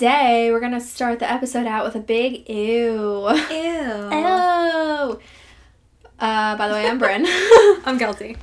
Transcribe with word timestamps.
Today, 0.00 0.50
we're 0.50 0.60
gonna 0.60 0.80
start 0.80 1.18
the 1.18 1.30
episode 1.30 1.66
out 1.66 1.84
with 1.84 1.94
a 1.94 2.00
big 2.00 2.48
ew. 2.48 3.28
Ew. 3.28 3.28
Ew. 3.50 5.20
Uh, 6.18 6.56
by 6.56 6.68
the 6.68 6.72
way, 6.72 6.86
I'm 6.86 6.98
Bryn. 6.98 7.26
I'm 7.84 7.98
guilty. 7.98 8.38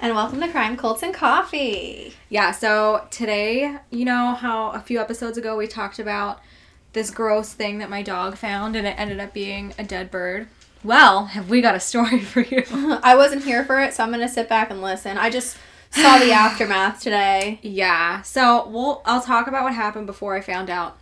and 0.00 0.14
welcome 0.14 0.38
to 0.40 0.46
Crime 0.46 0.76
Cults 0.76 1.02
and 1.02 1.12
Coffee. 1.12 2.14
Yeah, 2.28 2.52
so 2.52 3.08
today, 3.10 3.78
you 3.90 4.04
know 4.04 4.34
how 4.34 4.70
a 4.70 4.78
few 4.78 5.00
episodes 5.00 5.36
ago 5.36 5.56
we 5.56 5.66
talked 5.66 5.98
about 5.98 6.38
this 6.92 7.10
gross 7.10 7.54
thing 7.54 7.78
that 7.78 7.90
my 7.90 8.02
dog 8.02 8.36
found 8.36 8.76
and 8.76 8.86
it 8.86 8.94
ended 8.96 9.18
up 9.18 9.34
being 9.34 9.74
a 9.78 9.82
dead 9.82 10.12
bird? 10.12 10.46
Well, 10.84 11.24
have 11.24 11.50
we 11.50 11.60
got 11.60 11.74
a 11.74 11.80
story 11.80 12.20
for 12.20 12.42
you? 12.42 12.62
I 13.02 13.16
wasn't 13.16 13.42
here 13.42 13.64
for 13.64 13.82
it, 13.82 13.94
so 13.94 14.04
I'm 14.04 14.12
gonna 14.12 14.28
sit 14.28 14.48
back 14.48 14.70
and 14.70 14.80
listen. 14.80 15.18
I 15.18 15.28
just 15.28 15.56
saw 15.90 16.20
the 16.20 16.30
aftermath 16.32 17.00
today. 17.00 17.58
Yeah, 17.62 18.22
so 18.22 18.68
we'll 18.68 19.02
I'll 19.04 19.20
talk 19.20 19.48
about 19.48 19.64
what 19.64 19.74
happened 19.74 20.06
before 20.06 20.36
I 20.36 20.40
found 20.40 20.70
out. 20.70 20.98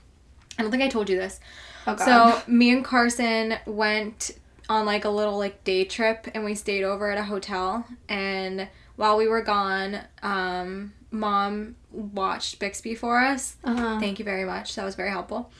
I 0.59 0.63
don't 0.63 0.71
think 0.71 0.83
I 0.83 0.89
told 0.89 1.09
you 1.09 1.17
this. 1.17 1.41
Oh 1.87 1.95
god. 1.95 2.05
So 2.05 2.43
me 2.51 2.71
and 2.73 2.85
Carson 2.85 3.55
went 3.67 4.33
on 4.69 4.85
like 4.85 5.05
a 5.05 5.09
little 5.11 5.39
like 5.39 5.65
day 5.65 5.85
trip 5.85 6.29
and 6.35 6.45
we 6.45 6.55
stayed 6.55 6.85
over 6.85 7.11
at 7.11 7.17
a 7.19 7.25
hotel 7.25 7.87
and 8.09 8.69
while 8.97 9.17
we 9.17 9.29
were 9.29 9.43
gone, 9.43 10.01
um, 10.23 10.93
mom 11.13 11.77
watched 11.93 12.59
Bixby 12.59 12.97
for 12.97 13.21
us. 13.21 13.57
uh-huh. 13.63 14.01
Thank 14.01 14.19
you 14.19 14.25
very 14.25 14.45
much. 14.45 14.75
That 14.75 14.85
was 14.85 14.97
very 14.97 15.11
helpful. 15.11 15.51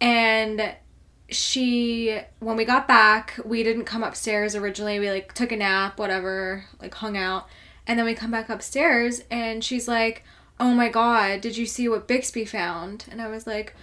And 0.00 0.74
she 1.28 2.18
when 2.40 2.56
we 2.56 2.64
got 2.64 2.88
back, 2.88 3.38
we 3.44 3.62
didn't 3.62 3.84
come 3.84 4.02
upstairs 4.02 4.56
originally. 4.56 4.98
We 4.98 5.10
like 5.10 5.32
took 5.34 5.52
a 5.52 5.56
nap, 5.56 5.98
whatever, 5.98 6.64
like 6.80 6.94
hung 6.94 7.16
out. 7.16 7.46
And 7.86 7.98
then 7.98 8.06
we 8.06 8.14
come 8.14 8.30
back 8.30 8.48
upstairs 8.48 9.22
and 9.30 9.62
she's 9.62 9.86
like, 9.86 10.24
"Oh 10.58 10.72
my 10.74 10.88
god, 10.88 11.40
did 11.40 11.56
you 11.56 11.66
see 11.66 11.88
what 11.88 12.08
Bixby 12.08 12.44
found?" 12.44 13.04
And 13.10 13.20
I 13.20 13.28
was 13.28 13.46
like, 13.46 13.74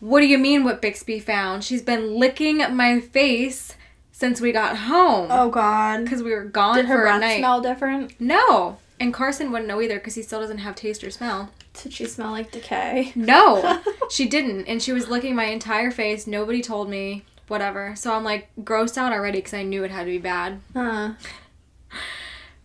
"What 0.00 0.20
do 0.20 0.26
you 0.26 0.38
mean 0.38 0.64
what 0.64 0.80
Bixby 0.82 1.20
found? 1.20 1.64
She's 1.64 1.82
been 1.82 2.14
licking 2.16 2.58
my 2.74 3.00
face 3.00 3.74
since 4.12 4.40
we 4.40 4.52
got 4.52 4.76
home 4.76 5.28
Oh 5.30 5.48
god. 5.48 6.04
because 6.04 6.22
we 6.22 6.32
were 6.32 6.44
gone 6.44 6.76
Did 6.76 6.86
her 6.86 6.96
for 6.96 7.02
a 7.02 7.08
breath 7.08 7.20
night." 7.20 7.38
smell 7.38 7.60
different? 7.60 8.20
No. 8.20 8.78
And 9.00 9.14
Carson 9.14 9.52
wouldn't 9.52 9.68
know 9.68 9.80
either 9.80 9.94
because 9.94 10.16
he 10.16 10.22
still 10.22 10.40
doesn't 10.40 10.58
have 10.58 10.74
taste 10.74 11.04
or 11.04 11.10
smell. 11.10 11.50
Did 11.82 11.92
she 11.92 12.04
smell 12.06 12.32
like 12.32 12.50
decay? 12.50 13.12
No, 13.14 13.80
she 14.10 14.26
didn't. 14.28 14.66
And 14.66 14.82
she 14.82 14.92
was 14.92 15.08
licking 15.08 15.36
my 15.36 15.44
entire 15.44 15.92
face. 15.92 16.26
Nobody 16.26 16.60
told 16.62 16.90
me, 16.90 17.24
whatever. 17.46 17.94
So 17.94 18.12
I'm 18.12 18.24
like 18.24 18.48
grossed 18.62 18.96
out 18.98 19.12
already 19.12 19.38
because 19.38 19.54
I 19.54 19.62
knew 19.62 19.84
it 19.84 19.92
had 19.92 20.04
to 20.06 20.10
be 20.10 20.18
bad. 20.18 20.60
Huh. 20.74 21.12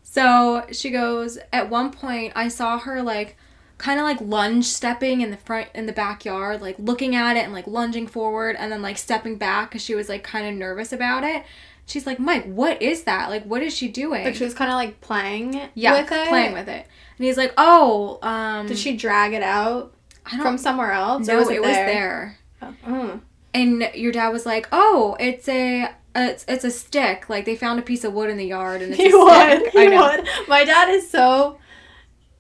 So 0.02 0.66
she 0.72 0.92
goes, 0.92 1.39
at 1.52 1.70
one 1.72 1.92
point, 1.92 2.34
I 2.36 2.48
saw 2.48 2.78
her 2.78 3.02
like 3.02 3.36
kind 3.84 4.00
of 4.00 4.06
like 4.06 4.22
lunge 4.22 4.64
stepping 4.64 5.20
in 5.20 5.30
the 5.30 5.36
front, 5.36 5.67
in 5.76 5.88
the 5.88 5.92
backyard, 5.92 6.62
like 6.62 6.78
looking 6.80 7.17
at 7.17 7.36
it 7.36 7.44
and 7.44 7.52
like 7.52 7.67
lunging 7.67 8.08
forward 8.08 8.56
and 8.58 8.72
then 8.72 8.81
like 8.81 8.98
stepping 8.98 9.36
back 9.36 9.70
because 9.70 9.84
she 9.84 9.94
was 9.94 10.08
like 10.08 10.23
kind 10.23 10.48
of 10.48 10.53
nervous 10.53 10.94
about 10.94 11.26
it. 11.26 11.44
She's 11.86 12.08
like, 12.08 12.17
Mike, 12.17 12.45
what 12.45 12.81
is 12.81 13.04
that? 13.04 13.30
Like, 13.30 13.44
what 13.44 13.61
is 13.61 13.76
she 13.76 13.89
doing? 13.89 14.23
But 14.23 14.38
she 14.38 14.45
was 14.45 14.54
kind 14.54 14.72
of 14.72 14.76
like 14.76 15.02
playing 15.02 15.59
yeah, 15.73 16.00
with 16.02 16.09
it. 16.14 16.30
playing 16.30 16.54
with 16.54 16.70
it. 16.70 16.88
And 17.17 17.26
he's 17.26 17.36
like, 17.36 17.54
oh, 17.58 18.20
um, 18.21 18.67
Did 18.67 18.77
she 18.77 18.95
drag 18.95 19.33
it 19.33 19.44
out 19.44 19.94
I 20.26 20.38
don't 20.38 20.44
from 20.44 20.58
somewhere 20.58 20.94
else? 20.94 21.27
No, 21.27 21.36
or 21.36 21.39
was 21.39 21.50
it, 21.50 21.55
it, 21.55 21.61
was 21.61 21.71
there? 21.71 21.86
there. 21.86 22.38
Oh. 22.61 22.76
Mm. 22.88 23.21
And 23.54 23.89
your 23.95 24.14
dad 24.14 24.30
was 24.30 24.45
like, 24.45 24.67
"Oh, 24.71 25.15
it's 25.20 25.48
a 25.48 25.92
it's, 26.15 26.45
it's 26.48 26.64
a 26.64 26.71
stick. 26.71 27.30
Like 27.30 27.45
they 27.45 27.55
found 27.55 27.80
a 27.80 27.83
piece 27.83 28.04
of 28.04 28.14
wood 28.14 28.30
in 28.30 28.38
the 28.38 28.45
yard, 28.48 28.82
and 28.82 28.94
it's 28.94 29.02
He 29.04 29.11
a 29.11 29.17
would. 29.17 29.60
stick." 29.70 29.73
He 29.73 29.80
I 29.80 29.86
know. 29.88 30.02
would. 30.02 30.27
My 30.48 30.64
dad 30.65 30.89
is 30.89 31.08
so 31.10 31.60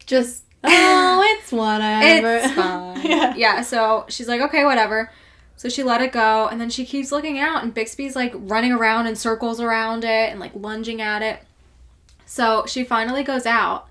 just. 0.05 0.43
Oh, 0.63 1.21
it's 1.37 1.51
whatever. 1.51 2.37
It's 2.37 2.53
fine. 2.53 3.01
yeah. 3.05 3.33
yeah. 3.35 3.61
So 3.61 4.05
she's 4.09 4.27
like, 4.27 4.41
"Okay, 4.41 4.65
whatever." 4.65 5.11
So 5.55 5.69
she 5.69 5.83
let 5.83 6.01
it 6.01 6.11
go, 6.11 6.47
and 6.47 6.59
then 6.59 6.69
she 6.69 6.85
keeps 6.85 7.11
looking 7.11 7.39
out, 7.39 7.63
and 7.63 7.73
Bixby's 7.73 8.15
like 8.15 8.33
running 8.35 8.71
around 8.71 9.07
in 9.07 9.15
circles 9.15 9.61
around 9.61 10.03
it 10.03 10.29
and 10.31 10.39
like 10.39 10.51
lunging 10.55 11.01
at 11.01 11.21
it. 11.21 11.39
So 12.25 12.65
she 12.67 12.83
finally 12.83 13.23
goes 13.23 13.45
out 13.45 13.87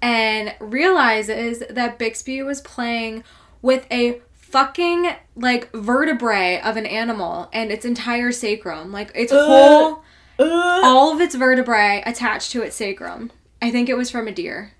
and 0.00 0.54
realizes 0.60 1.62
that 1.68 1.98
Bixby 1.98 2.42
was 2.42 2.60
playing 2.60 3.24
with 3.62 3.86
a 3.90 4.20
fucking 4.34 5.10
like 5.34 5.70
vertebrae 5.72 6.60
of 6.60 6.76
an 6.76 6.84
animal 6.86 7.48
and 7.52 7.72
its 7.72 7.84
entire 7.84 8.32
sacrum, 8.32 8.92
like 8.92 9.10
its 9.14 9.32
Ugh. 9.32 9.46
whole 9.46 10.04
Ugh. 10.38 10.84
all 10.84 11.12
of 11.14 11.20
its 11.20 11.34
vertebrae 11.34 12.02
attached 12.04 12.50
to 12.52 12.62
its 12.62 12.76
sacrum. 12.76 13.30
I 13.62 13.70
think 13.70 13.88
it 13.88 13.96
was 13.96 14.10
from 14.10 14.28
a 14.28 14.32
deer. 14.32 14.72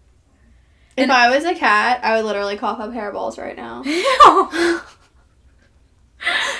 If 0.96 1.10
I 1.10 1.34
was 1.34 1.44
a 1.44 1.54
cat, 1.54 2.00
I 2.04 2.16
would 2.16 2.24
literally 2.26 2.56
cough 2.56 2.80
up 2.80 2.90
hairballs 2.92 3.38
right 3.38 3.56
now. 3.56 3.82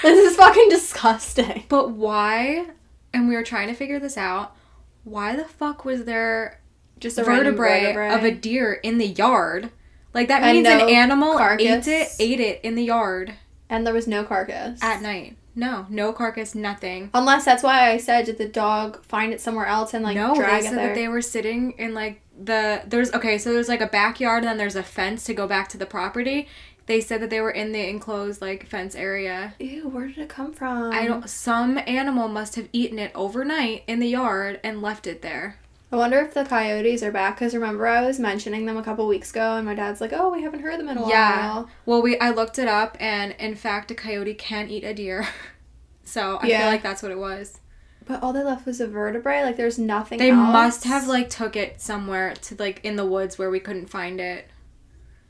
This 0.02 0.18
is 0.32 0.36
fucking 0.36 0.68
disgusting. 0.70 1.64
but 1.68 1.90
why? 1.92 2.66
And 3.14 3.28
we 3.28 3.36
were 3.36 3.44
trying 3.44 3.68
to 3.68 3.74
figure 3.74 4.00
this 4.00 4.16
out. 4.18 4.56
Why 5.04 5.36
the 5.36 5.44
fuck 5.44 5.84
was 5.84 6.04
there 6.04 6.60
Just 6.98 7.16
a 7.18 7.22
vertebrae, 7.24 7.82
vertebrae. 7.92 8.12
of 8.12 8.24
a 8.24 8.32
deer 8.32 8.72
in 8.72 8.98
the 8.98 9.06
yard? 9.06 9.70
Like 10.14 10.26
that 10.28 10.42
means 10.42 10.66
an 10.66 10.80
animal 10.88 11.36
carcass. 11.38 11.86
ate 11.86 11.88
it, 11.88 12.08
ate 12.18 12.40
it 12.40 12.60
in 12.64 12.74
the 12.74 12.82
yard 12.82 13.34
and 13.68 13.86
there 13.86 13.94
was 13.94 14.08
no 14.08 14.24
carcass. 14.24 14.82
at 14.82 15.00
night. 15.00 15.36
No, 15.54 15.86
no 15.90 16.12
carcass, 16.12 16.54
nothing. 16.54 17.10
Unless 17.12 17.44
that's 17.44 17.62
why 17.62 17.90
I 17.90 17.98
said, 17.98 18.26
did 18.26 18.38
the 18.38 18.48
dog 18.48 19.04
find 19.04 19.32
it 19.32 19.40
somewhere 19.40 19.66
else 19.66 19.92
and 19.94 20.02
like 20.04 20.16
no, 20.16 20.34
drag 20.34 20.62
they 20.62 20.68
said 20.68 20.78
that 20.78 20.94
they 20.94 21.08
were 21.08 21.22
sitting 21.22 21.72
in 21.72 21.94
like 21.94 22.22
the 22.42 22.82
there's 22.86 23.12
okay, 23.12 23.38
so 23.38 23.52
there's 23.52 23.68
like 23.68 23.80
a 23.80 23.86
backyard 23.86 24.42
and 24.42 24.48
then 24.48 24.56
there's 24.56 24.76
a 24.76 24.82
fence 24.82 25.24
to 25.24 25.34
go 25.34 25.46
back 25.46 25.68
to 25.70 25.78
the 25.78 25.86
property. 25.86 26.48
They 26.86 27.00
said 27.00 27.20
that 27.22 27.30
they 27.30 27.40
were 27.40 27.50
in 27.50 27.72
the 27.72 27.88
enclosed 27.88 28.40
like 28.40 28.66
fence 28.66 28.94
area. 28.94 29.54
Ew, 29.58 29.88
where 29.88 30.08
did 30.08 30.18
it 30.18 30.28
come 30.28 30.52
from? 30.52 30.92
I 30.92 31.06
don't 31.06 31.28
some 31.28 31.78
animal 31.86 32.28
must 32.28 32.56
have 32.56 32.68
eaten 32.72 32.98
it 32.98 33.12
overnight 33.14 33.84
in 33.86 34.00
the 34.00 34.08
yard 34.08 34.58
and 34.64 34.82
left 34.82 35.06
it 35.06 35.22
there. 35.22 35.58
I 35.92 35.96
wonder 35.96 36.18
if 36.20 36.32
the 36.32 36.44
coyotes 36.44 37.02
are 37.02 37.12
back 37.12 37.36
because 37.36 37.54
remember 37.54 37.86
I 37.86 38.04
was 38.06 38.18
mentioning 38.18 38.64
them 38.64 38.78
a 38.78 38.82
couple 38.82 39.06
weeks 39.06 39.30
ago 39.30 39.56
and 39.56 39.66
my 39.66 39.74
dad's 39.74 40.00
like, 40.00 40.12
oh, 40.14 40.30
we 40.30 40.42
haven't 40.42 40.60
heard 40.60 40.80
them 40.80 40.88
in 40.88 40.96
a 40.96 41.06
Yeah. 41.08 41.52
while. 41.54 41.68
Well, 41.84 42.00
we 42.00 42.18
I 42.18 42.30
looked 42.30 42.58
it 42.58 42.66
up 42.68 42.96
and 42.98 43.34
in 43.38 43.54
fact 43.56 43.90
a 43.90 43.94
coyote 43.94 44.32
can 44.34 44.70
eat 44.70 44.84
a 44.84 44.94
deer. 44.94 45.28
so, 46.04 46.38
I 46.40 46.46
Yeah. 46.46 46.58
feel 46.60 46.66
like 46.68 46.82
that's 46.82 47.02
what 47.02 47.12
it 47.12 47.18
was. 47.18 47.60
But 48.06 48.22
all 48.22 48.32
they 48.32 48.42
left 48.42 48.64
was 48.66 48.80
a 48.80 48.86
vertebrae. 48.88 49.42
Like 49.42 49.56
there's 49.58 49.78
nothing. 49.78 50.18
They 50.18 50.30
else. 50.30 50.52
must 50.52 50.84
have 50.84 51.06
like 51.06 51.28
took 51.30 51.56
it 51.56 51.80
somewhere 51.80 52.34
to 52.34 52.56
like 52.58 52.80
in 52.82 52.96
the 52.96 53.06
woods 53.06 53.38
where 53.38 53.50
we 53.50 53.60
couldn't 53.60 53.90
find 53.90 54.18
it. 54.18 54.48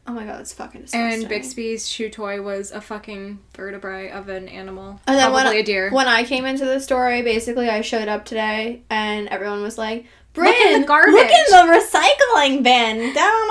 Oh 0.07 0.13
my 0.13 0.25
god, 0.25 0.41
it's 0.41 0.53
fucking 0.53 0.83
disgusting. 0.83 1.23
And 1.23 1.29
Bixby's 1.31 1.89
shoe 1.89 2.09
toy 2.09 2.41
was 2.43 2.73
a 2.73 2.81
fucking 2.81 3.39
vertebrae 3.57 4.11
of 4.11 4.29
an 4.29 4.49
animal. 4.49 5.01
And 5.07 5.17
then 5.19 5.31
Probably 5.31 5.45
when, 5.51 5.57
a 5.57 5.63
deer. 5.63 5.91
when 5.91 6.09
I 6.09 6.25
came 6.25 6.45
into 6.45 6.65
the 6.65 6.81
story, 6.81 7.23
basically 7.23 7.69
I 7.69 7.83
showed 7.83 8.09
up 8.09 8.25
today 8.25 8.83
and 8.91 9.29
everyone 9.29 9.63
was 9.63 9.79
like, 9.79 10.07
Look 10.37 10.57
in 10.57 10.81
the 10.81 10.87
garbage." 10.87 11.13
Look 11.15 11.31
in 11.31 11.45
the 11.51 11.81
recycling 11.81 12.63
bin. 12.63 13.15
Da, 13.15 13.21
da, 13.21 13.47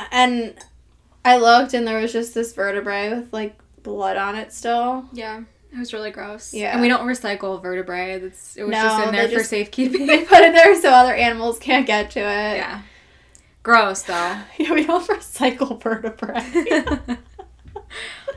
da." 0.00 0.04
And 0.12 0.54
I 1.24 1.36
looked 1.38 1.74
and 1.74 1.86
there 1.86 2.00
was 2.00 2.12
just 2.12 2.34
this 2.34 2.52
vertebrae 2.54 3.10
with 3.14 3.32
like 3.32 3.56
blood 3.82 4.16
on 4.16 4.34
it 4.36 4.52
still. 4.52 5.06
yeah. 5.12 5.42
It 5.72 5.78
was 5.78 5.92
really 5.92 6.10
gross. 6.10 6.52
Yeah. 6.52 6.72
And 6.72 6.80
we 6.80 6.88
don't 6.88 7.06
recycle 7.06 7.62
vertebrae. 7.62 8.18
That's 8.18 8.56
it 8.56 8.64
was 8.64 8.72
No, 8.72 8.82
just 8.82 9.06
in 9.06 9.14
there 9.14 9.28
for 9.28 9.34
just- 9.36 9.50
safekeeping. 9.50 10.04
They 10.08 10.24
put 10.24 10.40
it 10.40 10.52
there 10.52 10.74
so 10.80 10.90
other 10.90 11.14
animals 11.14 11.58
can't 11.60 11.86
get 11.86 12.10
to 12.12 12.20
it. 12.20 12.56
yeah. 12.56 12.82
Gross 13.62 14.02
though. 14.02 14.36
Yeah, 14.58 14.72
we 14.74 14.84
don't 14.86 15.06
recycle 15.06 15.80
vertebrae. 15.80 16.40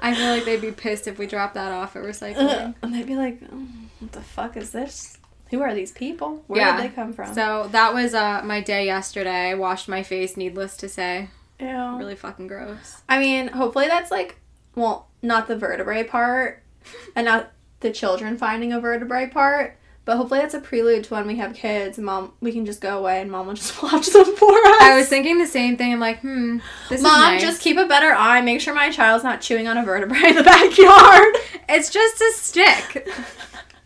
I 0.01 0.13
feel 0.15 0.27
like 0.27 0.45
they'd 0.45 0.61
be 0.61 0.71
pissed 0.71 1.07
if 1.07 1.17
we 1.17 1.25
dropped 1.27 1.53
that 1.55 1.71
off 1.71 1.95
at 1.95 2.03
recycling. 2.03 2.75
and 2.81 2.93
they'd 2.93 3.05
be 3.07 3.15
like, 3.15 3.39
oh, 3.51 3.65
what 3.99 4.11
the 4.11 4.21
fuck 4.21 4.57
is 4.57 4.71
this? 4.71 5.17
Who 5.53 5.61
are 5.61 5.75
these 5.75 5.91
people? 5.91 6.43
Where 6.47 6.59
Yeah. 6.61 6.75
did 6.81 6.89
they 6.91 6.95
come 6.95 7.13
from? 7.13 7.31
So 7.35 7.69
that 7.71 7.93
was 7.93 8.15
uh 8.15 8.41
my 8.43 8.59
day 8.59 8.87
yesterday. 8.87 9.51
I 9.51 9.53
washed 9.53 9.87
my 9.87 10.01
face, 10.01 10.35
needless 10.35 10.75
to 10.77 10.89
say. 10.89 11.29
Ew. 11.59 11.95
Really 11.99 12.15
fucking 12.15 12.47
gross. 12.47 13.03
I 13.07 13.19
mean, 13.19 13.49
hopefully 13.49 13.87
that's 13.87 14.09
like, 14.09 14.37
well, 14.75 15.09
not 15.21 15.47
the 15.47 15.55
vertebrae 15.55 16.05
part, 16.05 16.63
and 17.15 17.25
not 17.25 17.51
the 17.81 17.91
children 17.91 18.35
finding 18.35 18.73
a 18.73 18.79
vertebrae 18.81 19.27
part, 19.27 19.77
but 20.05 20.17
hopefully 20.17 20.39
that's 20.39 20.55
a 20.55 20.59
prelude 20.59 21.03
to 21.03 21.13
when 21.13 21.27
we 21.27 21.35
have 21.35 21.53
kids. 21.53 21.99
And 21.99 22.05
mom, 22.07 22.33
we 22.41 22.51
can 22.51 22.65
just 22.65 22.81
go 22.81 22.97
away, 22.97 23.21
and 23.21 23.29
mom 23.31 23.45
will 23.45 23.53
just 23.53 23.81
watch 23.83 24.07
them 24.07 24.25
for 24.35 24.51
us. 24.51 24.81
I 24.81 24.95
was 24.97 25.07
thinking 25.07 25.37
the 25.37 25.45
same 25.45 25.77
thing. 25.77 25.93
I'm 25.93 25.99
like, 25.99 26.21
hmm, 26.21 26.57
this 26.89 27.01
Mom, 27.03 27.21
nice. 27.21 27.41
just 27.41 27.61
keep 27.61 27.77
a 27.77 27.85
better 27.85 28.11
eye. 28.11 28.41
Make 28.41 28.59
sure 28.59 28.73
my 28.73 28.89
child's 28.89 29.23
not 29.23 29.39
chewing 29.39 29.67
on 29.67 29.77
a 29.77 29.83
vertebrae 29.85 30.29
in 30.29 30.35
the 30.35 30.43
backyard. 30.55 31.35
it's 31.69 31.91
just 31.91 32.19
a 32.19 32.31
stick. 32.35 33.07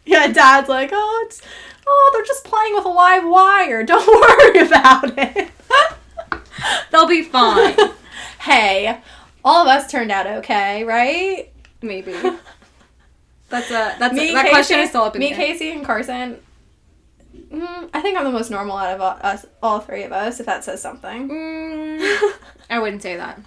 Yeah, 0.08 0.28
dad's 0.32 0.70
like, 0.70 0.90
oh, 0.94 1.24
it's, 1.28 1.42
oh, 1.86 2.10
they're 2.14 2.26
just 2.26 2.44
playing 2.46 2.74
with 2.76 2.86
a 2.86 2.90
live 2.90 3.24
wire. 3.28 3.84
Don't 3.84 4.08
worry 4.08 4.66
about 4.66 5.18
it. 5.18 5.50
They'll 6.92 7.08
be 7.08 7.24
fine. 7.24 7.76
hey, 8.40 9.00
all 9.46 9.62
of 9.62 9.68
us 9.68 9.92
turned 9.92 10.12
out 10.12 10.26
okay, 10.28 10.84
right? 10.84 11.52
Maybe. 11.82 12.14
That's 13.50 13.70
a 13.70 13.96
that's 14.00 14.14
Me, 14.14 14.32
a, 14.32 14.34
that 14.34 14.44
Casey, 14.46 14.54
question 14.54 14.80
is 14.80 14.90
still 14.90 15.04
up 15.04 15.16
in 15.16 15.20
Me, 15.20 15.30
the 15.30 15.40
air. 15.40 15.46
Casey, 15.48 15.72
and 15.72 15.86
Carson. 15.86 16.38
Mm, 17.50 17.90
I 17.94 18.02
think 18.02 18.18
I'm 18.18 18.26
the 18.26 18.32
most 18.32 18.50
normal 18.52 18.76
out 18.76 18.94
of 18.96 19.00
all- 19.02 19.20
us, 19.22 19.46
all 19.64 19.80
three 19.80 20.04
of 20.04 20.12
us. 20.12 20.40
If 20.40 20.46
that 20.48 20.64
says 20.64 20.82
something. 20.82 21.30
Mm, 21.30 22.32
I 22.70 22.80
wouldn't 22.80 23.02
say 23.04 23.16
that. 23.16 23.40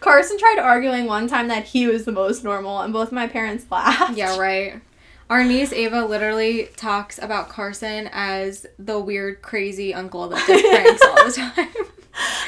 Carson 0.00 0.38
tried 0.38 0.58
arguing 0.58 1.04
one 1.06 1.28
time 1.28 1.48
that 1.48 1.64
he 1.64 1.86
was 1.86 2.06
the 2.06 2.12
most 2.12 2.44
normal, 2.44 2.80
and 2.80 2.94
both 2.94 3.12
my 3.12 3.26
parents 3.26 3.66
laughed. 3.70 4.16
Yeah, 4.16 4.38
right. 4.38 4.80
Our 5.28 5.42
niece 5.44 5.72
Ava 5.72 6.04
literally 6.04 6.68
talks 6.76 7.18
about 7.18 7.48
Carson 7.48 8.08
as 8.12 8.64
the 8.78 8.98
weird, 9.00 9.42
crazy 9.42 9.92
uncle 9.92 10.28
that 10.28 10.46
does 10.46 10.62
pranks 10.70 11.02
all 11.04 11.24
the 11.26 11.32
time. 11.32 11.74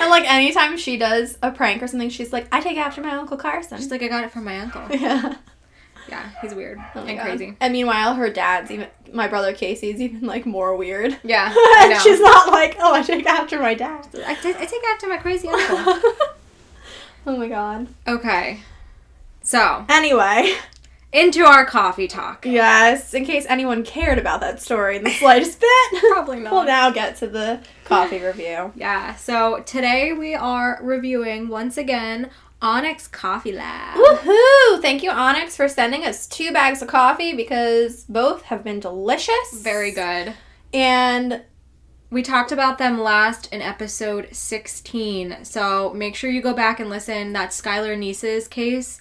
And 0.00 0.08
like 0.08 0.24
anytime 0.24 0.78
she 0.78 0.96
does 0.96 1.36
a 1.42 1.50
prank 1.50 1.82
or 1.82 1.86
something, 1.88 2.08
she's 2.08 2.32
like, 2.32 2.48
"I 2.50 2.60
take 2.62 2.78
after 2.78 3.02
my 3.02 3.10
uncle 3.14 3.36
Carson." 3.36 3.76
She's 3.76 3.90
like, 3.90 4.02
I 4.02 4.08
got 4.08 4.24
it 4.24 4.30
from 4.30 4.44
my 4.44 4.60
uncle. 4.60 4.80
yeah. 4.90 5.34
Yeah, 6.08 6.30
he's 6.40 6.54
weird 6.54 6.78
Oh 6.94 7.00
and 7.04 7.18
God. 7.18 7.24
crazy. 7.26 7.54
And 7.60 7.74
meanwhile, 7.74 8.14
her 8.14 8.30
dad's 8.30 8.70
even 8.70 8.86
my 9.12 9.28
brother 9.28 9.52
Casey's 9.52 10.00
even 10.00 10.22
like 10.22 10.46
more 10.46 10.74
weird. 10.74 11.18
Yeah, 11.22 11.52
And 11.80 12.00
she's 12.00 12.18
not 12.18 12.48
like, 12.50 12.76
"Oh, 12.80 12.94
I 12.94 13.02
take 13.02 13.26
after 13.26 13.58
my 13.58 13.74
dad." 13.74 14.06
I, 14.26 14.34
t- 14.36 14.54
I 14.56 14.64
take 14.64 14.82
after 14.94 15.06
my 15.06 15.18
crazy 15.18 15.48
uncle. 15.48 15.76
oh 17.26 17.36
my 17.36 17.48
god. 17.48 17.88
okay, 18.06 18.60
so 19.42 19.84
Anyway, 19.90 20.54
into 21.12 21.44
our 21.44 21.64
coffee 21.64 22.06
talk. 22.06 22.44
yes, 22.46 23.14
in 23.14 23.24
case 23.24 23.46
anyone 23.48 23.82
cared 23.84 24.18
about 24.18 24.40
that 24.42 24.60
story 24.60 24.96
in 24.96 25.04
the 25.04 25.10
slightest 25.10 25.60
bit, 25.92 26.02
Probably 26.12 26.40
not. 26.40 26.52
we'll 26.52 26.64
now 26.64 26.90
get 26.90 27.16
to 27.16 27.26
the 27.26 27.60
coffee 27.84 28.20
review. 28.20 28.72
Yeah, 28.76 29.14
so 29.16 29.60
today 29.66 30.12
we 30.12 30.34
are 30.34 30.78
reviewing 30.82 31.48
once 31.48 31.76
again 31.78 32.30
Onyx 32.60 33.06
Coffee 33.08 33.52
Lab. 33.52 33.96
Woohoo! 33.96 34.82
Thank 34.82 35.02
you, 35.02 35.10
Onyx, 35.10 35.56
for 35.56 35.68
sending 35.68 36.04
us 36.04 36.26
two 36.26 36.52
bags 36.52 36.82
of 36.82 36.88
coffee 36.88 37.32
because 37.34 38.04
both 38.08 38.42
have 38.42 38.64
been 38.64 38.80
delicious. 38.80 39.60
Very 39.62 39.92
good. 39.92 40.34
And 40.74 41.42
We 42.10 42.22
talked 42.22 42.52
about 42.52 42.78
them 42.78 43.00
last 43.00 43.52
in 43.52 43.62
episode 43.62 44.28
16, 44.32 45.44
so 45.44 45.92
make 45.94 46.14
sure 46.16 46.30
you 46.30 46.42
go 46.42 46.52
back 46.54 46.80
and 46.80 46.90
listen. 46.90 47.32
That 47.32 47.50
Skylar 47.50 47.96
Neese's 47.98 48.48
case, 48.48 49.00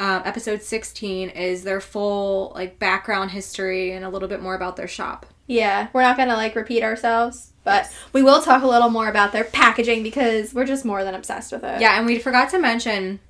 um, 0.00 0.22
episode 0.24 0.62
16, 0.62 1.28
is 1.28 1.62
their 1.62 1.80
full 1.80 2.50
like 2.56 2.78
background 2.80 3.30
history 3.30 3.92
and 3.92 4.04
a 4.04 4.08
little 4.08 4.28
bit 4.28 4.42
more 4.42 4.56
about 4.56 4.74
their 4.76 4.88
shop. 4.88 5.26
yeah, 5.46 5.88
we're 5.92 6.02
not 6.02 6.16
gonna 6.16 6.34
like 6.36 6.56
repeat 6.56 6.82
ourselves, 6.82 7.52
but 7.64 7.92
we 8.12 8.22
will 8.22 8.40
talk 8.40 8.62
a 8.62 8.66
little 8.66 8.88
more 8.90 9.08
about 9.08 9.32
their 9.32 9.44
packaging 9.44 10.02
because 10.02 10.54
we're 10.54 10.64
just 10.64 10.84
more 10.84 11.04
than 11.04 11.14
obsessed 11.14 11.52
with 11.52 11.62
it. 11.62 11.80
Yeah, 11.80 11.96
and 11.98 12.06
we 12.06 12.18
forgot 12.18 12.48
to 12.50 12.58
mention 12.58 13.20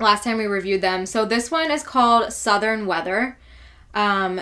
last 0.00 0.24
time 0.24 0.36
we 0.36 0.46
reviewed 0.46 0.80
them. 0.80 1.06
So 1.06 1.24
this 1.24 1.50
one 1.50 1.70
is 1.70 1.82
called 1.82 2.32
Southern 2.32 2.86
Weather. 2.86 3.38
Um 3.94 4.40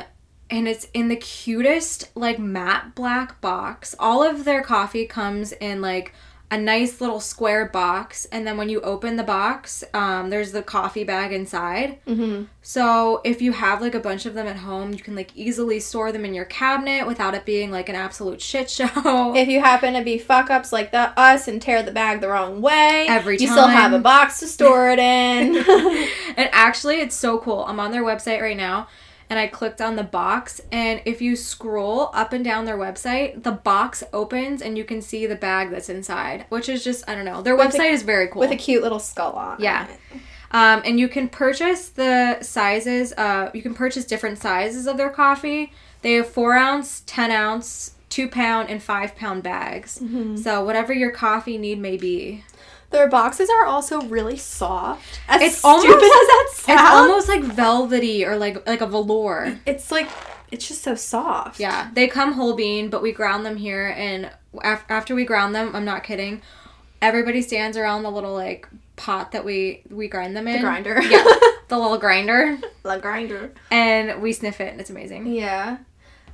and 0.51 0.69
it's 0.69 0.87
in 0.95 1.09
the 1.09 1.17
cutest 1.17 2.11
like 2.15 2.39
matte 2.39 2.95
black 2.95 3.41
box. 3.41 3.95
All 3.99 4.23
of 4.23 4.45
their 4.45 4.63
coffee 4.63 5.07
comes 5.07 5.53
in 5.53 5.81
like 5.81 6.15
a 6.50 6.58
nice 6.58 7.00
little 7.00 7.20
square 7.20 7.67
box 7.67 8.26
and 8.26 8.46
then 8.46 8.56
when 8.56 8.69
you 8.69 8.81
open 8.82 9.17
the 9.17 9.25
box, 9.25 9.82
um, 9.93 10.31
there's 10.31 10.52
the 10.52 10.62
coffee 10.62 11.05
bag 11.05 11.32
inside. 11.32 11.99
Mm-hmm. 12.06 12.44
So 12.62 13.20
if 13.25 13.43
you 13.43 13.52
have 13.52 13.81
like 13.81 13.94
a 13.94 14.00
bunch 14.00 14.25
of 14.25 14.35
them 14.35 14.46
at 14.46 14.56
home, 14.56 14.93
you 14.93 15.00
can 15.00 15.17
like 15.17 15.35
easily 15.37 15.81
store 15.81 16.12
them 16.12 16.25
in 16.25 16.32
your 16.32 16.44
cabinet 16.44 17.06
without 17.06 17.35
it 17.35 17.44
being 17.44 17.70
like 17.70 17.88
an 17.88 17.94
absolute 17.96 18.41
shit 18.41 18.70
show. 18.70 18.88
If 19.35 19.49
you 19.49 19.61
happen 19.61 19.94
to 19.94 20.02
be 20.02 20.19
fuck 20.19 20.50
ups 20.50 20.73
like 20.73 20.93
the 20.93 21.19
us 21.19 21.49
and 21.49 21.61
tear 21.61 21.82
the 21.82 21.93
bag 21.93 22.20
the 22.20 22.29
wrong 22.29 22.62
way, 22.62 23.06
Every 23.08 23.37
you 23.38 23.49
still 23.49 23.67
have 23.67 23.93
a 23.93 23.99
box 23.99 24.40
to 24.40 24.47
store 24.47 24.90
it 24.90 24.99
in. 24.99 25.56
and 26.37 26.49
actually, 26.52 27.00
it's 27.00 27.17
so 27.17 27.38
cool. 27.38 27.64
I'm 27.64 27.81
on 27.81 27.90
their 27.90 28.02
website 28.02 28.40
right 28.40 28.56
now, 28.56 28.88
and 29.31 29.38
I 29.38 29.47
clicked 29.47 29.81
on 29.81 29.97
the 29.97 30.03
box. 30.05 30.61
And 30.71 31.00
if 31.05 31.21
you 31.23 31.37
scroll 31.37 32.11
up 32.15 32.32
and 32.32 32.44
down 32.44 32.65
their 32.65 32.76
website, 32.79 33.43
the 33.43 33.53
box 33.53 34.03
opens 34.12 34.61
and 34.62 34.76
you 34.76 34.85
can 34.85 35.00
see 35.03 35.26
the 35.26 35.37
bag 35.37 35.71
that's 35.71 35.88
inside, 35.88 36.47
which 36.49 36.69
is 36.69 36.85
just, 36.85 37.09
I 37.09 37.15
don't 37.15 37.25
know. 37.25 37.43
Their 37.43 37.56
With 37.56 37.75
a- 37.75 37.79
website 37.79 37.93
is 37.93 38.03
very 38.03 38.29
cool. 38.29 38.41
with 38.41 38.50
a 38.50 38.56
cute 38.56 38.82
little 38.82 38.99
skull 38.99 39.32
on. 39.32 39.61
Yeah. 39.61 39.87
Um, 40.53 40.82
and 40.85 41.00
you 41.00 41.09
can 41.09 41.29
purchase 41.29 41.88
the 41.88 42.41
sizes. 42.43 43.12
Uh, 43.15 43.50
you 43.55 43.62
can 43.62 43.75
purchase 43.75 44.05
different 44.05 44.38
sizes 44.38 44.87
of 44.87 44.97
their 44.97 45.11
coffee. 45.11 45.73
They 46.03 46.12
have 46.15 46.29
four 46.29 46.53
ounce, 46.55 47.03
ten 47.06 47.31
ounce, 47.32 47.94
two 48.09 48.29
pound, 48.29 48.71
and 48.71 48.81
five 48.81 49.17
pound 49.17 49.43
bags. 49.43 49.99
Mm-hmm. 49.99 50.37
So 50.37 50.62
whatever 50.65 50.93
your 50.93 51.11
coffee 51.11 51.59
need 51.59 51.81
may 51.81 51.97
be. 51.97 52.44
Their 52.94 53.08
boxes 53.08 53.50
are 53.50 53.67
also 53.67 54.00
really 54.02 54.37
soft. 54.37 55.20
As 55.29 55.43
It's 55.43 55.58
stupid 55.58 55.69
almost- 55.91 55.94
as 55.96 56.00
that 56.00 56.49
sounds. 56.52 56.81
It's 56.81 56.91
almost 56.91 57.29
like 57.29 57.43
velvety 57.43 58.25
or 58.25 58.37
like 58.38 58.67
like 58.69 58.81
a 58.81 58.87
velour. 58.87 59.58
It's 59.67 59.91
like 59.91 60.08
it's 60.52 60.69
just 60.69 60.82
so 60.82 60.94
soft. 60.94 61.58
Yeah, 61.58 61.91
they 61.93 62.06
come 62.06 62.32
whole 62.32 62.55
bean, 62.55 62.88
but 62.91 63.02
we 63.02 63.11
ground 63.12 63.44
them 63.44 63.56
here, 63.56 63.93
and 63.96 64.31
af- 64.62 64.85
after 64.88 65.14
we 65.17 65.25
ground 65.25 65.55
them, 65.55 65.75
I'm 65.75 65.85
not 65.85 66.05
kidding. 66.05 66.41
Everybody 67.02 67.43
stands 67.43 67.76
around 67.76 68.05
the 68.05 68.11
little 68.11 68.32
like 68.35 68.69
pot 68.97 69.32
that 69.32 69.44
we 69.44 69.82
we 69.90 70.06
grind 70.06 70.37
them 70.37 70.47
in. 70.47 70.55
The 70.56 70.61
grinder. 70.61 71.02
Yeah, 71.02 71.25
the 71.69 71.76
little 71.79 71.99
grinder, 71.99 72.58
La 72.85 72.99
grinder. 72.99 73.50
and 73.73 74.23
we 74.23 74.32
sniff 74.32 74.61
it, 74.61 74.70
and 74.70 74.81
it's 74.81 74.90
amazing. 74.90 75.26
Yeah. 75.26 75.79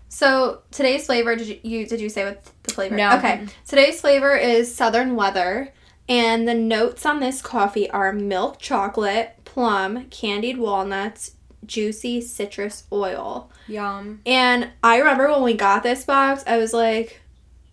So 0.08 0.60
today's 0.72 1.06
flavor 1.06 1.36
did 1.36 1.46
you, 1.46 1.58
you 1.62 1.86
did 1.86 2.00
you 2.00 2.08
say 2.10 2.24
what 2.24 2.44
the 2.64 2.74
flavor? 2.74 2.96
No. 2.96 3.16
Okay. 3.16 3.46
Today's 3.66 4.00
flavor 4.00 4.34
is 4.36 4.74
Southern 4.74 5.14
Weather, 5.16 5.72
and 6.08 6.47
the 6.47 6.55
notes 6.55 7.06
on 7.06 7.20
this 7.20 7.43
coffee 7.43 7.91
are 7.91 8.12
milk 8.12 8.58
chocolate, 8.58 9.37
plum, 9.44 10.06
candied 10.06 10.58
walnuts, 10.58 11.37
juicy 11.64 12.20
citrus 12.20 12.85
oil. 12.93 13.50
Yum. 13.69 14.20
And 14.26 14.70
I 14.82 14.99
remember 14.99 15.31
when 15.31 15.43
we 15.43 15.55
got 15.55 15.82
this 15.82 16.05
box, 16.05 16.43
I 16.47 16.56
was 16.56 16.73
like, 16.73 17.20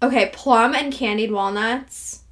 okay, 0.02 0.30
plum 0.34 0.76
and 0.76 0.94
candied 0.94 1.32
walnuts. 1.32 2.24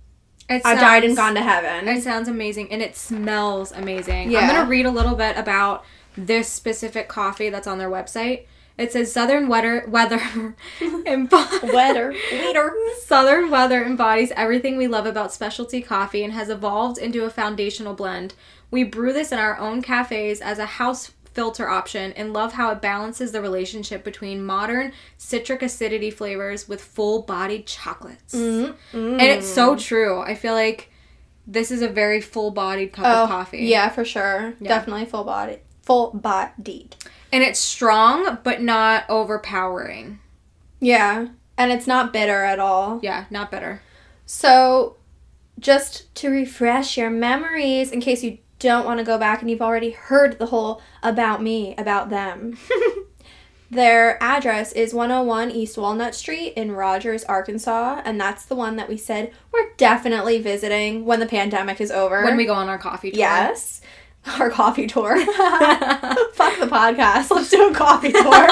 It 0.48 0.62
I've 0.64 0.80
died 0.80 1.04
and 1.04 1.16
gone 1.16 1.34
to 1.36 1.42
heaven. 1.42 1.88
It 1.88 2.04
sounds 2.04 2.28
amazing, 2.28 2.72
and 2.72 2.82
it 2.82 2.96
smells 2.96 3.72
amazing. 3.72 4.30
Yeah. 4.30 4.42
I'm 4.42 4.48
gonna 4.54 4.70
read 4.70 4.86
a 4.86 4.92
little 4.92 5.16
bit 5.16 5.38
about 5.38 5.84
this 6.16 6.48
specific 6.48 7.08
coffee 7.08 7.50
that's 7.50 7.66
on 7.68 7.80
their 7.80 7.90
website. 7.90 8.46
It 8.78 8.92
says 8.92 9.12
Southern 9.12 9.48
weather 9.48 9.86
weather 9.88 10.18
embo- 10.80 11.74
Wetter. 11.74 12.14
Wetter. 12.32 12.74
Southern 13.00 13.50
Weather 13.50 13.84
embodies 13.86 14.32
everything 14.36 14.76
we 14.78 14.88
love 14.88 15.06
about 15.06 15.32
specialty 15.32 15.82
coffee 15.82 16.24
and 16.24 16.34
has 16.34 16.50
evolved 16.50 16.98
into 16.98 17.24
a 17.24 17.30
foundational 17.30 17.94
blend. 17.94 18.34
We 18.72 18.84
brew 18.84 19.14
this 19.14 19.32
in 19.32 19.40
our 19.40 19.58
own 19.58 19.82
cafes 19.82 20.42
as 20.42 20.60
a 20.60 20.66
house 20.66 21.12
filter 21.34 21.70
option 21.70 22.12
and 22.14 22.34
love 22.34 22.54
how 22.54 22.72
it 22.72 22.82
balances 22.82 23.32
the 23.32 23.42
relationship 23.42 24.04
between 24.04 24.44
modern 24.46 24.92
citric 25.18 25.62
acidity 25.62 26.10
flavors 26.10 26.68
with 26.68 26.82
full 26.82 27.22
bodied 27.22 27.68
chocolates. 27.68 28.34
Mm. 28.34 28.76
And 28.94 29.22
it's 29.22 29.48
so 29.48 29.76
true. 29.76 30.20
I 30.22 30.36
feel 30.36 30.54
like 30.54 30.92
this 31.48 31.72
is 31.72 31.82
a 31.82 31.88
very 31.90 32.20
full 32.22 32.52
bodied 32.52 32.92
cup 32.94 33.06
of 33.06 33.30
coffee. 33.30 33.60
Oh, 33.60 33.70
Yeah, 33.70 33.90
for 33.90 34.04
sure. 34.04 34.54
Yeah. 34.60 34.70
Definitely 34.70 35.06
full 35.06 35.24
body. 35.24 35.60
And 37.32 37.44
it's 37.44 37.60
strong 37.60 38.40
but 38.44 38.62
not 38.62 39.06
overpowering. 39.10 40.20
Yeah. 40.80 41.28
And 41.58 41.72
it's 41.72 41.88
not 41.88 42.14
bitter 42.14 42.44
at 42.44 42.60
all. 42.60 43.00
Yeah, 43.02 43.26
not 43.30 43.52
bitter. 43.52 43.82
So, 44.26 44.98
just 45.60 46.14
to 46.16 46.30
refresh 46.30 46.98
your 46.98 47.10
memories, 47.10 47.92
in 47.92 48.02
case 48.02 48.24
you 48.24 48.40
don't 48.60 48.86
want 48.86 49.00
to 49.00 49.06
go 49.06 49.18
back 49.18 49.42
and 49.42 49.50
you've 49.50 49.62
already 49.62 49.92
heard 49.92 50.38
the 50.38 50.48
whole 50.48 50.82
about 51.02 51.42
me, 51.42 51.76
about 51.78 52.10
them, 52.10 52.58
their 53.72 54.22
address 54.22 54.72
is 54.74 54.94
101 54.94 55.52
East 55.52 55.78
Walnut 55.78 56.16
Street 56.16 56.54
in 56.54 56.72
Rogers, 56.72 57.24
Arkansas. 57.24 58.02
And 58.04 58.20
that's 58.20 58.46
the 58.46 58.56
one 58.56 58.76
that 58.76 58.90
we 58.90 58.98
said 58.98 59.32
we're 59.52 59.74
definitely 59.78 60.42
visiting 60.42 61.06
when 61.06 61.20
the 61.20 61.26
pandemic 61.26 61.80
is 61.80 61.92
over. 61.92 62.24
When 62.24 62.38
we 62.38 62.46
go 62.46 62.54
on 62.54 62.68
our 62.68 62.78
coffee 62.78 63.12
tour. 63.12 63.20
Yes. 63.20 63.82
Our 64.40 64.50
coffee 64.50 64.88
tour. 64.88 65.16
Fuck 65.26 66.60
the 66.60 66.68
podcast. 66.68 67.30
Let's 67.32 67.50
do 67.50 67.70
a 67.70 67.74
coffee 67.74 68.12
tour. 68.12 68.48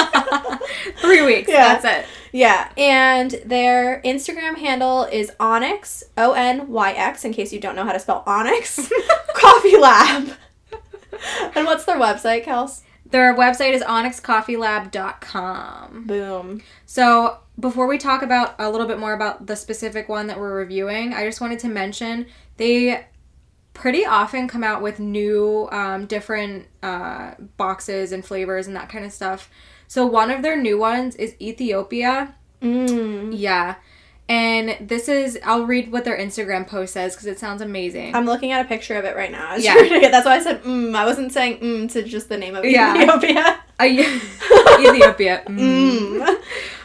Three 1.02 1.26
weeks. 1.26 1.50
Yeah. 1.50 1.80
That's 1.80 1.86
it. 1.86 2.06
Yeah, 2.32 2.72
and 2.78 3.32
their 3.46 4.02
Instagram 4.04 4.58
handle 4.58 5.04
is 5.04 5.32
Onyx, 5.40 6.04
O 6.18 6.34
N 6.34 6.68
Y 6.68 6.92
X, 6.94 7.24
in 7.26 7.34
case 7.34 7.54
you 7.54 7.60
don't 7.60 7.76
know 7.76 7.84
how 7.84 7.92
to 7.92 8.00
spell 8.00 8.24
Onyx, 8.26 8.90
Coffee 9.36 9.78
Lab. 9.78 10.30
and 11.56 11.68
what's 11.68 11.86
their 11.86 12.00
website, 12.00 12.44
Kels? 12.44 12.82
Their 13.06 13.36
website 13.36 13.74
is 13.74 13.84
onyxcoffeelab.com. 13.84 16.08
Boom. 16.08 16.64
So, 16.88 17.38
before 17.60 17.86
we 17.86 18.00
talk 18.00 18.24
about 18.24 18.56
a 18.58 18.68
little 18.72 18.88
bit 18.88 18.98
more 18.98 19.14
about 19.14 19.46
the 19.46 19.56
specific 19.56 20.10
one 20.10 20.26
that 20.26 20.40
we're 20.40 20.56
reviewing, 20.56 21.14
I 21.14 21.26
just 21.26 21.40
wanted 21.40 21.60
to 21.60 21.68
mention 21.68 22.26
they 22.58 23.06
pretty 23.74 24.06
often 24.06 24.48
come 24.48 24.64
out 24.64 24.82
with 24.82 25.00
new, 25.00 25.68
um, 25.72 26.06
different 26.06 26.68
uh, 26.82 27.32
boxes 27.58 28.12
and 28.12 28.24
flavors 28.26 28.68
and 28.68 28.76
that 28.76 28.90
kind 28.90 29.06
of 29.06 29.12
stuff. 29.12 29.50
So, 29.88 30.06
one 30.06 30.32
of 30.32 30.42
their 30.42 30.56
new 30.60 30.78
ones 30.78 31.16
is 31.16 31.36
Ethiopia. 31.42 32.36
Mm. 32.62 33.34
Yeah. 33.36 33.76
And 34.30 34.78
this 34.80 35.10
is, 35.10 35.38
I'll 35.44 35.66
read 35.66 35.92
what 35.92 36.06
their 36.06 36.18
Instagram 36.18 36.66
post 36.66 36.94
says 36.94 37.14
because 37.14 37.28
it 37.28 37.40
sounds 37.40 37.62
amazing. 37.62 38.16
I'm 38.16 38.26
looking 38.26 38.52
at 38.54 38.66
a 38.66 38.68
picture 38.68 38.98
of 38.98 39.04
it 39.06 39.16
right 39.16 39.32
now. 39.32 39.56
Yeah. 39.58 39.78
Yeah. 39.82 40.10
That's 40.10 40.26
why 40.26 40.36
I 40.36 40.40
said 40.42 40.64
mm. 40.64 40.96
I 40.96 41.06
wasn't 41.06 41.34
saying 41.34 41.58
mm 41.60 41.92
to 41.92 42.04
just 42.04 42.30
the 42.30 42.38
name 42.38 42.56
of 42.56 42.64
Yeah. 42.64 42.96
Ethiopia. 42.96 43.60
A 43.80 43.86
u- 43.88 44.02
Ethiopia. 44.80 45.44
Mm. 45.46 46.42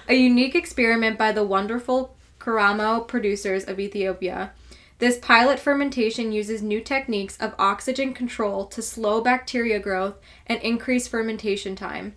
A 0.09 0.15
unique 0.15 0.55
experiment 0.57 1.17
by 1.17 1.31
the 1.33 1.45
wonderful 1.45 2.17
Karamo 2.41 3.07
producers 3.07 3.65
of 3.65 3.79
Ethiopia. 3.79 4.53
This 4.99 5.19
pilot 5.19 5.61
fermentation 5.61 6.33
uses 6.33 6.61
new 6.61 6.81
techniques 6.81 7.37
of 7.39 7.55
oxygen 7.59 8.13
control 8.13 8.67
to 8.67 8.83
slow 8.83 9.21
bacteria 9.21 9.79
growth 9.79 10.17
and 10.47 10.61
increase 10.61 11.07
fermentation 11.07 11.77
time. 11.77 12.17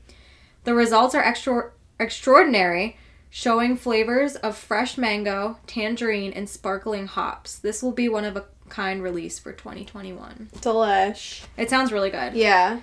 The 0.64 0.74
results 0.74 1.14
are 1.14 1.24
extra- 1.24 1.72
extraordinary, 2.00 2.98
showing 3.30 3.78
flavors 3.78 4.36
of 4.36 4.58
fresh 4.58 4.98
mango, 4.98 5.60
tangerine, 5.68 6.34
and 6.34 6.50
sparkling 6.50 7.06
hops. 7.08 7.60
This 7.60 7.84
will 7.84 7.92
be 7.92 8.10
one 8.10 8.26
of 8.26 8.36
a 8.36 8.46
kind 8.70 9.04
release 9.04 9.38
for 9.38 9.52
2021. 9.54 10.50
Delish. 10.58 11.46
It 11.58 11.70
sounds 11.70 11.92
really 11.92 12.10
good. 12.10 12.34
Yeah. 12.34 12.80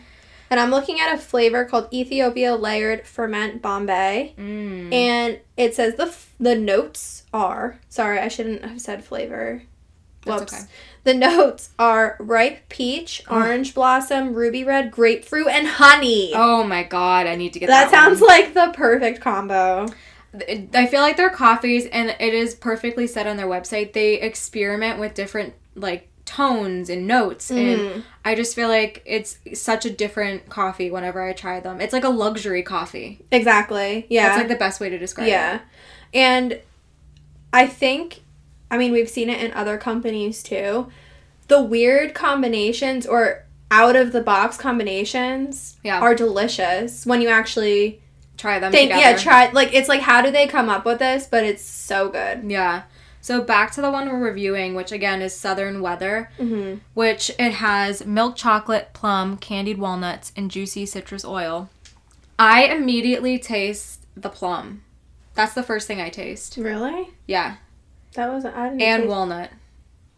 And 0.51 0.59
I'm 0.59 0.71
looking 0.71 0.99
at 1.01 1.15
a 1.15 1.19
flavor 1.19 1.65
called 1.65 1.93
Ethiopia 1.93 2.55
Layered 2.55 3.07
Ferment 3.07 3.61
Bombay. 3.61 4.35
Mm. 4.39 4.93
And 4.93 5.41
it 5.57 5.75
says 5.75 5.97
the 5.97 6.05
f- 6.05 6.33
the 6.41 6.55
notes 6.55 7.25
are 7.35 7.79
sorry, 7.89 8.19
I 8.19 8.29
shouldn't 8.29 8.65
have 8.65 8.81
said 8.81 9.05
flavor. 9.05 9.63
Whoops. 10.29 10.53
okay. 10.55 10.63
The 11.05 11.15
notes 11.15 11.71
are 11.79 12.17
ripe 12.19 12.69
peach, 12.69 13.23
orange 13.31 13.75
blossom, 13.75 14.35
ruby 14.35 14.65
red, 14.65 14.91
grapefruit, 14.91 15.47
and 15.49 15.67
honey. 15.67 16.33
Oh 16.35 16.65
my 16.65 16.83
god, 16.83 17.27
I 17.27 17.35
need 17.37 17.53
to 17.55 17.59
get 17.59 17.69
that 17.69 17.91
that. 17.91 17.91
sounds 17.91 18.21
one. 18.21 18.29
like 18.29 18.55
the 18.55 18.73
perfect 18.75 19.21
combo. 19.21 19.87
I 20.75 20.87
feel 20.87 21.01
like 21.01 21.17
their 21.17 21.31
coffees, 21.31 21.87
and 21.87 22.11
it 22.21 22.35
is 22.35 22.55
perfectly 22.55 23.07
said 23.07 23.27
on 23.27 23.37
their 23.39 23.47
website, 23.47 23.95
they 23.95 24.21
experiment 24.21 24.99
with 25.01 25.15
different 25.15 25.55
like 25.75 26.09
tones 26.27 26.91
and 26.91 27.07
notes, 27.07 27.51
and 27.51 27.81
Mhm. 27.81 28.03
I 28.27 28.35
just 28.35 28.55
feel 28.55 28.69
like 28.69 29.03
it's 29.07 29.39
such 29.55 29.87
a 29.87 29.91
different 29.91 30.51
coffee 30.51 30.91
whenever 30.91 31.23
I 31.23 31.33
try 31.33 31.61
them. 31.61 31.81
It's 31.81 31.95
like 31.95 32.05
a 32.05 32.11
luxury 32.11 32.63
coffee. 32.63 33.21
Exactly. 33.33 34.05
Yeah. 34.11 34.27
That's 34.29 34.39
like 34.41 34.49
the 34.49 34.57
best 34.57 34.79
way 34.81 34.91
to 34.91 34.99
describe 34.99 35.29
yeah. 35.29 35.55
it. 35.55 35.61
And 36.13 36.61
I 37.55 37.67
think, 37.67 38.21
I 38.71 38.79
mean, 38.79 38.93
we've 38.93 39.09
seen 39.09 39.31
it 39.31 39.41
in 39.43 39.53
other 39.53 39.79
companies 39.79 40.43
too. 40.43 40.89
The 41.49 41.63
weird 41.63 42.15
combinations 42.15 43.07
or 43.07 43.45
out 43.71 43.97
of 43.97 44.13
the 44.13 44.21
box 44.21 44.57
combinations 44.57 45.77
Yeah. 45.83 46.01
are 46.01 46.15
delicious 46.15 47.05
when 47.07 47.21
you 47.21 47.29
actually 47.29 48.01
Try 48.37 48.59
them 48.59 48.71
think, 48.71 48.91
together. 48.91 49.11
yeah, 49.11 49.17
try, 49.17 49.51
like, 49.51 49.75
it's 49.75 49.89
like, 49.89 50.01
how 50.03 50.23
do 50.23 50.31
they 50.31 50.47
come 50.47 50.69
up 50.69 50.85
with 50.85 50.99
this? 51.01 51.27
But 51.27 51.45
it's 51.45 51.63
so 51.65 52.09
good. 52.09 52.45
Yeah. 52.51 52.83
So 53.21 53.43
back 53.43 53.73
to 53.73 53.83
the 53.83 53.91
one 53.91 54.09
we're 54.09 54.19
reviewing, 54.19 54.75
which 54.75 54.93
again 54.93 55.21
is 55.23 55.35
Southern 55.37 55.81
Weather, 55.83 56.31
Mm-hmm. 56.39 56.79
which 56.95 57.31
it 57.39 57.53
has 57.55 58.07
milk 58.07 58.37
chocolate, 58.37 58.91
plum, 58.93 59.37
candied 59.39 59.79
walnuts, 59.79 60.33
and 60.37 60.51
juicy 60.51 60.87
citrus 60.87 61.25
oil. 61.25 61.69
I 62.39 62.65
immediately 62.67 63.39
taste 63.39 64.07
the 64.17 64.29
plum. 64.31 64.83
That's 65.35 65.55
the 65.55 65.63
first 65.65 65.87
thing 65.89 66.01
I 66.01 66.09
taste. 66.09 66.57
Really? 66.57 67.11
Yeah. 67.27 67.57
That 68.15 68.31
wasn't, 68.33 68.57
I 68.57 68.69
didn't 68.71 68.83
And 68.83 69.03
taste- 69.03 69.09
walnut. 69.11 69.51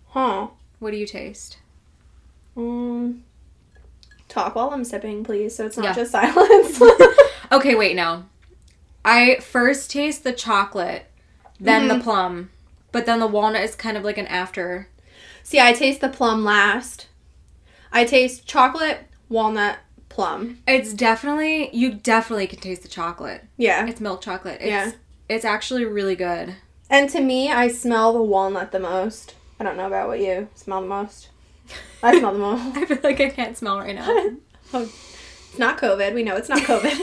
Huh. 0.08 0.48
What 0.78 0.90
do 0.92 0.96
you 0.96 1.06
taste? 1.06 1.58
Um, 2.56 3.22
talk 4.28 4.54
while 4.54 4.70
I'm 4.70 4.84
sipping, 4.84 5.24
please, 5.24 5.54
so 5.56 5.66
it's 5.66 5.76
not 5.76 5.84
Yeah. 5.86 5.94
just 5.94 6.12
silence. 6.12 6.80
Okay, 7.52 7.74
wait, 7.74 7.96
no. 7.96 8.26
I 9.04 9.36
first 9.40 9.90
taste 9.90 10.22
the 10.22 10.32
chocolate, 10.32 11.06
then 11.58 11.88
the 11.88 11.94
Mhm. 11.94 12.02
plum, 12.04 12.50
but 12.92 13.06
then 13.06 13.18
the 13.18 13.26
walnut 13.26 13.62
is 13.62 13.74
kind 13.74 13.96
of 13.96 14.04
like 14.04 14.18
an 14.18 14.28
after. 14.28 14.88
See, 15.42 15.58
I 15.58 15.72
taste 15.72 16.00
the 16.00 16.08
plum 16.08 16.44
last. 16.44 17.08
I 17.92 18.04
taste 18.04 18.46
chocolate, 18.46 19.00
walnut, 19.28 19.78
plum. 20.08 20.58
It's 20.68 20.92
definitely 20.92 21.74
you 21.74 21.92
definitely 21.94 22.46
can 22.46 22.60
taste 22.60 22.82
the 22.82 22.88
chocolate. 22.88 23.42
Yeah. 23.56 23.84
It's 23.86 24.00
milk 24.00 24.20
chocolate. 24.20 24.58
It's, 24.60 24.68
Yeah. 24.70 24.92
It's 25.28 25.44
actually 25.44 25.84
really 25.84 26.14
good. 26.14 26.54
And 26.90 27.08
to 27.10 27.20
me, 27.20 27.50
I 27.50 27.68
smell 27.68 28.12
the 28.12 28.22
walnut 28.22 28.72
the 28.72 28.80
most. 28.80 29.36
I 29.60 29.64
don't 29.64 29.76
know 29.76 29.86
about 29.86 30.08
what 30.08 30.18
you 30.18 30.48
smell 30.56 30.80
the 30.82 30.88
most. 30.88 31.28
I 32.02 32.18
smell 32.18 32.32
the 32.32 32.38
most. 32.38 32.62
I 32.76 32.84
feel 32.84 32.98
like 33.04 33.20
I 33.20 33.30
can't 33.30 33.56
smell 33.56 33.78
right 33.78 33.94
now. 33.94 34.30
Oh, 34.72 34.82
it's 34.82 35.58
not 35.58 35.78
COVID. 35.78 36.14
We 36.14 36.22
know 36.22 36.36
it's 36.36 36.48
not 36.48 36.60
COVID. 36.60 36.96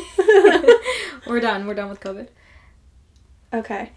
We're 1.28 1.42
done. 1.42 1.68
We're 1.68 1.74
done 1.74 1.90
with 1.90 2.00
COVID. 2.00 2.30
okay. 3.54 3.92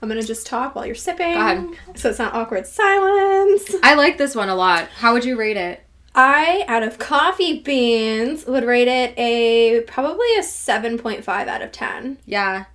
I'm 0.00 0.08
going 0.08 0.20
to 0.20 0.24
just 0.26 0.46
talk 0.46 0.76
while 0.76 0.86
you're 0.86 0.94
sipping. 0.94 1.34
Go 1.34 1.40
ahead. 1.40 1.68
So 1.96 2.10
it's 2.10 2.20
not 2.20 2.32
awkward 2.32 2.68
silence. 2.68 3.74
I 3.82 3.94
like 3.96 4.16
this 4.16 4.36
one 4.36 4.48
a 4.48 4.54
lot. 4.54 4.86
How 4.98 5.12
would 5.12 5.24
you 5.24 5.36
rate 5.36 5.56
it? 5.56 5.82
I, 6.14 6.64
out 6.68 6.84
of 6.84 7.00
coffee 7.00 7.58
beans, 7.58 8.46
would 8.46 8.62
rate 8.62 8.86
it 8.86 9.18
a 9.18 9.80
probably 9.88 10.32
a 10.36 10.42
7.5 10.42 11.28
out 11.28 11.62
of 11.62 11.72
10. 11.72 12.18
Yeah. 12.26 12.66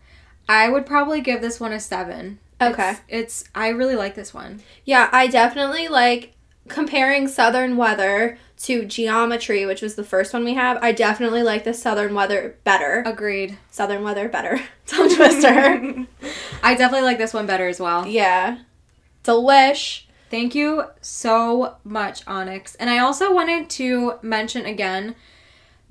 I 0.49 0.67
would 0.67 0.85
probably 0.85 1.21
give 1.21 1.39
this 1.41 1.61
one 1.61 1.71
a 1.71 1.79
seven. 1.79 2.39
Okay. 2.61 2.91
It's, 3.07 3.41
it's 3.41 3.49
I 3.55 3.69
really 3.69 3.95
like 3.95 4.15
this 4.15 4.33
one. 4.33 4.61
Yeah, 4.85 5.09
I 5.11 5.27
definitely 5.27 5.87
like 5.87 6.33
comparing 6.67 7.27
Southern 7.27 7.75
Weather 7.77 8.37
to 8.63 8.85
Geometry, 8.85 9.65
which 9.65 9.81
was 9.81 9.95
the 9.95 10.03
first 10.03 10.33
one 10.33 10.43
we 10.43 10.53
have. 10.53 10.77
I 10.81 10.91
definitely 10.91 11.43
like 11.43 11.63
the 11.63 11.73
Southern 11.73 12.13
Weather 12.13 12.57
better. 12.63 13.03
Agreed. 13.05 13.57
Southern 13.71 14.03
Weather 14.03 14.29
better. 14.29 14.61
Tongue 14.85 15.13
twister. 15.13 16.05
I 16.63 16.75
definitely 16.75 17.05
like 17.05 17.17
this 17.17 17.33
one 17.33 17.47
better 17.47 17.67
as 17.67 17.79
well. 17.79 18.05
yeah. 18.07 18.59
Delish. 19.23 20.03
Thank 20.29 20.55
you 20.55 20.85
so 21.01 21.75
much, 21.83 22.25
Onyx. 22.25 22.75
And 22.75 22.89
I 22.89 22.99
also 22.99 23.33
wanted 23.33 23.69
to 23.71 24.13
mention 24.21 24.65
again, 24.65 25.15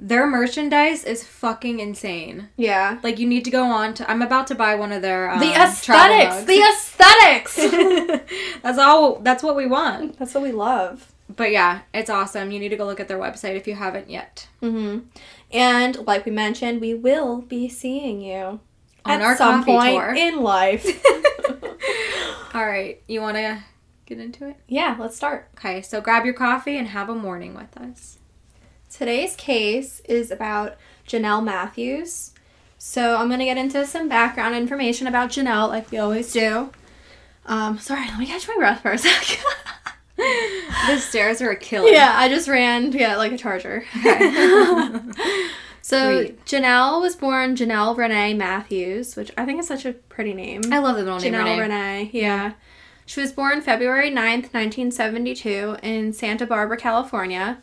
their 0.03 0.27
merchandise 0.27 1.05
is 1.05 1.23
fucking 1.23 1.79
insane. 1.79 2.49
Yeah. 2.57 2.99
Like 3.03 3.19
you 3.19 3.29
need 3.29 3.45
to 3.45 3.51
go 3.51 3.65
on 3.65 3.93
to. 3.95 4.11
I'm 4.11 4.23
about 4.23 4.47
to 4.47 4.55
buy 4.55 4.75
one 4.75 4.93
of 4.93 5.03
their 5.03 5.31
um, 5.31 5.41
the 5.41 5.53
aesthetics. 5.55 6.45
The 6.45 6.61
aesthetics. 6.63 7.57
that's 8.63 8.79
all. 8.79 9.17
That's 9.21 9.43
what 9.43 9.57
we 9.57 9.67
want. 9.67 10.19
That's 10.19 10.33
what 10.35 10.43
we 10.43 10.53
love. 10.53 11.13
But 11.37 11.51
yeah, 11.53 11.83
it's 11.93 12.09
awesome. 12.11 12.51
You 12.51 12.59
need 12.59 12.71
to 12.71 12.77
go 12.77 12.87
look 12.87 12.99
at 12.99 13.09
their 13.09 13.19
website 13.19 13.57
if 13.57 13.69
you 13.69 13.75
haven't 13.75 14.09
yet. 14.11 14.49
hmm 14.61 15.01
And 15.53 15.99
like 16.07 16.25
we 16.25 16.33
mentioned, 16.33 16.81
we 16.81 16.95
will 16.95 17.43
be 17.43 17.69
seeing 17.69 18.21
you 18.23 18.59
On 19.05 19.13
at 19.13 19.23
our 19.23 19.37
some 19.37 19.65
point 19.65 19.95
tour. 19.95 20.15
in 20.17 20.41
life. 20.43 20.87
All 22.55 22.67
right, 22.67 23.01
you 23.07 23.21
want 23.21 23.37
to 23.37 23.63
get 24.07 24.19
into 24.19 24.49
it? 24.49 24.57
yeah, 24.67 24.97
let's 24.99 25.15
start. 25.17 25.49
Okay, 25.57 25.83
so 25.83 26.01
grab 26.01 26.25
your 26.25 26.35
coffee 26.35 26.77
and 26.77 26.89
have 26.89 27.09
a 27.09 27.15
morning 27.15 27.55
with 27.55 27.77
us. 27.77 28.19
Today's 28.91 29.37
case 29.37 30.01
is 30.01 30.31
about 30.31 30.77
Janelle 31.07 31.43
Matthews. 31.45 32.33
So 32.79 33.17
I'm 33.17 33.29
gonna 33.31 33.45
get 33.45 33.57
into 33.59 33.87
some 33.87 34.09
background 34.09 34.55
information 34.55 35.07
about 35.07 35.31
Janelle, 35.31 35.69
like 35.69 35.91
we 35.91 35.99
always 35.99 36.33
do. 36.33 36.71
Um, 37.47 37.79
sorry, 37.79 38.07
let 38.07 38.19
me 38.19 38.27
catch 38.27 38.49
my 38.49 38.57
breath 38.57 38.81
for 38.83 38.93
a 38.93 38.99
sec. 39.07 39.39
The 40.17 40.99
stairs 40.99 41.41
are 41.41 41.51
a 41.51 41.57
killer. 41.57 41.89
yeah, 41.89 42.13
I 42.15 42.29
just 42.29 42.49
ran, 42.49 42.93
yeah, 42.93 43.17
like 43.17 43.33
a 43.33 43.39
charger. 43.39 43.85
Okay. 43.99 44.31
so 45.83 46.23
Sweet. 46.25 46.45
Janelle 46.45 47.01
was 47.01 47.17
born 47.17 47.57
Janelle 47.57 47.97
Renee 47.97 48.35
Matthews, 48.35 49.17
which 49.17 49.31
I 49.39 49.45
think 49.47 49.61
is 49.61 49.67
such 49.69 49.87
a 49.87 49.93
pretty 49.93 50.35
name. 50.35 50.61
I 50.73 50.79
love 50.79 50.97
the 50.97 51.05
middle 51.05 51.19
name 51.19 51.33
Janelle 51.33 51.45
Renee. 51.45 51.61
Renee. 51.61 52.11
Yeah. 52.13 52.53
She 53.07 53.21
was 53.21 53.33
born 53.33 53.61
February 53.61 54.11
9th, 54.11 54.53
1972, 54.55 55.79
in 55.83 56.13
Santa 56.13 56.47
Barbara, 56.47 56.77
California. 56.77 57.59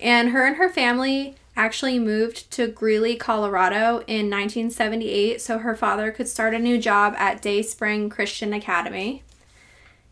And 0.00 0.30
her 0.30 0.44
and 0.44 0.56
her 0.56 0.68
family 0.68 1.36
actually 1.56 1.98
moved 1.98 2.50
to 2.52 2.68
Greeley, 2.68 3.16
Colorado 3.16 4.02
in 4.06 4.28
1978 4.28 5.40
so 5.40 5.58
her 5.58 5.74
father 5.74 6.10
could 6.10 6.28
start 6.28 6.54
a 6.54 6.58
new 6.58 6.78
job 6.78 7.14
at 7.16 7.40
Dayspring 7.40 8.10
Christian 8.10 8.52
Academy. 8.52 9.22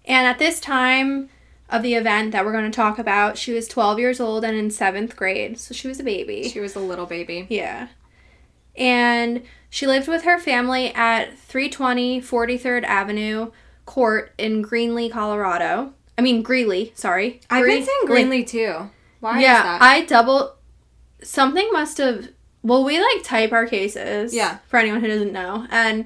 And 0.07 0.27
at 0.27 0.39
this 0.39 0.59
time 0.59 1.29
of 1.69 1.83
the 1.83 1.95
event 1.95 2.33
that 2.33 2.45
we're 2.45 2.53
going 2.53 2.71
to 2.71 2.75
talk 2.75 2.99
about, 2.99 3.37
she 3.37 3.53
was 3.53 3.69
12 3.69 3.99
years 3.99 4.21
old 4.21 4.45
and 4.45 4.57
in 4.57 4.71
seventh 4.71 5.17
grade. 5.17 5.59
So 5.59 5.75
she 5.75 5.89
was 5.89 6.01
a 6.01 6.05
baby. 6.05 6.49
She 6.49 6.61
was 6.61 6.75
a 6.75 6.81
little 6.81 7.07
baby. 7.07 7.47
Yeah. 7.51 7.89
And 8.77 9.43
she 9.71 9.87
lived 9.87 10.09
with 10.09 10.25
her 10.25 10.39
family 10.39 10.93
at 10.95 11.37
320 11.39 12.21
43rd 12.21 12.85
Avenue 12.85 13.51
Court 13.87 14.33
in 14.39 14.65
Greenlee, 14.65 15.11
Colorado. 15.11 15.93
I 16.17 16.23
mean, 16.23 16.43
Greeley, 16.43 16.93
sorry. 16.95 17.41
I've 17.51 17.65
been 17.65 17.85
saying 17.85 18.07
Greenlee 18.07 18.47
too. 18.47 18.91
Why 19.25 19.41
yeah? 19.41 19.79
I 19.81 20.05
double. 20.05 20.55
Something 21.23 21.67
must 21.73 21.97
have. 21.97 22.29
Well, 22.63 22.85
we 22.85 23.01
like 23.01 23.23
type 23.23 23.53
our 23.53 23.67
cases. 23.67 24.35
Yeah. 24.35 24.59
For 24.69 24.77
anyone 24.79 25.01
who 25.01 25.09
doesn't 25.09 25.33
know. 25.33 25.67
And 25.71 26.05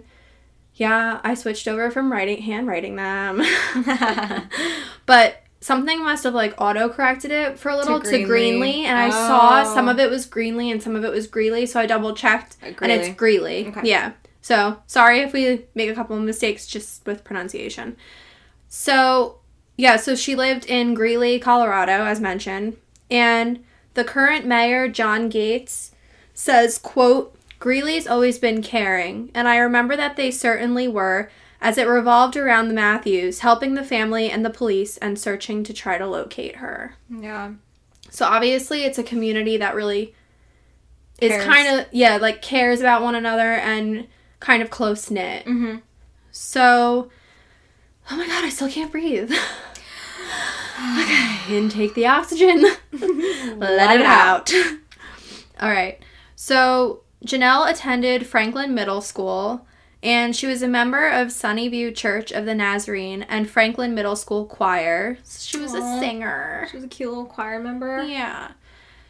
yeah, 0.75 1.21
I 1.25 1.35
switched 1.35 1.67
over 1.67 1.91
from 1.91 2.13
writing, 2.13 2.41
handwriting 2.43 2.95
them. 2.95 3.43
but 5.07 5.43
something 5.61 6.05
must 6.05 6.23
have 6.23 6.35
like 6.35 6.55
auto 6.59 6.89
corrected 6.89 7.33
it 7.33 7.59
for 7.59 7.71
a 7.71 7.77
little 7.77 8.01
to. 8.01 8.25
Greenlee. 8.25 8.85
and 8.85 8.97
I 8.97 9.11
saw 9.11 9.65
Oh. 9.67 9.75
some 9.75 9.89
of 9.89 9.99
it 9.99 10.11
was 10.11 10.25
Greenlee 10.25 10.71
and 10.71 10.81
some 10.81 10.95
of 10.95 11.05
it 11.05 11.11
was 11.11 11.27
Greeley, 11.27 11.67
so 11.67 11.81
I 11.81 11.87
double 11.87 12.15
checked 12.15 12.57
and 12.63 12.93
it's 12.93 13.09
Greeley. 13.17 13.65
Greeley. 13.65 13.69
Okay. 13.69 13.81
Yeah. 13.89 14.13
So 14.43 14.81
sorry 14.87 15.23
if 15.23 15.33
we 15.33 15.65
make 15.75 15.91
a 15.91 15.95
couple 15.95 16.17
of 16.17 16.23
mistakes 16.23 16.69
just 16.69 17.05
with 17.05 17.25
pronunciation. 17.25 17.97
So 18.69 19.41
yeah, 19.77 19.97
so 19.97 20.15
she 20.15 20.37
lived 20.37 20.67
in 20.67 20.95
Greeley, 20.95 21.41
Colorado, 21.41 22.05
as 22.05 22.21
mentioned, 22.21 22.77
and 23.11 23.65
the 23.95 24.05
current 24.05 24.47
mayor, 24.47 24.89
John 24.89 25.29
Gates, 25.29 25.93
says, 26.35 26.79
quote, 26.79 27.35
Greeley's 27.59 28.07
always 28.07 28.39
been 28.39 28.63
caring, 28.63 29.31
and 29.35 29.49
I 29.49 29.57
remember 29.57 29.97
that 29.97 30.17
they 30.17 30.31
certainly 30.31 30.87
were, 30.87 31.29
as 31.61 31.77
it 31.77 31.89
revolved 31.89 32.37
around 32.37 32.69
the 32.69 32.75
Matthews, 32.75 33.41
helping 33.41 33.75
the 33.75 33.83
family 33.83 34.31
and 34.31 34.45
the 34.45 34.51
police 34.51 34.97
and 34.99 35.19
searching 35.19 35.65
to 35.65 35.73
try 35.73 35.99
to 35.99 36.07
locate 36.07 36.57
her. 36.57 36.95
Yeah. 37.11 37.55
So 38.11 38.25
obviously, 38.27 38.85
it's 38.85 38.99
a 38.99 39.03
community 39.03 39.57
that 39.57 39.75
really 39.75 40.15
is 41.21 41.33
Cares. 41.33 41.45
kind 41.45 41.81
of 41.81 41.87
yeah, 41.91 42.17
like 42.17 42.43
cares 42.43 42.81
about 42.81 43.03
one 43.03 43.17
another 43.17 43.55
and 43.55 44.07
kind 44.39 44.63
of 44.63 44.71
close 44.71 45.11
knit. 45.11 45.45
Mm-hmm. 45.47 45.79
So, 46.31 47.11
oh 48.11 48.17
my 48.17 48.27
god, 48.27 48.45
I 48.45 48.51
still 48.51 48.71
can't 48.71 48.93
breathe. 48.93 49.33
okay, 51.03 51.57
intake 51.57 51.95
the 51.95 52.07
oxygen, 52.07 52.63
let, 52.93 53.97
it 53.97 54.01
it 54.01 54.07
out. 54.07 54.53
All 55.61 55.71
right. 55.71 55.99
So, 56.37 57.03
Janelle 57.25 57.69
attended 57.69 58.27
Franklin 58.27 58.75
Middle 58.75 59.01
School 59.01 59.67
and 60.03 60.37
she 60.37 60.47
was 60.47 60.63
a 60.63 60.69
member 60.69 61.09
of 61.09 61.29
Sunnyview 61.29 61.95
Church 61.97 62.31
of 62.31 62.45
the 62.45 62.55
Nazarene 62.55 63.23
and 63.23 63.51
Franklin 63.51 63.95
Middle 63.95 64.15
School 64.15 64.47
choir. 64.47 65.19
She 65.29 65.59
was 65.59 65.75
Aw. 65.75 65.97
a 65.97 66.01
singer. 66.01 66.69
She 66.71 66.77
was 66.77 66.85
a 66.85 66.89
cute 66.89 67.09
little 67.09 67.27
choir 67.27 67.59
member. 67.59 68.05
Yeah. 68.05 68.53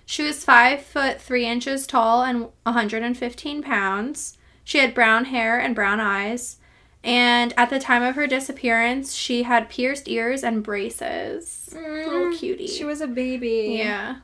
She 0.06 0.22
was 0.22 0.44
five 0.44 0.80
foot 0.80 1.20
three 1.20 1.44
inches 1.44 1.86
tall 1.86 2.22
and 2.22 2.48
115 2.62 3.62
pounds. 3.62 4.38
She 4.64 4.78
had 4.78 4.94
brown 4.94 5.26
hair 5.26 5.60
and 5.60 5.74
brown 5.74 6.00
eyes. 6.00 6.56
And 7.04 7.52
at 7.58 7.68
the 7.70 7.78
time 7.78 8.02
of 8.02 8.14
her 8.14 8.26
disappearance, 8.26 9.14
she 9.14 9.42
had 9.42 9.68
pierced 9.68 10.08
ears 10.08 10.42
and 10.42 10.62
braces. 10.62 11.57
Little 11.74 12.32
cutie. 12.36 12.66
She 12.66 12.84
was 12.84 13.00
a 13.00 13.06
baby. 13.06 13.76
Yeah. 13.78 14.16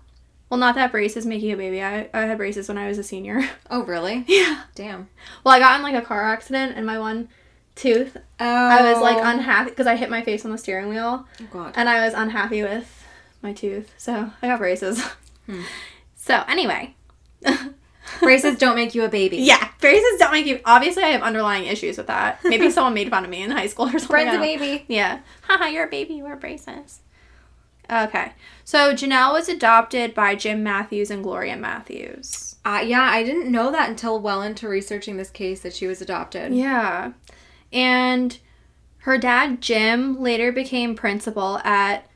Well, 0.50 0.58
not 0.60 0.74
that 0.76 0.92
braces 0.92 1.26
make 1.26 1.42
you 1.42 1.54
a 1.54 1.56
baby. 1.56 1.82
I, 1.82 2.08
I 2.14 2.22
had 2.22 2.36
braces 2.38 2.68
when 2.68 2.78
I 2.78 2.86
was 2.88 2.98
a 2.98 3.02
senior. 3.02 3.40
Oh, 3.70 3.82
really? 3.82 4.24
yeah. 4.28 4.62
Damn. 4.74 5.08
Well, 5.42 5.54
I 5.54 5.58
got 5.58 5.76
in 5.76 5.82
like 5.82 5.94
a 5.94 6.06
car 6.06 6.22
accident 6.22 6.74
and 6.76 6.86
my 6.86 6.98
one 6.98 7.28
tooth. 7.74 8.16
Oh. 8.38 8.44
I 8.44 8.92
was 8.92 9.00
like 9.02 9.18
unhappy 9.20 9.70
because 9.70 9.86
I 9.86 9.96
hit 9.96 10.10
my 10.10 10.22
face 10.22 10.44
on 10.44 10.50
the 10.52 10.58
steering 10.58 10.88
wheel. 10.88 11.26
Oh, 11.40 11.46
God. 11.50 11.72
and 11.76 11.88
I 11.88 12.04
was 12.04 12.14
unhappy 12.14 12.62
with 12.62 13.04
my 13.42 13.52
tooth, 13.52 13.92
so 13.98 14.30
I 14.42 14.46
got 14.48 14.58
braces. 14.58 15.02
Hmm. 15.46 15.62
So 16.16 16.42
anyway, 16.48 16.94
Braces 18.20 18.56
don't 18.58 18.76
make 18.76 18.94
you 18.94 19.04
a 19.04 19.08
baby. 19.10 19.38
yeah, 19.38 19.68
braces 19.78 20.18
don't 20.18 20.32
make 20.32 20.46
you. 20.46 20.58
Obviously, 20.64 21.02
I 21.02 21.08
have 21.08 21.20
underlying 21.22 21.66
issues 21.66 21.98
with 21.98 22.06
that. 22.06 22.42
Maybe 22.44 22.70
someone 22.70 22.94
made 22.94 23.10
fun 23.10 23.24
of 23.24 23.30
me 23.30 23.42
in 23.42 23.50
high 23.50 23.66
school 23.66 23.86
or 23.86 23.90
something. 23.98 24.08
Brent's 24.08 24.34
a 24.34 24.38
baby. 24.38 24.84
Yeah, 24.88 25.20
haha, 25.42 25.66
you're 25.66 25.86
a 25.86 25.90
baby. 25.90 26.14
You 26.14 26.24
wear 26.24 26.36
braces. 26.36 27.00
Okay, 27.90 28.32
so 28.64 28.94
Janelle 28.94 29.32
was 29.32 29.48
adopted 29.48 30.14
by 30.14 30.34
Jim 30.34 30.62
Matthews 30.62 31.10
and 31.10 31.22
Gloria 31.22 31.56
Matthews. 31.56 32.56
Uh, 32.64 32.82
yeah, 32.84 33.02
I 33.02 33.22
didn't 33.22 33.52
know 33.52 33.70
that 33.70 33.90
until 33.90 34.18
well 34.20 34.40
into 34.42 34.68
researching 34.68 35.16
this 35.16 35.30
case 35.30 35.60
that 35.60 35.74
she 35.74 35.86
was 35.86 36.00
adopted. 36.00 36.54
Yeah, 36.54 37.12
and 37.72 38.38
her 38.98 39.18
dad 39.18 39.60
Jim 39.60 40.18
later 40.18 40.50
became 40.50 40.94
principal 40.94 41.58
at 41.58 42.08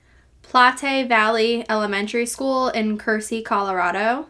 Platte 0.42 1.06
Valley 1.06 1.66
Elementary 1.68 2.24
School 2.24 2.68
in 2.68 2.96
Kersey, 2.96 3.42
Colorado. 3.42 4.28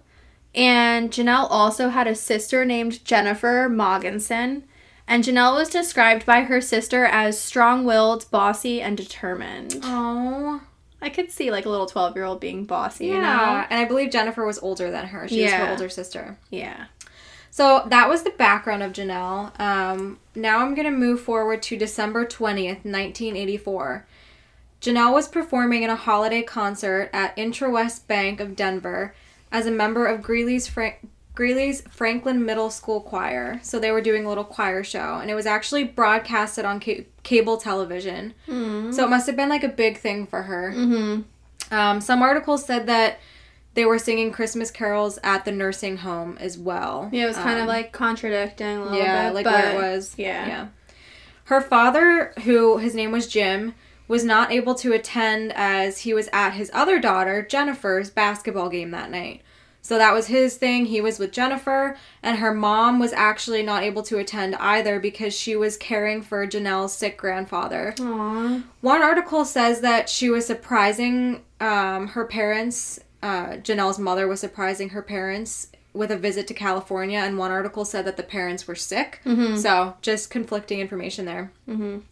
And 0.54 1.12
Janelle 1.12 1.46
also 1.48 1.90
had 1.90 2.08
a 2.08 2.16
sister 2.16 2.64
named 2.64 3.04
Jennifer 3.04 3.68
Moggenson. 3.70 4.64
And 5.06 5.22
Janelle 5.22 5.54
was 5.54 5.70
described 5.70 6.26
by 6.26 6.42
her 6.42 6.60
sister 6.60 7.04
as 7.04 7.40
strong 7.40 7.84
willed, 7.84 8.28
bossy, 8.32 8.82
and 8.82 8.96
determined. 8.96 9.78
Oh. 9.84 10.62
I 11.00 11.08
could 11.10 11.30
see 11.30 11.50
like 11.50 11.64
a 11.64 11.68
little 11.70 11.86
12 11.86 12.16
year 12.16 12.24
old 12.24 12.40
being 12.40 12.64
bossy, 12.64 13.06
Yeah. 13.06 13.14
you 13.14 13.20
know? 13.20 13.66
And 13.70 13.80
I 13.80 13.84
believe 13.84 14.10
Jennifer 14.10 14.44
was 14.44 14.58
older 14.58 14.90
than 14.90 15.06
her. 15.06 15.28
She 15.28 15.42
was 15.44 15.52
her 15.52 15.70
older 15.70 15.88
sister. 15.88 16.36
Yeah. 16.50 16.86
So 17.50 17.84
that 17.88 18.08
was 18.08 18.22
the 18.22 18.30
background 18.30 18.82
of 18.82 18.92
Janelle. 18.92 19.58
Um, 19.60 20.18
now 20.34 20.58
I'm 20.58 20.74
going 20.74 20.86
to 20.90 20.96
move 20.96 21.20
forward 21.20 21.62
to 21.64 21.76
December 21.76 22.24
20th, 22.26 22.84
1984. 22.84 24.06
Janelle 24.80 25.12
was 25.12 25.26
performing 25.28 25.82
in 25.82 25.90
a 25.90 25.96
holiday 25.96 26.42
concert 26.42 27.10
at 27.12 27.36
Intrawest 27.36 28.06
Bank 28.06 28.38
of 28.40 28.54
Denver 28.54 29.14
as 29.50 29.66
a 29.66 29.70
member 29.72 30.06
of 30.06 30.22
Greeley's, 30.22 30.68
Fra- 30.68 30.94
Greeley's 31.34 31.80
Franklin 31.90 32.44
Middle 32.44 32.70
School 32.70 33.00
Choir. 33.00 33.58
So 33.62 33.78
they 33.80 33.90
were 33.90 34.00
doing 34.02 34.24
a 34.24 34.28
little 34.28 34.44
choir 34.44 34.84
show, 34.84 35.18
and 35.20 35.30
it 35.30 35.34
was 35.34 35.46
actually 35.46 35.82
broadcasted 35.84 36.64
on 36.64 36.80
ca- 36.80 37.06
cable 37.28 37.58
television. 37.58 38.32
Mm. 38.48 38.94
So 38.94 39.04
it 39.04 39.10
must 39.10 39.26
have 39.26 39.36
been 39.36 39.50
like 39.50 39.64
a 39.64 39.68
big 39.68 39.98
thing 39.98 40.26
for 40.26 40.44
her. 40.44 40.72
Mm-hmm. 40.74 41.74
Um, 41.74 42.00
some 42.00 42.22
articles 42.22 42.64
said 42.64 42.86
that 42.86 43.18
they 43.74 43.84
were 43.84 43.98
singing 43.98 44.32
Christmas 44.32 44.70
carols 44.70 45.18
at 45.22 45.44
the 45.44 45.52
nursing 45.52 45.98
home 45.98 46.38
as 46.40 46.56
well. 46.56 47.10
Yeah, 47.12 47.24
it 47.24 47.28
was 47.28 47.36
kind 47.36 47.58
of 47.58 47.62
Um, 47.62 47.68
like 47.68 47.92
contradicting 47.92 48.78
a 48.78 48.82
little 48.82 48.98
yeah, 48.98 49.28
bit. 49.28 49.34
like 49.34 49.44
but, 49.44 49.54
where 49.54 49.72
it 49.72 49.76
was. 49.92 50.14
Yeah. 50.16 50.46
Yeah. 50.46 50.66
Her 51.44 51.60
father, 51.60 52.32
who 52.44 52.78
his 52.78 52.94
name 52.94 53.12
was 53.12 53.26
Jim, 53.26 53.74
was 54.08 54.24
not 54.24 54.50
able 54.50 54.74
to 54.76 54.94
attend 54.94 55.52
as 55.54 55.98
he 55.98 56.14
was 56.14 56.30
at 56.32 56.52
his 56.52 56.70
other 56.72 56.98
daughter, 56.98 57.42
Jennifer's 57.42 58.08
basketball 58.08 58.70
game 58.70 58.90
that 58.92 59.10
night. 59.10 59.42
So 59.88 59.96
that 59.96 60.12
was 60.12 60.26
his 60.26 60.58
thing. 60.58 60.84
He 60.84 61.00
was 61.00 61.18
with 61.18 61.32
Jennifer, 61.32 61.96
and 62.22 62.36
her 62.40 62.52
mom 62.52 62.98
was 62.98 63.14
actually 63.14 63.62
not 63.62 63.82
able 63.82 64.02
to 64.02 64.18
attend 64.18 64.54
either 64.56 65.00
because 65.00 65.34
she 65.34 65.56
was 65.56 65.78
caring 65.78 66.20
for 66.20 66.46
Janelle's 66.46 66.92
sick 66.92 67.16
grandfather. 67.16 67.94
Aw. 67.98 68.62
One 68.82 69.00
article 69.02 69.46
says 69.46 69.80
that 69.80 70.10
she 70.10 70.28
was 70.28 70.44
surprising 70.46 71.40
um, 71.58 72.08
her 72.08 72.26
parents. 72.26 73.00
Uh, 73.22 73.52
Janelle's 73.62 73.98
mother 73.98 74.28
was 74.28 74.40
surprising 74.40 74.90
her 74.90 75.00
parents 75.00 75.68
with 75.94 76.10
a 76.10 76.18
visit 76.18 76.46
to 76.48 76.52
California, 76.54 77.18
and 77.20 77.38
one 77.38 77.50
article 77.50 77.86
said 77.86 78.04
that 78.04 78.18
the 78.18 78.22
parents 78.22 78.68
were 78.68 78.74
sick. 78.74 79.22
So 79.56 79.94
just 80.02 80.28
conflicting 80.28 80.80
information 80.80 81.24
there. 81.24 81.50
Mhm. 81.66 82.02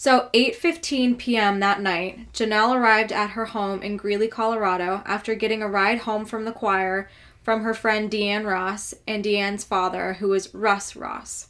So 0.00 0.30
8:15 0.32 1.18
p.m. 1.18 1.60
that 1.60 1.82
night, 1.82 2.32
Janelle 2.32 2.74
arrived 2.74 3.12
at 3.12 3.32
her 3.32 3.44
home 3.44 3.82
in 3.82 3.98
Greeley, 3.98 4.28
Colorado, 4.28 5.02
after 5.04 5.34
getting 5.34 5.62
a 5.62 5.68
ride 5.68 5.98
home 5.98 6.24
from 6.24 6.46
the 6.46 6.52
choir 6.52 7.10
from 7.42 7.64
her 7.64 7.74
friend 7.74 8.10
Deanne 8.10 8.46
Ross 8.46 8.94
and 9.06 9.22
Deanne's 9.22 9.62
father, 9.62 10.14
who 10.14 10.28
was 10.28 10.54
Russ 10.54 10.96
Ross. 10.96 11.48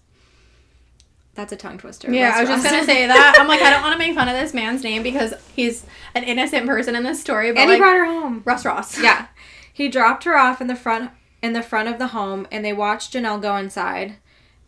That's 1.36 1.52
a 1.52 1.56
tongue 1.56 1.78
twister. 1.78 2.12
Yeah, 2.12 2.30
Russ 2.30 2.38
I 2.38 2.40
was 2.40 2.50
just 2.50 2.64
gonna 2.64 2.84
say 2.84 3.06
that. 3.06 3.36
I'm 3.38 3.46
like, 3.46 3.62
I 3.62 3.70
don't 3.70 3.82
want 3.82 3.92
to 3.92 3.98
make 4.00 4.16
fun 4.16 4.26
of 4.26 4.34
this 4.34 4.52
man's 4.52 4.82
name 4.82 5.04
because 5.04 5.32
he's 5.54 5.86
an 6.16 6.24
innocent 6.24 6.66
person 6.66 6.96
in 6.96 7.04
this 7.04 7.20
story. 7.20 7.52
But 7.52 7.60
and 7.60 7.70
he 7.70 7.76
like, 7.76 7.80
brought 7.80 7.98
her 7.98 8.06
home. 8.06 8.42
Russ 8.44 8.64
Ross. 8.64 9.00
Yeah. 9.00 9.28
He 9.72 9.88
dropped 9.88 10.24
her 10.24 10.36
off 10.36 10.60
in 10.60 10.66
the 10.66 10.74
front 10.74 11.12
in 11.40 11.52
the 11.52 11.62
front 11.62 11.88
of 11.88 11.98
the 11.98 12.08
home 12.08 12.48
and 12.50 12.64
they 12.64 12.72
watched 12.72 13.12
Janelle 13.12 13.40
go 13.40 13.54
inside. 13.54 14.16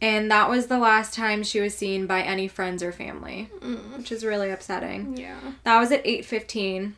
And 0.03 0.29
that 0.33 0.51
was 0.51 0.67
the 0.67 0.79
last 0.79 1.15
time 1.15 1.45
she 1.45 1.61
was 1.61 1.75
seen 1.75 2.07
by 2.09 2.23
any 2.23 2.49
friends 2.49 2.83
or 2.83 2.91
family, 2.91 3.49
Mm. 3.61 3.97
which 3.97 4.11
is 4.11 4.25
really 4.25 4.51
upsetting. 4.51 5.17
Yeah. 5.17 5.39
That 5.63 5.79
was 5.79 5.93
at 5.93 6.05
8:15. 6.05 6.97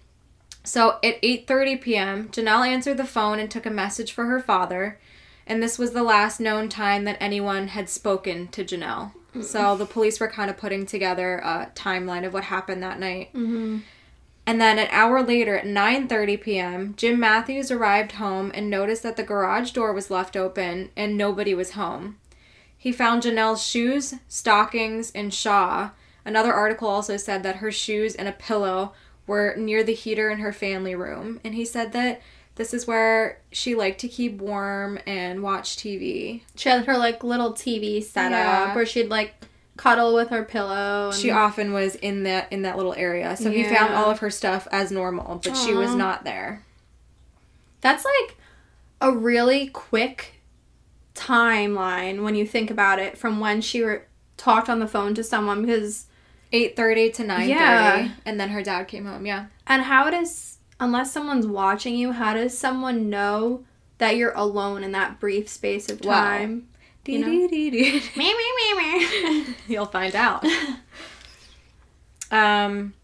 So 0.64 0.96
at 1.04 1.20
8:30 1.22 1.76
p.m., 1.76 2.28
Janelle 2.30 2.66
answered 2.66 2.96
the 2.96 3.04
phone 3.04 3.38
and 3.38 3.50
took 3.50 3.66
a 3.66 3.70
message 3.70 4.10
for 4.12 4.24
her 4.24 4.40
father, 4.40 4.98
and 5.46 5.62
this 5.62 5.78
was 5.78 5.92
the 5.92 6.02
last 6.02 6.40
known 6.40 6.70
time 6.70 7.04
that 7.04 7.18
anyone 7.20 7.68
had 7.68 7.90
spoken 7.90 8.48
to 8.48 8.64
Janelle. 8.64 9.12
So 9.42 9.76
the 9.76 9.84
police 9.84 10.20
were 10.20 10.28
kind 10.28 10.48
of 10.48 10.56
putting 10.56 10.86
together 10.86 11.38
a 11.38 11.70
timeline 11.74 12.24
of 12.24 12.32
what 12.32 12.44
happened 12.44 12.82
that 12.84 13.00
night. 13.00 13.32
Mm-hmm. 13.34 13.78
And 14.46 14.60
then 14.60 14.78
an 14.78 14.86
hour 14.90 15.22
later 15.22 15.58
at 15.58 15.66
9:30 15.66 16.40
p.m., 16.40 16.94
Jim 16.96 17.18
Matthews 17.18 17.70
arrived 17.70 18.12
home 18.12 18.52
and 18.54 18.70
noticed 18.70 19.02
that 19.02 19.16
the 19.16 19.22
garage 19.22 19.72
door 19.72 19.92
was 19.92 20.10
left 20.10 20.36
open 20.36 20.90
and 20.96 21.18
nobody 21.18 21.52
was 21.52 21.72
home. 21.72 22.16
He 22.84 22.92
found 22.92 23.22
Janelle's 23.22 23.66
shoes, 23.66 24.12
stockings, 24.28 25.10
and 25.14 25.32
shaw. 25.32 25.92
Another 26.22 26.52
article 26.52 26.86
also 26.86 27.16
said 27.16 27.42
that 27.42 27.56
her 27.56 27.72
shoes 27.72 28.14
and 28.14 28.28
a 28.28 28.32
pillow 28.32 28.92
were 29.26 29.54
near 29.56 29.82
the 29.82 29.94
heater 29.94 30.28
in 30.28 30.40
her 30.40 30.52
family 30.52 30.94
room, 30.94 31.40
and 31.42 31.54
he 31.54 31.64
said 31.64 31.94
that 31.94 32.20
this 32.56 32.74
is 32.74 32.86
where 32.86 33.40
she 33.50 33.74
liked 33.74 34.00
to 34.02 34.08
keep 34.08 34.36
warm 34.36 34.98
and 35.06 35.42
watch 35.42 35.78
TV. 35.78 36.42
She 36.56 36.68
had 36.68 36.84
her 36.84 36.98
like 36.98 37.24
little 37.24 37.54
TV 37.54 38.02
setup 38.04 38.32
Yeah. 38.32 38.74
where 38.74 38.84
she'd 38.84 39.08
like 39.08 39.32
cuddle 39.78 40.14
with 40.14 40.28
her 40.28 40.44
pillow. 40.44 41.06
And, 41.06 41.14
She 41.18 41.30
often 41.30 41.72
was 41.72 41.94
in 41.94 42.24
that 42.24 42.52
in 42.52 42.60
that 42.62 42.76
little 42.76 42.92
area, 42.92 43.34
so 43.38 43.50
he 43.50 43.64
found 43.64 43.94
all 43.94 44.10
of 44.10 44.18
her 44.18 44.28
stuff 44.28 44.68
as 44.70 44.92
normal, 44.92 45.40
but 45.42 45.56
she 45.56 45.72
was 45.72 45.94
not 45.94 46.24
there. 46.24 46.62
That's 47.80 48.04
like 48.04 48.36
a 49.00 49.10
really 49.10 49.68
quick 49.68 50.32
timeline 51.14 52.22
when 52.22 52.34
you 52.34 52.46
think 52.46 52.70
about 52.70 52.98
it 52.98 53.16
from 53.16 53.40
when 53.40 53.60
she 53.60 53.82
re- 53.82 54.00
talked 54.36 54.68
on 54.68 54.78
the 54.80 54.86
phone 54.86 55.14
to 55.14 55.22
someone 55.24 55.64
because 55.64 56.06
eight 56.52 56.76
thirty 56.76 57.10
to 57.10 57.24
nine 57.24 57.40
thirty, 57.48 57.50
Yeah. 57.50 58.08
and 58.24 58.38
then 58.40 58.48
her 58.50 58.62
dad 58.62 58.88
came 58.88 59.04
home. 59.06 59.24
Yeah, 59.26 59.46
and 59.66 59.82
how 59.82 60.10
does 60.10 60.58
unless 60.80 61.12
someone's 61.12 61.46
watching 61.46 61.94
you 61.96 62.10
how 62.12 62.34
does 62.34 62.56
someone 62.58 63.08
know 63.08 63.64
that 63.98 64.16
you're 64.16 64.32
alone 64.32 64.82
in 64.82 64.90
that 64.92 65.20
brief 65.20 65.48
space 65.48 65.88
of 65.88 66.04
Wow. 66.04 66.14
time 66.14 66.68
You 67.06 67.20
know? 67.20 67.28
Me, 67.28 67.46
me, 67.48 68.02
me, 68.16 68.74
me. 68.74 69.54
you'll 69.68 69.86
find 69.86 70.16
out. 70.16 70.44
um, 72.30 72.94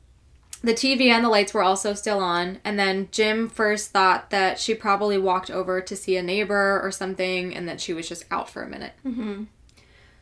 the 0.62 0.74
TV 0.74 1.06
and 1.08 1.24
the 1.24 1.28
lights 1.28 1.54
were 1.54 1.62
also 1.62 1.94
still 1.94 2.18
on, 2.20 2.58
and 2.64 2.78
then 2.78 3.08
Jim 3.10 3.48
first 3.48 3.90
thought 3.90 4.30
that 4.30 4.58
she 4.58 4.74
probably 4.74 5.16
walked 5.18 5.50
over 5.50 5.80
to 5.80 5.96
see 5.96 6.16
a 6.16 6.22
neighbor 6.22 6.80
or 6.82 6.90
something, 6.90 7.54
and 7.54 7.68
that 7.68 7.80
she 7.80 7.92
was 7.94 8.08
just 8.08 8.24
out 8.30 8.48
for 8.50 8.62
a 8.62 8.68
minute. 8.68 8.92
hmm 9.02 9.44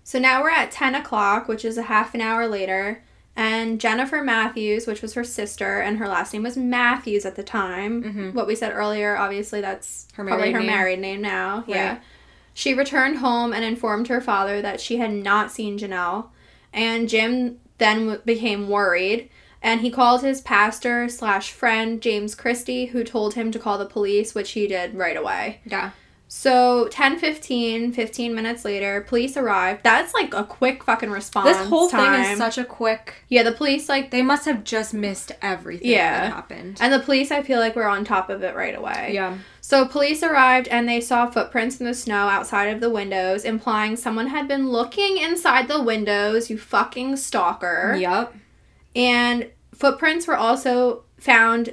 So 0.05 0.18
now 0.18 0.42
we're 0.42 0.51
at 0.51 0.70
10 0.70 0.94
o'clock, 0.94 1.48
which 1.48 1.64
is 1.64 1.77
a 1.77 1.83
half 1.83 2.14
an 2.14 2.20
hour 2.20 2.46
later. 2.46 3.03
And 3.37 3.81
Jennifer 3.81 4.22
Matthews, 4.22 4.87
which 4.87 5.01
was 5.03 5.14
her 5.14 5.22
sister, 5.22 5.81
and 5.81 5.98
her 5.98 6.09
last 6.09 6.33
name 6.33 6.42
was 6.42 6.57
Matthews 6.57 7.24
at 7.24 7.37
the 7.37 7.44
time. 7.44 8.03
Mhm. 8.03 8.35
What 8.35 8.46
we 8.48 8.57
said 8.57 8.72
earlier, 8.74 9.16
obviously, 9.16 9.61
that's 9.61 10.09
Her 10.14 10.24
probably 10.24 10.46
married 10.51 10.55
her 10.55 10.59
name. 10.61 10.66
married 10.66 10.98
name 11.01 11.20
now. 11.22 11.62
Yeah. 11.68 11.98
She 12.55 12.74
returned 12.74 13.18
home 13.18 13.53
and 13.53 13.64
informed 13.64 14.09
her 14.09 14.20
father 14.20 14.61
that 14.62 14.81
she 14.81 14.96
had 14.96 15.12
not 15.12 15.53
seen 15.53 15.79
Janelle. 15.79 16.27
And 16.72 17.09
Jim 17.09 17.59
then 17.79 17.98
w- 18.07 18.20
became 18.24 18.68
worried. 18.68 19.31
And 19.62 19.80
he 19.80 19.90
called 19.90 20.22
his 20.22 20.40
pastor 20.40 21.08
slash 21.08 21.50
friend, 21.50 22.00
James 22.00 22.34
Christie, 22.34 22.86
who 22.86 23.02
told 23.04 23.34
him 23.34 23.50
to 23.52 23.58
call 23.58 23.76
the 23.78 23.86
police, 23.86 24.34
which 24.34 24.52
he 24.52 24.66
did 24.68 24.94
right 24.94 25.16
away. 25.16 25.60
Yeah. 25.64 25.90
So 26.30 26.88
10 26.88 27.18
15, 27.18 27.92
15 27.92 28.34
minutes 28.34 28.62
later, 28.62 29.00
police 29.00 29.34
arrived. 29.36 29.82
That's 29.82 30.12
like 30.12 30.34
a 30.34 30.44
quick 30.44 30.84
fucking 30.84 31.10
response. 31.10 31.48
This 31.56 31.66
whole 31.66 31.88
time. 31.88 32.22
thing 32.22 32.32
is 32.32 32.38
such 32.38 32.58
a 32.58 32.64
quick. 32.64 33.14
Yeah, 33.28 33.42
the 33.44 33.52
police 33.52 33.88
like 33.88 34.10
They 34.10 34.20
must 34.20 34.44
have 34.44 34.62
just 34.62 34.92
missed 34.92 35.32
everything 35.40 35.88
Yeah. 35.90 36.20
that 36.20 36.32
happened. 36.34 36.76
and 36.80 36.92
the 36.92 36.98
police 37.00 37.30
I 37.30 37.42
feel 37.42 37.58
like 37.58 37.74
were 37.74 37.88
on 37.88 38.04
top 38.04 38.28
of 38.28 38.42
it 38.42 38.54
right 38.54 38.76
away. 38.76 39.12
Yeah. 39.14 39.38
So 39.62 39.86
police 39.86 40.22
arrived 40.22 40.68
and 40.68 40.86
they 40.86 41.00
saw 41.00 41.30
footprints 41.30 41.80
in 41.80 41.86
the 41.86 41.94
snow 41.94 42.28
outside 42.28 42.66
of 42.66 42.80
the 42.80 42.90
windows, 42.90 43.44
implying 43.44 43.96
someone 43.96 44.26
had 44.28 44.46
been 44.48 44.68
looking 44.68 45.16
inside 45.16 45.66
the 45.66 45.82
windows, 45.82 46.50
you 46.50 46.58
fucking 46.58 47.16
stalker. 47.16 47.96
Yep. 47.98 48.34
And 48.98 49.50
footprints 49.72 50.26
were 50.26 50.37
also 50.37 51.04
found 51.18 51.72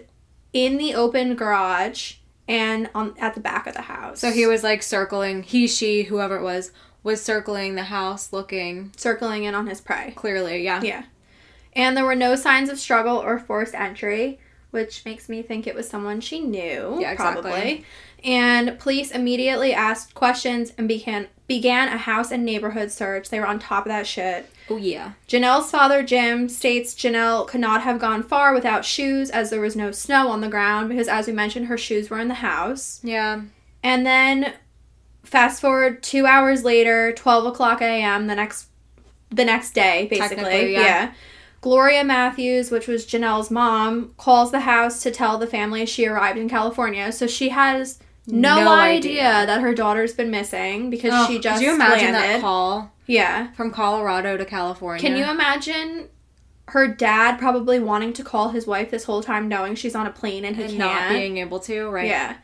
in 0.54 0.78
the 0.78 0.94
open 0.94 1.36
garage 1.36 2.14
and 2.48 2.88
on 2.94 3.16
at 3.20 3.34
the 3.34 3.42
back 3.42 3.66
of 3.66 3.74
the 3.74 3.82
house. 3.82 4.20
So 4.20 4.32
he 4.32 4.46
was 4.46 4.64
like 4.64 4.84
circling, 4.84 5.42
he, 5.42 5.68
she, 5.68 6.04
whoever 6.04 6.38
it 6.38 6.44
was, 6.44 6.72
was 7.02 7.22
circling 7.22 7.76
the 7.76 7.86
house 7.86 8.32
looking 8.32 8.92
circling 8.96 9.44
in 9.44 9.56
on 9.56 9.68
his 9.68 9.82
prey. 9.82 10.14
clearly. 10.16 10.64
Yeah. 10.64 10.82
Yeah. 10.82 11.04
And 11.74 11.98
there 11.98 12.06
were 12.06 12.16
no 12.16 12.36
signs 12.36 12.70
of 12.70 12.80
struggle 12.80 13.18
or 13.18 13.38
forced 13.40 13.76
entry, 13.76 14.40
which 14.76 15.06
makes 15.06 15.30
me 15.30 15.42
think 15.42 15.66
it 15.66 15.74
was 15.74 15.90
someone 15.90 16.20
she 16.22 16.42
knew. 16.42 16.98
Yeah, 17.00 17.14
exactly. 17.14 17.42
Probably. 17.42 17.86
And 18.24 18.78
police 18.78 19.12
immediately 19.12 19.74
asked 19.74 20.14
questions 20.14 20.74
and 20.78 20.88
began 20.88 21.30
began 21.48 21.88
a 21.88 21.98
house 21.98 22.32
and 22.32 22.44
neighborhood 22.44 22.92
search. 22.92 23.30
They 23.30 23.40
were 23.40 23.48
on 23.48 23.58
top 23.58 23.86
of 23.86 23.90
that 23.90 24.06
shit. 24.06 24.52
Oh, 24.70 24.78
yeah. 24.78 25.14
Janelle's 25.28 25.70
father, 25.70 26.04
Jim, 26.04 26.50
states 26.50 26.94
Janelle 26.96 27.48
could 27.48 27.62
not 27.62 27.84
have 27.84 28.00
gone 28.00 28.24
far 28.24 28.54
without 28.54 28.84
shoes 28.84 29.30
as 29.30 29.52
there 29.52 29.62
was 29.62 29.76
no 29.76 29.92
snow 29.92 30.30
on 30.30 30.42
the 30.42 30.50
ground 30.50 30.90
because, 30.90 31.08
as 31.08 31.28
we 31.28 31.34
mentioned, 31.34 31.68
her 31.68 31.78
shoes 31.78 32.10
were 32.10 32.20
in 32.20 32.28
the 32.28 32.34
house. 32.34 33.00
Yeah. 33.04 33.44
And 33.84 34.06
then, 34.06 34.54
fast 35.24 35.62
forward 35.62 36.04
two 36.04 36.26
hours 36.26 36.64
later, 36.64 37.14
twelve 37.14 37.46
o'clock 37.46 37.82
a.m. 37.82 38.28
the 38.28 38.36
next, 38.36 38.68
the 39.30 39.46
next 39.46 39.74
day, 39.74 40.08
basically. 40.10 40.74
Yeah. 40.74 40.82
yeah. 40.82 41.14
Gloria 41.66 42.04
Matthews, 42.04 42.70
which 42.70 42.86
was 42.88 43.08
Janelle's 43.08 43.50
mom, 43.50 44.14
calls 44.18 44.52
the 44.52 44.60
house 44.60 45.02
to 45.02 45.10
tell 45.10 45.40
the 45.40 45.48
family 45.48 45.84
she 45.88 46.06
arrived 46.06 46.38
in 46.38 46.48
California. 46.48 47.12
So 47.12 47.26
she 47.26 47.50
has 47.50 47.98
no, 48.28 48.60
No 48.64 48.72
idea. 48.72 49.22
idea. 49.22 49.46
that 49.48 49.62
her 49.62 49.74
daughter's 49.74 50.14
been 50.14 50.30
missing 50.30 50.92
because 50.92 51.26
she 51.26 51.40
just 51.40 51.60
Could 51.60 51.66
you 51.66 51.74
imagine 51.74 52.12
landed. 52.14 52.36
that 52.36 52.42
call 52.42 52.92
Yeah. 53.08 53.48
from 53.54 53.72
Colorado 53.72 54.38
to 54.38 54.46
California? 54.46 55.02
Can 55.02 55.18
you 55.18 55.26
imagine 55.26 56.10
her 56.68 56.88
dad 56.88 57.40
probably 57.40 57.80
wanting 57.80 58.14
to 58.14 58.24
call 58.24 58.50
his 58.50 58.68
wife 58.68 58.92
this 58.92 59.06
whole 59.06 59.24
time, 59.24 59.48
knowing 59.48 59.74
she's 59.74 59.96
on 59.96 60.06
a 60.06 60.12
plane 60.12 60.46
and 60.46 60.56
he 60.58 60.66
and 60.66 60.78
not 60.78 61.10
being 61.10 61.38
able 61.38 61.60
to, 61.62 61.90
right? 61.90 62.06
Yeah. 62.08 62.36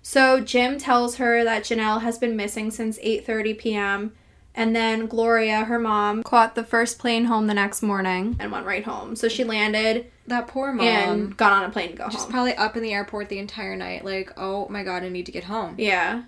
So 0.00 0.40
Jim 0.40 0.78
tells 0.78 1.16
her 1.16 1.44
that 1.44 1.64
Janelle 1.64 2.00
has 2.00 2.16
been 2.16 2.34
missing 2.34 2.70
since 2.70 2.98
8:30 3.00 3.58
p.m. 3.58 4.12
And 4.54 4.74
then 4.74 5.06
Gloria, 5.06 5.64
her 5.64 5.78
mom, 5.78 6.22
caught 6.24 6.54
the 6.56 6.64
first 6.64 6.98
plane 6.98 7.26
home 7.26 7.46
the 7.46 7.54
next 7.54 7.82
morning 7.82 8.36
and 8.40 8.50
went 8.50 8.66
right 8.66 8.84
home. 8.84 9.14
So 9.14 9.28
she 9.28 9.44
landed 9.44 10.10
That 10.26 10.48
poor 10.48 10.72
mom. 10.72 10.84
and 10.86 11.36
got 11.36 11.52
on 11.52 11.64
a 11.64 11.70
plane 11.70 11.90
to 11.92 11.96
go 11.96 12.08
She's 12.10 12.22
home. 12.22 12.30
probably 12.32 12.54
up 12.56 12.76
in 12.76 12.82
the 12.82 12.92
airport 12.92 13.28
the 13.28 13.38
entire 13.38 13.76
night, 13.76 14.04
like, 14.04 14.32
oh 14.36 14.66
my 14.68 14.82
god, 14.82 15.04
I 15.04 15.08
need 15.08 15.26
to 15.26 15.32
get 15.32 15.44
home. 15.44 15.76
yeah. 15.78 16.22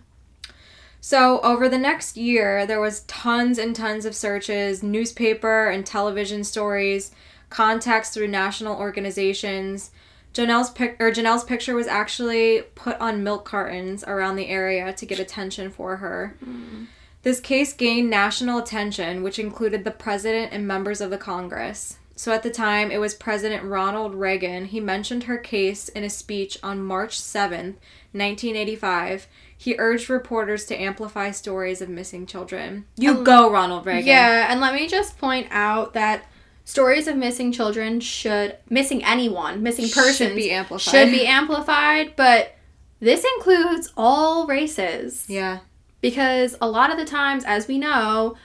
So, 1.05 1.41
over 1.41 1.69
the 1.69 1.79
next 1.79 2.17
year, 2.17 2.65
there 2.65 2.81
was 2.81 3.01
tons 3.09 3.59
and 3.59 3.75
tons 3.75 4.05
of 4.05 4.15
searches, 4.15 4.85
newspaper 4.85 5.67
and 5.69 5.85
television 5.85 6.45
stories, 6.45 7.11
contacts 7.51 8.11
through 8.11 8.29
national 8.29 8.79
organizations. 8.79 9.91
Janelle's 10.33 10.71
pic- 10.71 10.97
or 11.01 11.11
Janelle's 11.11 11.43
picture 11.43 11.75
was 11.75 11.89
actually 11.89 12.63
put 12.77 12.97
on 13.01 13.25
milk 13.25 13.45
cartons 13.45 14.05
around 14.05 14.37
the 14.37 14.47
area 14.47 14.93
to 14.93 15.05
get 15.05 15.19
attention 15.19 15.71
for 15.73 15.97
her. 15.97 16.37
Mm. 16.45 16.87
This 17.23 17.41
case 17.41 17.73
gained 17.73 18.11
national 18.11 18.59
attention, 18.59 19.23
which 19.23 19.39
included 19.39 19.85
the 19.85 19.91
president 19.93 20.53
and 20.53 20.67
members 20.67 21.01
of 21.01 21.11
the 21.11 21.19
Congress. 21.19 21.99
So 22.17 22.33
at 22.33 22.43
the 22.43 22.51
time, 22.51 22.91
it 22.91 22.99
was 23.01 23.15
President 23.15 23.65
Ronald 23.65 24.15
Reagan. 24.15 24.67
He 24.67 24.81
mentioned 24.81 25.25
her 25.25 25.39
case 25.39 25.89
in 25.89 26.05
a 26.05 26.11
speech 26.11 26.59
on 26.63 26.83
March 26.83 27.19
7th, 27.21 27.77
1985. 28.13 29.27
He 29.57 29.77
urged 29.79 30.11
reporters 30.11 30.65
to 30.67 30.77
amplify 30.81 31.31
stories 31.31 31.81
of 31.81 31.89
missing 31.89 32.27
children. 32.27 32.85
You 32.97 33.19
Um, 33.19 33.25
go, 33.25 33.51
Ronald 33.51 33.87
Reagan. 33.87 34.07
Yeah, 34.07 34.47
and 34.51 34.61
let 34.61 34.75
me 34.75 34.89
just 34.89 35.19
point 35.19 35.47
out 35.51 35.95
that 35.95 36.25
stories 36.65 37.07
of 37.09 37.17
missing 37.17 37.53
children 37.53 38.01
should 38.01 38.57
missing 38.69 39.05
anyone, 39.05 39.63
missing 39.63 39.89
persons 39.89 40.17
Should 40.31 40.37
be 40.37 40.51
amplified. 40.51 40.91
should 40.93 41.11
be 41.13 41.27
amplified, 41.27 42.15
but 42.17 42.57
this 43.01 43.25
includes 43.37 43.93
all 43.97 44.47
races. 44.47 45.25
Yeah. 45.29 45.61
Because 46.03 46.55
a 46.61 46.69
lot 46.69 46.91
of 46.91 46.99
the 46.99 47.05
times 47.07 47.45
as 47.47 47.67
we 47.67 47.79
know 47.79 48.37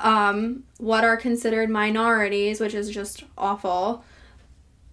um, 0.00 0.64
what 0.78 1.04
are 1.04 1.16
considered 1.16 1.70
minorities 1.70 2.58
which 2.60 2.74
is 2.74 2.90
just 2.90 3.22
awful 3.36 4.02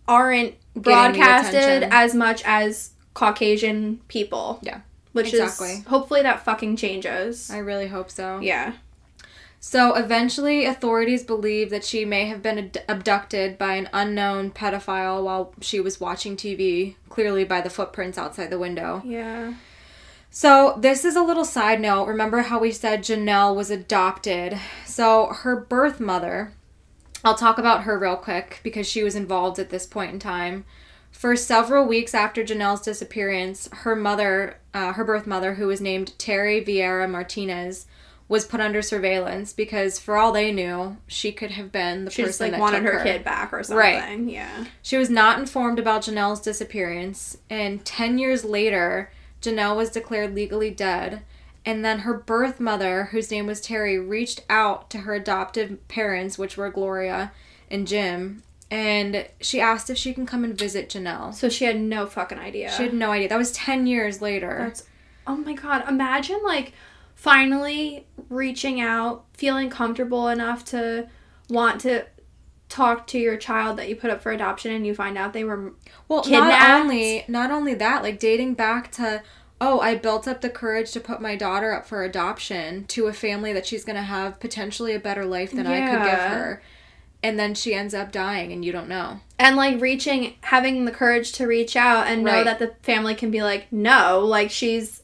aren't 0.08 0.54
broadcasted 0.76 1.84
as 1.92 2.14
much 2.14 2.44
as 2.46 2.92
caucasian 3.14 4.00
people 4.08 4.60
Yeah, 4.62 4.82
which 5.14 5.34
exactly. 5.34 5.70
is 5.72 5.86
hopefully 5.86 6.22
that 6.22 6.44
fucking 6.46 6.76
changes 6.76 7.50
I 7.50 7.58
really 7.58 7.88
hope 7.88 8.12
so. 8.12 8.40
yeah 8.40 8.74
So 9.60 9.96
eventually, 9.96 10.66
authorities 10.66 11.24
believe 11.24 11.70
that 11.72 11.84
she 11.84 12.06
may 12.06 12.26
have 12.28 12.44
been 12.44 12.60
ad- 12.60 12.84
abducted 12.88 13.58
by 13.58 13.76
an 13.76 13.90
unknown 13.94 14.52
pedophile 14.52 15.24
while 15.24 15.54
she 15.60 15.80
was 15.80 16.00
watching 16.00 16.38
TV, 16.38 16.96
clearly 17.10 17.46
by 17.46 17.62
the 17.62 17.70
footprints 17.72 18.18
outside 18.18 18.52
the 18.52 18.60
window. 18.60 19.02
yeah 19.06 19.54
So, 20.38 20.76
this 20.78 21.06
is 21.06 21.16
a 21.16 21.24
little 21.24 21.46
side 21.46 21.80
note. 21.80 22.08
Remember 22.08 22.42
how 22.42 22.60
we 22.60 22.70
said 22.70 23.04
Janelle 23.06 23.56
was 23.56 23.72
adopted? 23.72 24.60
So, 24.86 25.28
her 25.28 25.56
birth 25.56 26.02
mother, 26.02 26.52
I'll 27.24 27.38
talk 27.38 27.58
about 27.58 27.84
her 27.84 27.98
real 27.98 28.18
quick 28.18 28.60
because 28.62 28.86
she 28.86 29.02
was 29.02 29.16
involved 29.16 29.60
at 29.60 29.70
this 29.70 29.86
point 29.86 30.12
in 30.12 30.20
time. 30.20 30.66
For 31.10 31.38
several 31.38 31.86
weeks 31.86 32.14
after 32.14 32.44
Janelle's 32.44 32.82
disappearance, 32.82 33.70
her 33.72 33.96
mother, 33.96 34.58
uh, 34.74 34.92
her 34.92 35.06
birth 35.06 35.26
mother, 35.26 35.54
who 35.54 35.68
was 35.68 35.80
named 35.80 36.20
Terry 36.20 36.62
Vieira 36.62 37.10
Martinez, 37.10 37.86
was 38.28 38.44
put 38.44 38.60
under 38.60 38.82
surveillance 38.82 39.54
because, 39.54 40.00
for 40.00 40.18
all 40.18 40.34
they 40.34 40.52
knew, 40.52 40.98
she 41.08 41.32
could 41.32 41.52
have 41.52 41.72
been 41.72 42.04
the 42.04 42.12
she 42.12 42.24
person 42.24 42.30
just 42.30 42.42
like 42.42 42.52
that 42.52 42.60
wanted 42.60 42.84
took 42.84 42.92
her, 42.92 43.04
kid 43.04 43.24
back 43.24 43.54
or 43.54 43.64
something 43.64 43.78
Right. 43.78 44.20
yeah 44.20 44.66
she 44.82 44.98
was 44.98 45.10
not 45.10 45.40
informed 45.40 45.80
about 45.80 46.02
Janelle's 46.02 46.42
disappearance, 46.42 47.38
and 47.50 47.86
10 47.86 48.18
years 48.18 48.44
later, 48.44 49.10
Janelle 49.46 49.76
was 49.76 49.90
declared 49.90 50.36
legally 50.36 50.72
dead. 50.72 51.22
And 51.66 51.84
then 51.84 52.00
her 52.00 52.14
birth 52.14 52.60
mother, 52.60 53.06
whose 53.06 53.32
name 53.32 53.48
was 53.48 53.60
Terry, 53.60 53.98
reached 53.98 54.42
out 54.50 54.90
to 54.92 55.00
her 55.00 55.16
adoptive 55.16 55.88
parents, 55.88 56.38
which 56.38 56.58
were 56.58 56.70
Gloria 56.70 57.32
and 57.72 57.88
Jim, 57.88 58.44
and 58.70 59.28
she 59.42 59.60
asked 59.60 59.90
if 59.90 59.98
she 59.98 60.14
can 60.14 60.26
come 60.26 60.44
and 60.44 60.58
visit 60.58 60.90
Janelle. 60.90 61.34
so 61.34 61.50
she 61.50 61.66
had 61.66 61.80
no 61.80 62.06
fucking 62.06 62.38
idea 62.38 62.72
She 62.72 62.84
had 62.84 62.94
no 62.94 63.12
idea. 63.12 63.30
That 63.30 63.38
was 63.38 63.52
10 63.52 63.88
years 63.88 64.22
later. 64.22 64.58
That's 64.60 64.84
oh 65.26 65.38
my 65.38 65.54
god. 65.54 65.88
Imagine 65.88 66.42
like 66.44 66.74
finally 67.16 68.06
reaching 68.30 68.80
out, 68.82 69.26
feeling 69.34 69.70
comfortable 69.70 70.28
enough 70.28 70.66
to 70.66 71.08
want 71.50 71.82
to 71.82 72.06
talk 72.76 73.08
to 73.08 73.18
your 73.20 73.38
child 73.38 73.78
that 73.78 73.88
you 73.90 73.96
put 73.96 74.10
up 74.10 74.22
for 74.22 74.32
adoption 74.32 74.72
and 74.72 74.86
you 74.86 74.94
find 74.94 75.18
out 75.18 75.34
they 75.34 75.44
were 75.44 75.74
Well, 76.08 76.24
kidnapped. 76.24 76.50
not 76.70 76.82
only 76.82 77.26
not 77.28 77.52
only 77.52 77.74
that, 77.76 78.04
like 78.04 78.20
dating 78.20 78.54
back 78.56 78.92
to 78.94 79.24
oh, 79.62 79.80
I 79.80 79.96
built 79.96 80.28
up 80.28 80.42
the 80.42 80.50
courage 80.50 80.92
to 80.92 81.00
put 81.00 81.22
my 81.22 81.36
daughter 81.38 81.72
up 81.74 81.88
for 81.88 82.04
adoption 82.04 82.86
to 82.88 83.08
a 83.08 83.14
family 83.14 83.54
that 83.54 83.66
she's 83.66 83.86
going 83.86 83.96
to 83.96 84.02
have 84.02 84.38
potentially 84.42 84.94
a 84.94 85.00
better 85.00 85.26
life 85.26 85.52
than 85.54 85.66
I 85.66 85.80
could 85.80 86.04
give 86.04 86.20
her. 86.20 86.62
And 87.24 87.40
then 87.40 87.56
she 87.56 87.74
ends 87.74 87.94
up 87.94 88.12
dying 88.12 88.52
and 88.52 88.64
you 88.66 88.72
don't 88.74 88.90
know. 88.90 89.22
and 89.40 89.56
like 89.56 89.80
reaching 89.82 90.34
having 90.42 90.84
the 90.86 90.92
courage 90.92 91.32
to 91.34 91.48
reach 91.48 91.76
out 91.78 92.06
and 92.08 92.24
know 92.24 92.34
Right. 92.34 92.44
that 92.46 92.60
the 92.60 92.74
family 92.84 93.16
can 93.16 93.32
be 93.32 93.42
like 93.44 93.72
no 93.72 94.20
like 94.20 94.52
she's 94.52 95.02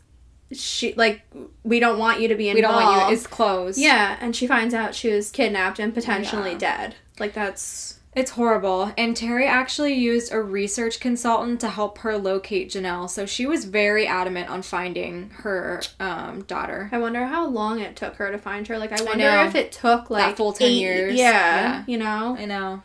she 0.52 0.94
like 0.96 1.22
we 1.64 1.80
don't 1.80 1.98
want 1.98 2.20
you 2.20 2.28
to 2.28 2.36
be 2.36 2.50
involved 2.50 2.76
We 2.76 2.82
don't 2.82 2.94
want 2.94 3.08
you 3.10 3.14
it's 3.16 3.26
closed. 3.28 3.80
yeah 3.80 4.18
and 4.20 4.36
she 4.36 4.46
finds 4.48 4.74
out 4.74 4.94
she 4.94 5.10
was 5.14 5.32
kidnapped 5.32 5.80
and 5.80 5.94
potentially 5.94 6.52
Yeah. 6.52 6.58
dead 6.58 6.96
like 7.22 7.34
that's 7.34 8.00
It's 8.14 8.32
horrible. 8.32 8.92
And 8.98 9.16
Terry 9.16 9.48
actually 9.48 9.94
used 9.94 10.34
a 10.34 10.42
research 10.42 11.00
consultant 11.00 11.62
to 11.62 11.70
help 11.70 12.00
her 12.00 12.18
locate 12.18 12.70
Janelle. 12.70 13.10
So 13.10 13.26
she 13.26 13.46
was 13.46 13.64
very 13.64 14.06
adamant 14.06 14.50
on 14.50 14.64
finding 14.64 15.30
her 15.44 15.82
um, 15.98 16.42
daughter. 16.42 16.90
I 16.92 16.98
wonder 16.98 17.24
how 17.26 17.48
long 17.48 17.80
it 17.80 17.96
took 17.96 18.16
her 18.16 18.30
to 18.30 18.38
find 18.38 18.68
her. 18.68 18.78
Like, 18.78 18.92
I 18.92 19.02
wonder 19.02 19.24
know. 19.32 19.46
if 19.46 19.56
it 19.56 19.72
took 19.72 20.10
like 20.10 20.36
full 20.36 20.52
10 20.52 20.68
eight- 20.68 20.74
years. 20.82 21.14
Yeah, 21.16 21.30
Yeah. 21.30 21.84
you 21.88 21.98
know. 21.98 22.36
I 22.38 22.44
know. 22.44 22.84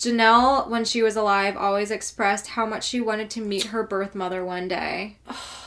Janelle, 0.00 0.66
when 0.68 0.86
she 0.86 1.02
was 1.02 1.14
alive, 1.14 1.58
always 1.58 1.90
expressed 1.90 2.46
how 2.48 2.64
much 2.64 2.84
she 2.84 3.02
wanted 3.02 3.28
to 3.30 3.42
meet 3.42 3.64
her 3.64 3.82
birth 3.82 4.14
mother 4.14 4.42
one 4.42 4.66
day. 4.66 5.18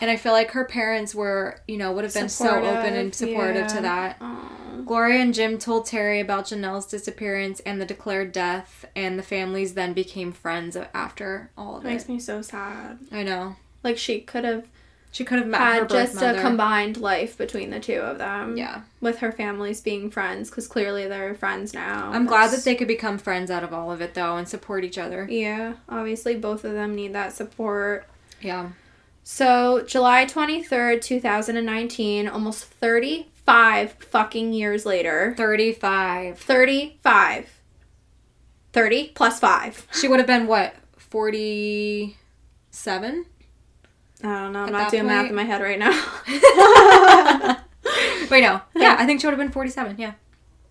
And 0.02 0.10
I 0.10 0.16
feel 0.16 0.32
like 0.32 0.52
her 0.52 0.66
parents 0.66 1.14
were, 1.14 1.62
you 1.68 1.78
know, 1.78 1.92
would 1.92 2.04
have 2.04 2.16
been 2.16 2.30
so 2.30 2.50
open 2.50 2.96
and 2.96 3.14
supportive 3.14 3.68
to 3.68 3.82
that. 3.82 4.18
Aw. 4.20 4.82
Gloria 4.86 5.22
and 5.22 5.36
Jim 5.36 5.60
told 5.60 5.86
Terry 5.86 6.20
about 6.20 6.46
Janelle's 6.46 6.88
disappearance 6.88 7.60
and 7.60 7.80
the 7.80 7.86
declared 7.86 8.32
death, 8.32 8.86
and 8.96 9.20
the 9.20 9.24
families 9.24 9.76
then 9.76 9.94
became 9.94 10.32
friends 10.32 10.76
after 10.76 11.52
all 11.56 11.78
of 11.78 11.86
It 11.86 11.90
makes 11.90 12.10
me 12.10 12.20
so 12.20 12.42
sad. 12.42 12.98
I 13.12 13.22
know. 13.22 13.56
Like 13.84 14.00
she 14.00 14.20
could 14.22 14.46
have 14.46 14.68
She 15.14 15.24
could 15.24 15.38
have 15.38 15.48
met 15.48 15.62
had 15.62 15.90
just 15.90 16.16
mother. 16.16 16.40
a 16.40 16.42
combined 16.42 16.98
life 16.98 17.38
between 17.38 17.70
the 17.70 17.80
two 17.80 18.00
of 18.00 18.18
them. 18.18 18.58
yeah. 18.58 18.82
With 19.00 19.20
her 19.20 19.32
families 19.32 19.80
being 19.80 20.10
friends, 20.10 20.50
because 20.50 20.68
clearly 20.68 21.08
they're 21.08 21.36
friends 21.36 21.72
now. 21.72 22.10
I'm 22.12 22.26
glad 22.26 22.50
that 22.50 22.64
they 22.64 22.74
could 22.74 22.88
become 22.88 23.20
friends 23.20 23.52
out 23.52 23.64
of 23.64 23.72
all 23.72 23.92
of 23.92 24.02
it, 24.02 24.16
though, 24.16 24.38
and 24.38 24.50
support 24.50 24.84
each 24.84 24.98
other. 24.98 25.28
Yeah, 25.30 25.76
obviously 25.88 26.36
both 26.36 26.66
of 26.66 26.74
them 26.74 26.96
need 26.96 27.14
that 27.14 27.32
support. 27.32 28.08
Yeah. 28.42 28.70
So, 29.24 29.84
July 29.86 30.26
23rd, 30.26 31.02
2019, 31.02 32.28
almost 32.28 32.66
35 32.66 33.94
fucking 34.00 34.52
years 34.52 34.86
later. 34.86 35.36
35. 35.38 36.40
35. 36.40 37.60
30 38.74 39.12
plus 39.14 39.40
5. 39.40 39.88
She 39.94 40.08
would 40.08 40.18
have 40.18 40.28
been, 40.28 40.48
what, 40.48 40.74
47? 40.98 43.26
I 44.24 44.42
don't 44.42 44.54
know. 44.54 44.62
I'm 44.64 44.70
At 44.70 44.72
not 44.72 44.92
doing 44.92 45.06
math 45.06 45.30
in 45.30 45.36
my 45.36 45.44
head 45.44 45.62
right 45.62 45.78
now. 45.78 45.90
Wait, 48.32 48.42
no. 48.42 48.62
Yeah, 48.76 48.96
I 48.98 49.06
think 49.06 49.22
she 49.22 49.28
would 49.28 49.32
have 49.32 49.40
been 49.40 49.52
47, 49.52 49.98
yeah. 50.00 50.14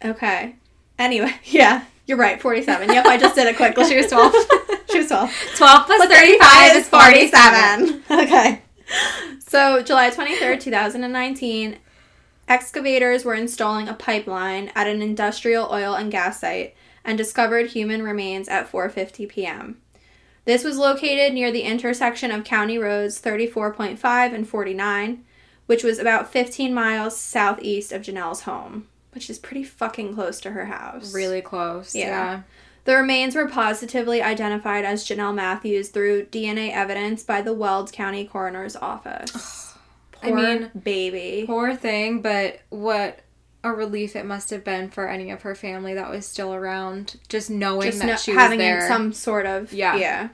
okay. 0.04 0.56
Anyway, 0.98 1.32
yeah, 1.44 1.84
you're 2.06 2.18
right. 2.18 2.40
47. 2.40 2.88
Yep, 2.90 3.06
I 3.06 3.18
just 3.18 3.34
did 3.34 3.46
it 3.46 3.56
quickly. 3.56 3.84
She 3.88 3.96
was 3.96 4.06
12. 4.06 4.34
she 4.90 4.98
was 4.98 5.08
12. 5.08 5.30
12 5.56 5.86
plus 5.86 5.98
But 5.98 6.10
35 6.10 6.76
is 6.76 6.88
47. 6.88 8.02
Okay. 8.10 8.62
So, 9.46 9.82
July 9.82 10.10
23rd, 10.10 10.60
2019, 10.60 11.78
excavators 12.48 13.24
were 13.24 13.34
installing 13.34 13.88
a 13.88 13.94
pipeline 13.94 14.70
at 14.74 14.86
an 14.86 15.02
industrial 15.02 15.68
oil 15.70 15.94
and 15.94 16.10
gas 16.10 16.40
site 16.40 16.74
and 17.04 17.18
discovered 17.18 17.70
human 17.70 18.02
remains 18.02 18.48
at 18.48 18.70
4:50 18.70 19.28
p.m. 19.28 19.78
This 20.44 20.64
was 20.64 20.76
located 20.76 21.32
near 21.32 21.52
the 21.52 21.62
intersection 21.62 22.30
of 22.30 22.44
county 22.44 22.78
roads 22.78 23.20
34.5 23.20 24.34
and 24.34 24.48
49, 24.48 25.24
which 25.66 25.84
was 25.84 25.98
about 25.98 26.30
15 26.32 26.74
miles 26.74 27.16
southeast 27.16 27.92
of 27.92 28.02
Janelle's 28.02 28.42
home, 28.42 28.88
which 29.12 29.30
is 29.30 29.38
pretty 29.38 29.62
fucking 29.62 30.14
close 30.14 30.40
to 30.40 30.50
her 30.50 30.66
house. 30.66 31.14
Really 31.14 31.42
close. 31.42 31.94
Yeah. 31.94 32.06
Yeah. 32.06 32.42
The 32.84 32.96
remains 32.96 33.36
were 33.36 33.46
positively 33.46 34.20
identified 34.20 34.84
as 34.84 35.06
Janelle 35.06 35.34
Matthews 35.34 35.90
through 35.90 36.26
DNA 36.26 36.72
evidence 36.72 37.22
by 37.22 37.40
the 37.40 37.52
Weld 37.52 37.92
County 37.92 38.24
Coroner's 38.24 38.74
Office. 38.74 39.74
I 40.20 40.30
Poor 40.30 40.36
mean, 40.36 40.70
baby. 40.82 41.44
Poor 41.46 41.76
thing, 41.76 42.22
but 42.22 42.60
what 42.70 43.20
a 43.64 43.72
relief 43.72 44.16
it 44.16 44.24
must 44.26 44.50
have 44.50 44.64
been 44.64 44.90
for 44.90 45.08
any 45.08 45.30
of 45.30 45.42
her 45.42 45.54
family 45.54 45.94
that 45.94 46.10
was 46.10 46.26
still 46.26 46.52
around, 46.52 47.16
just 47.28 47.48
knowing 47.50 47.86
Just 47.88 47.98
that 48.00 48.06
no- 48.06 48.16
she 48.16 48.32
having 48.32 48.58
was 48.58 48.64
there. 48.66 48.88
some 48.88 49.12
sort 49.12 49.46
of 49.46 49.72
Yeah. 49.72 49.96
yeah. 49.96 50.28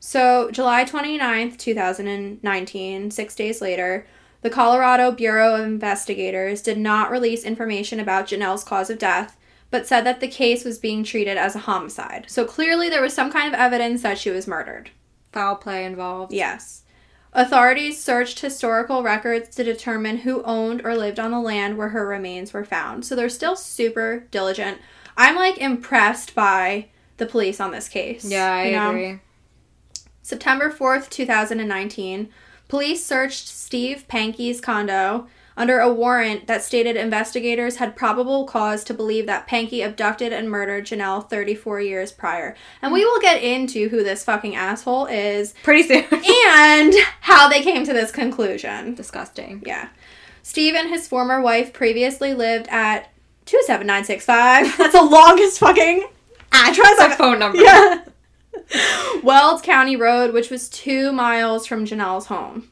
So 0.00 0.50
July 0.50 0.84
29th, 0.84 1.56
2019, 1.58 3.10
six 3.10 3.34
days 3.34 3.60
later, 3.60 4.06
the 4.42 4.50
Colorado 4.50 5.10
Bureau 5.10 5.54
of 5.54 5.64
Investigators 5.64 6.60
did 6.62 6.78
not 6.78 7.10
release 7.10 7.44
information 7.44 7.98
about 7.98 8.26
Janelle's 8.26 8.62
cause 8.64 8.90
of 8.90 8.98
death, 8.98 9.36
but 9.70 9.86
said 9.86 10.04
that 10.04 10.20
the 10.20 10.28
case 10.28 10.64
was 10.64 10.78
being 10.78 11.02
treated 11.02 11.36
as 11.38 11.56
a 11.56 11.60
homicide. 11.60 12.26
So 12.28 12.44
clearly 12.44 12.88
there 12.90 13.02
was 13.02 13.14
some 13.14 13.32
kind 13.32 13.48
of 13.52 13.58
evidence 13.58 14.02
that 14.02 14.18
she 14.18 14.30
was 14.30 14.46
murdered. 14.46 14.90
Foul 15.32 15.56
play 15.56 15.84
involved. 15.84 16.32
Yes. 16.32 16.82
Authorities 17.36 18.00
searched 18.00 18.40
historical 18.40 19.02
records 19.02 19.54
to 19.56 19.64
determine 19.64 20.18
who 20.18 20.42
owned 20.44 20.82
or 20.84 20.94
lived 20.94 21.18
on 21.18 21.32
the 21.32 21.40
land 21.40 21.76
where 21.76 21.88
her 21.88 22.06
remains 22.06 22.52
were 22.52 22.64
found. 22.64 23.04
So 23.04 23.16
they're 23.16 23.28
still 23.28 23.56
super 23.56 24.26
diligent. 24.30 24.78
I'm 25.16 25.34
like 25.34 25.58
impressed 25.58 26.34
by 26.36 26.86
the 27.16 27.26
police 27.26 27.58
on 27.58 27.72
this 27.72 27.88
case. 27.88 28.24
Yeah, 28.24 28.52
I 28.52 28.64
you 28.66 28.72
know? 28.72 28.90
agree. 28.90 29.20
September 30.22 30.70
4th, 30.70 31.10
2019, 31.10 32.28
police 32.68 33.04
searched 33.04 33.48
Steve 33.48 34.06
Pankey's 34.08 34.60
condo 34.60 35.26
under 35.56 35.78
a 35.78 35.92
warrant 35.92 36.46
that 36.46 36.62
stated 36.62 36.96
investigators 36.96 37.76
had 37.76 37.96
probable 37.96 38.44
cause 38.44 38.82
to 38.84 38.94
believe 38.94 39.26
that 39.26 39.48
Pankey 39.48 39.84
abducted 39.84 40.32
and 40.32 40.50
murdered 40.50 40.86
Janelle 40.86 41.28
34 41.28 41.80
years 41.80 42.12
prior. 42.12 42.56
And 42.82 42.92
we 42.92 43.04
will 43.04 43.20
get 43.20 43.42
into 43.42 43.88
who 43.88 44.02
this 44.02 44.24
fucking 44.24 44.56
asshole 44.56 45.06
is 45.06 45.54
Pretty 45.62 45.82
soon. 45.84 46.04
and 46.48 46.94
how 47.20 47.48
they 47.48 47.62
came 47.62 47.84
to 47.84 47.92
this 47.92 48.10
conclusion. 48.10 48.94
Disgusting. 48.94 49.62
Yeah. 49.64 49.88
Steve 50.42 50.74
and 50.74 50.88
his 50.88 51.08
former 51.08 51.40
wife 51.40 51.72
previously 51.72 52.34
lived 52.34 52.68
at 52.68 53.10
27965. 53.46 54.76
That's 54.78 54.94
the 54.94 55.02
longest 55.02 55.58
fucking 55.58 56.08
address 56.52 56.98
That's 56.98 57.14
a 57.14 57.16
phone 57.16 57.38
number. 57.38 57.58
Yeah. 57.58 58.04
Weld 59.22 59.62
County 59.62 59.96
Road, 59.96 60.32
which 60.32 60.50
was 60.50 60.68
two 60.68 61.12
miles 61.12 61.66
from 61.66 61.84
Janelle's 61.84 62.26
home. 62.26 62.70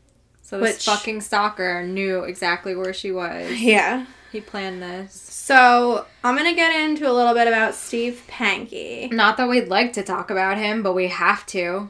So 0.53 0.59
this 0.61 0.75
Which- 0.77 0.85
fucking 0.85 1.23
stalker 1.23 1.83
knew 1.83 2.25
exactly 2.25 2.77
where 2.77 2.93
she 2.93 3.11
was. 3.11 3.59
Yeah. 3.59 4.05
He 4.31 4.43
planned 4.43 4.83
this. 4.83 5.15
So 5.15 6.05
I'm 6.23 6.37
gonna 6.37 6.55
get 6.55 6.79
into 6.79 7.11
a 7.11 7.13
little 7.15 7.33
bit 7.33 7.49
about 7.49 7.75
Steve 7.75 8.23
Pankey. 8.29 9.11
Not 9.11 9.39
that 9.39 9.49
we'd 9.49 9.69
like 9.69 9.95
to 9.95 10.03
talk 10.03 10.31
about 10.31 10.59
him, 10.59 10.83
but 10.83 10.93
we 10.93 11.09
have 11.09 11.47
to. 11.47 11.89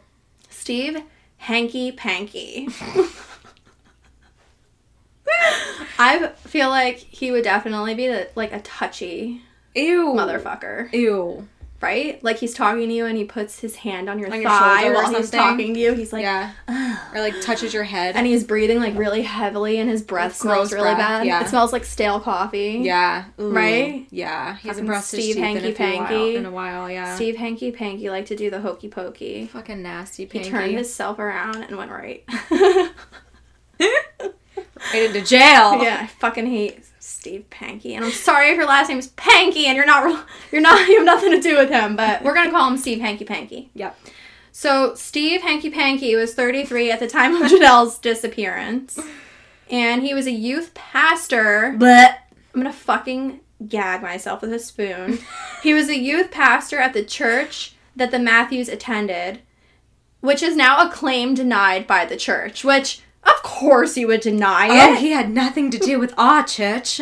Steve 0.48 1.03
Hanky 1.38 1.90
Panky. 1.90 2.68
I 5.98 6.29
feel 6.44 6.68
like 6.68 6.98
he 6.98 7.33
would 7.33 7.42
definitely 7.42 7.94
be 7.96 8.07
the, 8.07 8.29
like 8.37 8.53
a 8.53 8.61
touchy 8.61 9.42
Ew. 9.75 10.14
motherfucker, 10.16 10.92
Ew. 10.92 11.48
Right? 11.83 12.23
Like 12.23 12.38
he's 12.38 12.55
talking 12.55 12.88
to 12.88 12.95
you 12.95 13.07
and 13.07 13.16
he 13.18 13.25
puts 13.25 13.59
his 13.61 13.77
hand 13.77 14.09
on 14.09 14.18
your 14.18 14.33
On 14.33 14.42
thigh 14.42 14.90
while 14.90 15.12
he's 15.14 15.31
talking 15.31 15.75
to 15.75 15.81
you. 15.81 15.92
He's 15.95 16.12
like, 16.12 16.23
yeah. 16.23 16.53
Or 17.14 17.21
like 17.21 17.40
touches 17.42 17.75
your 17.75 17.85
head. 17.85 18.16
and 18.16 18.27
he's 18.27 18.45
breathing 18.45 18.79
like 18.79 18.97
really 18.97 19.23
heavily, 19.23 19.79
and 19.79 19.90
his 19.90 20.03
breath 20.03 20.37
smells 20.37 20.73
really 20.73 20.85
breath, 20.85 20.99
bad. 20.99 21.27
yeah. 21.27 21.42
It 21.42 21.49
smells 21.49 21.73
like 21.73 21.85
stale 21.85 22.21
coffee. 22.21 22.81
yeah. 22.83 23.25
Ooh. 23.40 23.51
Right? 23.53 24.07
Yeah. 24.11 24.57
He 24.57 24.68
hasn't 24.68 24.87
brushed 24.87 25.11
his 25.12 25.25
Steve 25.25 25.37
teeth 25.37 25.45
in 25.45 25.57
a 25.57 25.61
Hanky 25.61 25.99
while, 25.99 26.07
Panky. 26.07 26.37
in 26.37 26.47
a 26.47 26.51
while. 26.51 26.90
Yeah. 26.90 27.14
Steve 27.16 27.37
Hanky 27.37 27.73
Panky 27.73 28.09
like 28.11 28.27
to 28.27 28.37
do 28.37 28.49
the 28.51 28.61
hokey 28.61 28.88
pokey. 28.88 29.47
Fucking 29.47 29.83
nasty. 29.83 30.27
He 30.27 30.45
turned 30.45 30.75
himself 30.75 31.18
around 31.18 31.62
and 31.62 31.77
went 31.77 31.90
right. 31.90 32.25
right 33.81 34.95
into 34.95 35.23
jail. 35.23 35.73
Yeah, 35.83 36.01
I 36.03 36.07
fucking 36.07 36.47
hate 36.47 36.85
Steve 37.23 37.45
Pankey, 37.51 37.95
and 37.95 38.05
I'm 38.05 38.11
sorry 38.11 38.51
if 38.51 38.57
your 38.57 38.67
last 38.67 38.89
name 38.89 38.99
is 38.99 39.07
Pankey 39.11 39.67
and 39.67 39.77
you're 39.77 39.87
not 39.87 40.27
you're 40.51 40.61
not 40.61 40.89
you 40.89 40.97
have 40.97 41.05
nothing 41.05 41.31
to 41.31 41.41
do 41.41 41.57
with 41.57 41.71
him, 41.71 41.95
but 41.95 42.21
we're 42.25 42.35
gonna 42.35 42.51
call 42.51 42.69
him 42.69 42.77
Steve 42.77 43.01
Hanky 43.01 43.25
Panky. 43.25 43.71
Yep. 43.75 43.97
So 44.51 44.97
Steve 44.97 45.43
Hanky 45.43 45.71
Panky 45.71 46.17
was 46.17 46.35
33 46.35 46.91
at 46.91 46.99
the 46.99 47.07
time 47.07 47.37
of 47.37 47.43
Janelle's 47.53 47.99
disappearance, 47.99 48.99
and 49.71 50.03
he 50.03 50.15
was 50.15 50.27
a 50.27 50.33
youth 50.33 50.75
pastor. 50.75 51.77
But 51.79 52.19
I'm 52.53 52.61
gonna 52.61 52.73
fucking 52.73 53.39
gag 53.69 54.03
myself 54.03 54.43
with 54.43 54.53
a 54.53 54.59
spoon. 54.59 55.21
he 55.63 55.73
was 55.73 55.89
a 55.89 55.97
youth 55.97 56.33
pastor 56.33 56.81
at 56.81 56.93
the 56.93 57.05
church 57.05 57.77
that 57.95 58.11
the 58.11 58.19
Matthews 58.19 58.69
attended, 58.69 59.43
which 60.23 60.43
is 60.43 60.57
now 60.57 60.85
a 60.85 60.91
claim 60.91 61.35
denied 61.35 61.87
by 61.87 62.05
the 62.05 62.17
church. 62.17 62.65
Which, 62.65 63.01
of 63.25 63.43
course, 63.43 63.97
you 63.97 64.07
would 64.09 64.21
deny 64.21 64.69
oh, 64.71 64.93
it. 64.93 64.99
he 64.99 65.11
had 65.13 65.31
nothing 65.31 65.71
to 65.71 65.79
do 65.79 65.99
with 65.99 66.15
our 66.17 66.45
church. 66.45 67.01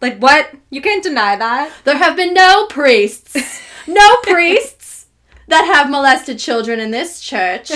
like 0.00 0.18
what? 0.18 0.54
You 0.70 0.80
can't 0.82 1.02
deny 1.02 1.36
that. 1.36 1.72
There 1.84 1.96
have 1.96 2.16
been 2.16 2.34
no 2.34 2.66
priests, 2.66 3.62
no 3.86 4.16
priests 4.22 5.06
that 5.48 5.64
have 5.64 5.90
molested 5.90 6.38
children 6.38 6.80
in 6.80 6.90
this 6.90 7.20
church. 7.20 7.68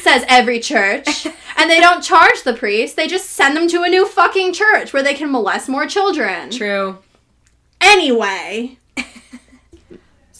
Says 0.00 0.24
every 0.28 0.60
church. 0.60 1.26
And 1.56 1.70
they 1.70 1.80
don't 1.80 2.02
charge 2.02 2.42
the 2.42 2.54
priests, 2.54 2.96
they 2.96 3.06
just 3.06 3.30
send 3.30 3.56
them 3.56 3.68
to 3.68 3.82
a 3.82 3.88
new 3.88 4.06
fucking 4.06 4.52
church 4.52 4.92
where 4.92 5.02
they 5.02 5.14
can 5.14 5.30
molest 5.30 5.68
more 5.68 5.86
children. 5.86 6.50
True. 6.50 6.98
Anyway, 7.80 8.78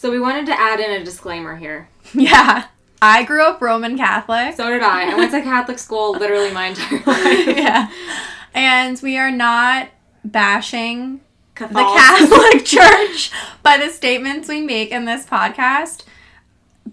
So 0.01 0.09
we 0.09 0.19
wanted 0.19 0.47
to 0.47 0.59
add 0.59 0.79
in 0.79 0.99
a 0.99 1.05
disclaimer 1.05 1.55
here. 1.55 1.87
yeah. 2.15 2.65
I 3.01 3.23
grew 3.23 3.43
up 3.43 3.61
Roman 3.61 3.97
Catholic. 3.97 4.55
So 4.55 4.69
did 4.69 4.81
I. 4.83 5.11
I 5.11 5.15
went 5.15 5.31
to 5.31 5.41
Catholic 5.43 5.79
school 5.79 6.11
literally 6.11 6.51
my 6.51 6.67
entire 6.67 6.99
life. 7.05 7.57
yeah. 7.57 7.91
And 8.53 8.99
we 9.01 9.17
are 9.17 9.31
not 9.31 9.89
bashing 10.23 11.21
the 11.55 11.67
Catholic 11.67 12.65
Church 12.65 13.31
by 13.63 13.77
the 13.77 13.89
statements 13.89 14.47
we 14.47 14.61
make 14.61 14.91
in 14.91 15.05
this 15.05 15.25
podcast. 15.25 16.03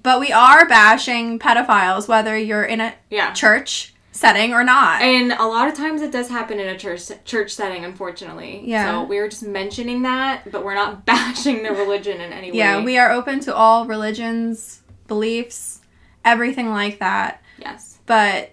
But 0.03 0.21
we 0.21 0.33
are 0.33 0.67
bashing 0.69 1.39
pedophiles, 1.39 2.07
whether 2.09 2.37
you're 2.39 2.65
in 2.65 2.81
a 2.81 2.95
Yeah. 3.11 3.33
church 3.33 3.95
setting 4.13 4.53
or 4.53 4.63
not. 4.65 5.01
And 5.03 5.33
a 5.33 5.45
lot 5.47 5.69
of 5.69 5.75
times 5.75 6.03
it 6.03 6.11
does 6.13 6.29
happen 6.29 6.59
in 6.61 6.69
a 6.69 6.77
church 6.79 7.11
church 7.25 7.51
setting, 7.53 7.85
unfortunately. 7.85 8.63
Yeah. 8.65 9.01
So 9.03 9.05
we 9.05 9.19
were 9.19 9.29
just 9.29 9.43
mentioning 9.45 10.03
that, 10.03 10.51
but 10.51 10.65
we're 10.65 10.75
not 10.75 11.05
bashing 11.07 11.63
the 11.63 11.71
religion 11.73 12.21
in 12.21 12.33
any 12.33 12.51
way. 12.51 12.59
yeah, 12.59 12.83
we 12.85 12.99
are 12.99 13.11
open 13.11 13.41
to 13.41 13.55
all 13.55 13.87
religions, 13.87 14.83
beliefs, 15.07 15.78
everything 16.25 16.71
like 16.71 16.99
that. 16.99 17.43
Yes. 17.59 17.99
But 18.07 18.51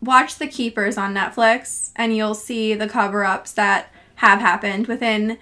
watch 0.00 0.36
The 0.36 0.46
Keepers 0.46 0.96
on 0.96 1.14
Netflix 1.14 1.90
and 1.96 2.16
you'll 2.16 2.34
see 2.34 2.74
the 2.74 2.88
cover 2.88 3.24
ups 3.24 3.52
that 3.52 3.92
have 4.16 4.40
happened 4.40 4.86
within 4.86 5.38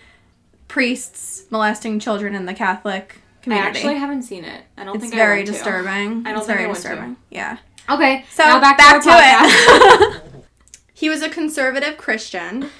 priests 0.68 1.44
molesting 1.50 1.98
children 1.98 2.34
in 2.34 2.46
the 2.46 2.54
Catholic 2.54 3.20
community. 3.42 3.66
I 3.66 3.70
actually 3.70 3.94
haven't 3.96 4.22
seen 4.22 4.44
it. 4.44 4.62
I 4.76 4.84
don't 4.84 4.96
it's 4.96 5.04
think 5.04 5.14
I 5.14 5.16
very 5.16 5.38
want 5.38 5.46
to. 5.46 5.52
disturbing. 5.52 6.26
I 6.26 6.30
don't 6.30 6.38
it's 6.38 6.46
think 6.46 6.46
very 6.46 6.64
I 6.64 6.66
want 6.66 6.76
to. 6.78 6.82
disturbing. 6.82 7.16
Yeah. 7.30 7.58
Okay. 7.90 8.24
So 8.30 8.44
now 8.44 8.60
back, 8.60 8.78
back, 8.78 9.02
to, 9.02 9.08
to, 9.08 10.12
it. 10.34 10.44
he 10.92 11.08
was 11.08 11.22
a 11.22 11.28
conservative 11.28 11.96
Christian, 11.96 12.70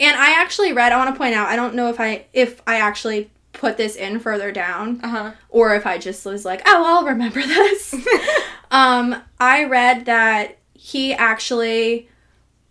and 0.00 0.16
I 0.16 0.40
actually 0.40 0.72
read. 0.72 0.92
I 0.92 0.96
want 0.96 1.14
to 1.14 1.18
point 1.18 1.34
out. 1.34 1.48
I 1.48 1.56
don't 1.56 1.74
know 1.74 1.90
if 1.90 2.00
I 2.00 2.24
if 2.32 2.62
I 2.66 2.78
actually 2.78 3.30
put 3.52 3.76
this 3.76 3.96
in 3.96 4.20
further 4.20 4.52
down 4.52 5.00
uh 5.02 5.08
huh. 5.08 5.32
or 5.48 5.74
if 5.74 5.86
I 5.86 5.98
just 5.98 6.24
was 6.24 6.44
like, 6.44 6.62
oh, 6.66 6.84
I'll 6.86 7.04
remember 7.06 7.40
this. 7.46 7.94
um, 8.70 9.22
I 9.40 9.64
read 9.64 10.04
that 10.06 10.58
he 10.74 11.12
actually 11.14 12.08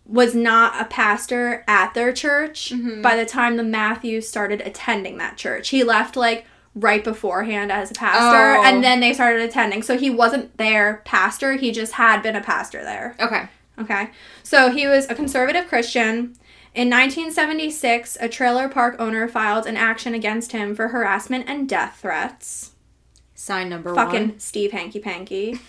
was 0.06 0.34
not 0.34 0.80
a 0.82 0.86
pastor 0.86 1.66
at 1.68 1.94
their 1.94 2.14
church 2.14 2.72
Mhm. 2.74 3.02
by 3.02 3.16
the 3.18 3.26
time 3.26 3.58
the 3.58 3.64
Matthews 3.64 4.28
started 4.28 4.62
attending 4.62 5.18
that 5.18 5.36
church. 5.36 5.70
He 5.70 5.84
left 5.84 6.16
like 6.16 6.46
right 6.76 7.04
beforehand 7.04 7.72
as 7.72 7.92
a 7.92 7.94
pastor 7.96 8.60
Oh. 8.60 8.64
and 8.64 8.82
then 8.84 9.00
they 9.02 9.12
started 9.12 9.42
attending. 9.42 9.82
So 9.82 9.98
he 9.98 10.10
wasn't 10.10 10.56
their 10.58 11.02
pastor, 11.06 11.54
he 11.54 11.72
just 11.72 11.94
had 11.94 12.22
been 12.22 12.36
a 12.38 12.42
pastor 12.42 12.84
there. 12.84 13.16
Okay. 13.20 13.48
Okay. 13.80 14.10
So 14.44 14.72
he 14.72 14.88
was 14.88 15.10
a 15.10 15.16
conservative 15.16 15.68
Christian. 15.68 16.36
In 16.78 16.92
1976, 16.92 18.20
a 18.22 18.30
trailer 18.30 18.70
park 18.70 18.98
owner 19.00 19.28
filed 19.28 19.66
an 19.66 19.76
action 19.76 20.14
against 20.14 20.52
him 20.52 20.76
for 20.76 20.90
harassment 20.90 21.46
and 21.48 21.68
death 21.68 21.98
threats. 22.00 22.74
Sign 23.34 23.70
number 23.70 23.96
one. 23.96 24.06
Fucking 24.06 24.30
one. 24.30 24.40
Steve 24.40 24.74
Hanky 24.74 25.00
Panky. 25.00 25.60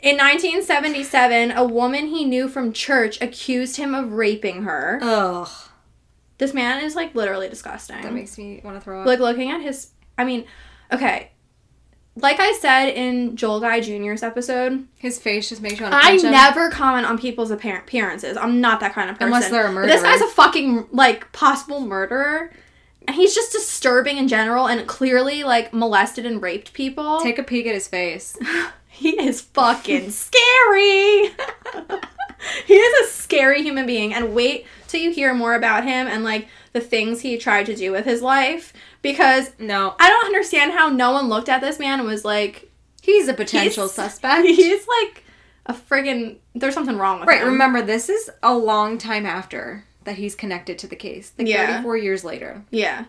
In 0.00 0.16
1977, 0.16 1.52
a 1.52 1.64
woman 1.64 2.08
he 2.08 2.24
knew 2.24 2.48
from 2.48 2.72
church 2.72 3.20
accused 3.20 3.76
him 3.76 3.94
of 3.94 4.14
raping 4.14 4.64
her. 4.64 4.98
Ugh. 5.00 5.48
This 6.38 6.52
man 6.52 6.82
is 6.82 6.96
like 6.96 7.14
literally 7.14 7.48
disgusting. 7.48 8.02
That 8.02 8.12
makes 8.12 8.36
me 8.36 8.60
want 8.64 8.76
to 8.76 8.80
throw 8.80 9.02
up. 9.02 9.06
like 9.06 9.20
looking 9.20 9.52
at 9.52 9.60
his 9.60 9.92
I 10.18 10.24
mean, 10.24 10.46
okay. 10.90 11.30
Like 12.22 12.40
I 12.40 12.52
said 12.60 12.86
in 12.88 13.36
Joel 13.36 13.60
Guy 13.60 13.80
Jr.'s 13.80 14.22
episode, 14.22 14.86
His 14.96 15.18
face 15.18 15.48
just 15.48 15.62
makes 15.62 15.78
you 15.80 15.84
want 15.86 15.94
to 16.00 16.08
I 16.08 16.12
him. 16.18 16.30
never 16.30 16.70
comment 16.70 17.06
on 17.06 17.18
people's 17.18 17.50
appear- 17.50 17.78
appearances. 17.78 18.36
I'm 18.36 18.60
not 18.60 18.80
that 18.80 18.92
kind 18.94 19.10
of 19.10 19.16
person. 19.16 19.26
Unless 19.32 19.50
they're 19.50 19.66
a 19.66 19.74
But 19.74 19.86
this 19.86 20.02
murderer. 20.02 20.18
guy's 20.18 20.20
a 20.20 20.26
fucking 20.28 20.88
like 20.92 21.30
possible 21.32 21.80
murderer. 21.80 22.50
And 23.08 23.16
he's 23.16 23.34
just 23.34 23.52
disturbing 23.52 24.18
in 24.18 24.28
general 24.28 24.66
and 24.68 24.86
clearly 24.86 25.42
like 25.42 25.72
molested 25.72 26.26
and 26.26 26.40
raped 26.42 26.72
people. 26.74 27.20
Take 27.20 27.38
a 27.38 27.42
peek 27.42 27.66
at 27.66 27.74
his 27.74 27.88
face. 27.88 28.36
he 28.88 29.10
is 29.20 29.40
fucking 29.40 30.10
scary. 30.10 31.30
he 32.66 32.74
is 32.74 33.08
a 33.08 33.12
scary 33.12 33.62
human 33.62 33.86
being 33.86 34.12
and 34.14 34.34
wait 34.34 34.66
till 34.86 35.00
you 35.00 35.10
hear 35.10 35.32
more 35.34 35.54
about 35.54 35.84
him 35.84 36.06
and 36.06 36.24
like 36.24 36.48
the 36.72 36.80
things 36.80 37.20
he 37.20 37.36
tried 37.36 37.66
to 37.66 37.74
do 37.74 37.90
with 37.92 38.04
his 38.04 38.22
life 38.22 38.72
because 39.02 39.50
No. 39.58 39.94
I 39.98 40.08
don't 40.08 40.26
understand 40.26 40.72
how 40.72 40.88
no 40.88 41.10
one 41.12 41.28
looked 41.28 41.48
at 41.48 41.60
this 41.60 41.78
man 41.78 41.98
and 42.00 42.08
was 42.08 42.24
like 42.24 42.70
He's 43.02 43.28
a 43.28 43.34
potential 43.34 43.84
He's- 43.84 43.94
suspect. 43.94 44.46
he's 44.46 44.86
like 45.02 45.24
a 45.66 45.72
friggin' 45.74 46.36
there's 46.54 46.74
something 46.74 46.96
wrong 46.98 47.20
with 47.20 47.28
Right, 47.28 47.38
him. 47.38 47.44
Right. 47.46 47.52
Remember 47.52 47.82
this 47.82 48.08
is 48.08 48.30
a 48.42 48.54
long 48.56 48.98
time 48.98 49.24
after 49.26 49.84
that 50.04 50.16
he's 50.16 50.34
connected 50.34 50.78
to 50.80 50.86
the 50.86 50.96
case. 50.96 51.32
Like 51.38 51.48
Yeah. 51.48 51.66
34 51.78 51.96
years 51.96 52.24
later. 52.24 52.62
Yeah. 52.70 53.04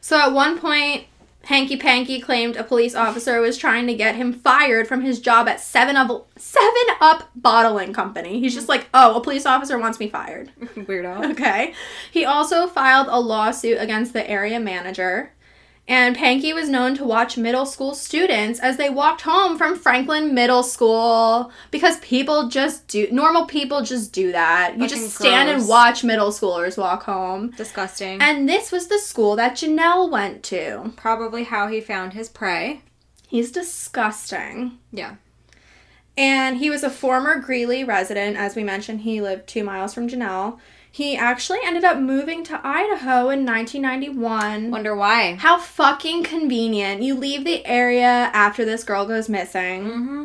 So 0.00 0.18
at 0.18 0.32
one 0.32 0.58
point, 0.58 1.04
Hanky 1.44 1.76
Panky 1.76 2.20
claimed 2.20 2.56
a 2.56 2.64
police 2.64 2.94
officer 2.94 3.40
was 3.40 3.58
trying 3.58 3.86
to 3.88 3.94
get 3.94 4.14
him 4.14 4.32
fired 4.32 4.86
from 4.86 5.02
his 5.02 5.20
job 5.20 5.48
at 5.48 5.60
Seven 5.60 5.96
Up 5.96 6.28
Seven 6.38 6.96
Up 7.00 7.30
Bottling 7.34 7.92
Company. 7.92 8.40
He's 8.40 8.54
just 8.54 8.68
like, 8.68 8.86
oh, 8.94 9.16
a 9.16 9.20
police 9.20 9.46
officer 9.46 9.78
wants 9.78 9.98
me 9.98 10.08
fired. 10.08 10.50
Weirdo. 10.60 11.32
Okay. 11.32 11.74
He 12.10 12.24
also 12.24 12.66
filed 12.66 13.08
a 13.10 13.20
lawsuit 13.20 13.78
against 13.80 14.12
the 14.12 14.28
area 14.28 14.60
manager. 14.60 15.32
And 15.88 16.16
Pankey 16.16 16.54
was 16.54 16.68
known 16.68 16.94
to 16.96 17.04
watch 17.04 17.36
middle 17.36 17.66
school 17.66 17.94
students 17.94 18.60
as 18.60 18.76
they 18.76 18.88
walked 18.88 19.22
home 19.22 19.58
from 19.58 19.76
Franklin 19.76 20.32
Middle 20.32 20.62
School 20.62 21.50
because 21.72 21.98
people 21.98 22.48
just 22.48 22.86
do 22.86 23.08
normal 23.10 23.46
people 23.46 23.82
just 23.82 24.12
do 24.12 24.30
that. 24.30 24.74
You 24.74 24.88
Fucking 24.88 24.96
just 24.96 25.16
stand 25.16 25.48
and 25.50 25.66
watch 25.66 26.04
middle 26.04 26.30
schoolers 26.30 26.78
walk 26.78 27.02
home. 27.02 27.50
Disgusting. 27.56 28.22
And 28.22 28.48
this 28.48 28.70
was 28.70 28.86
the 28.86 28.98
school 28.98 29.34
that 29.36 29.56
Janelle 29.56 30.08
went 30.08 30.44
to. 30.44 30.92
Probably 30.96 31.44
how 31.44 31.66
he 31.66 31.80
found 31.80 32.12
his 32.12 32.28
prey. 32.28 32.82
He's 33.26 33.50
disgusting. 33.50 34.78
Yeah. 34.92 35.16
And 36.16 36.58
he 36.58 36.70
was 36.70 36.84
a 36.84 36.90
former 36.90 37.40
Greeley 37.40 37.82
resident. 37.82 38.36
As 38.36 38.54
we 38.54 38.62
mentioned, 38.62 39.00
he 39.00 39.20
lived 39.20 39.48
two 39.48 39.64
miles 39.64 39.94
from 39.94 40.08
Janelle. 40.08 40.58
He 40.94 41.16
actually 41.16 41.60
ended 41.64 41.84
up 41.84 41.98
moving 41.98 42.44
to 42.44 42.60
Idaho 42.62 43.30
in 43.30 43.46
1991. 43.46 44.70
Wonder 44.70 44.94
why. 44.94 45.36
How 45.36 45.58
fucking 45.58 46.22
convenient. 46.22 47.02
You 47.02 47.14
leave 47.14 47.44
the 47.44 47.64
area 47.64 48.30
after 48.34 48.66
this 48.66 48.84
girl 48.84 49.06
goes 49.06 49.26
missing. 49.26 49.84
Mm-hmm. 49.84 50.24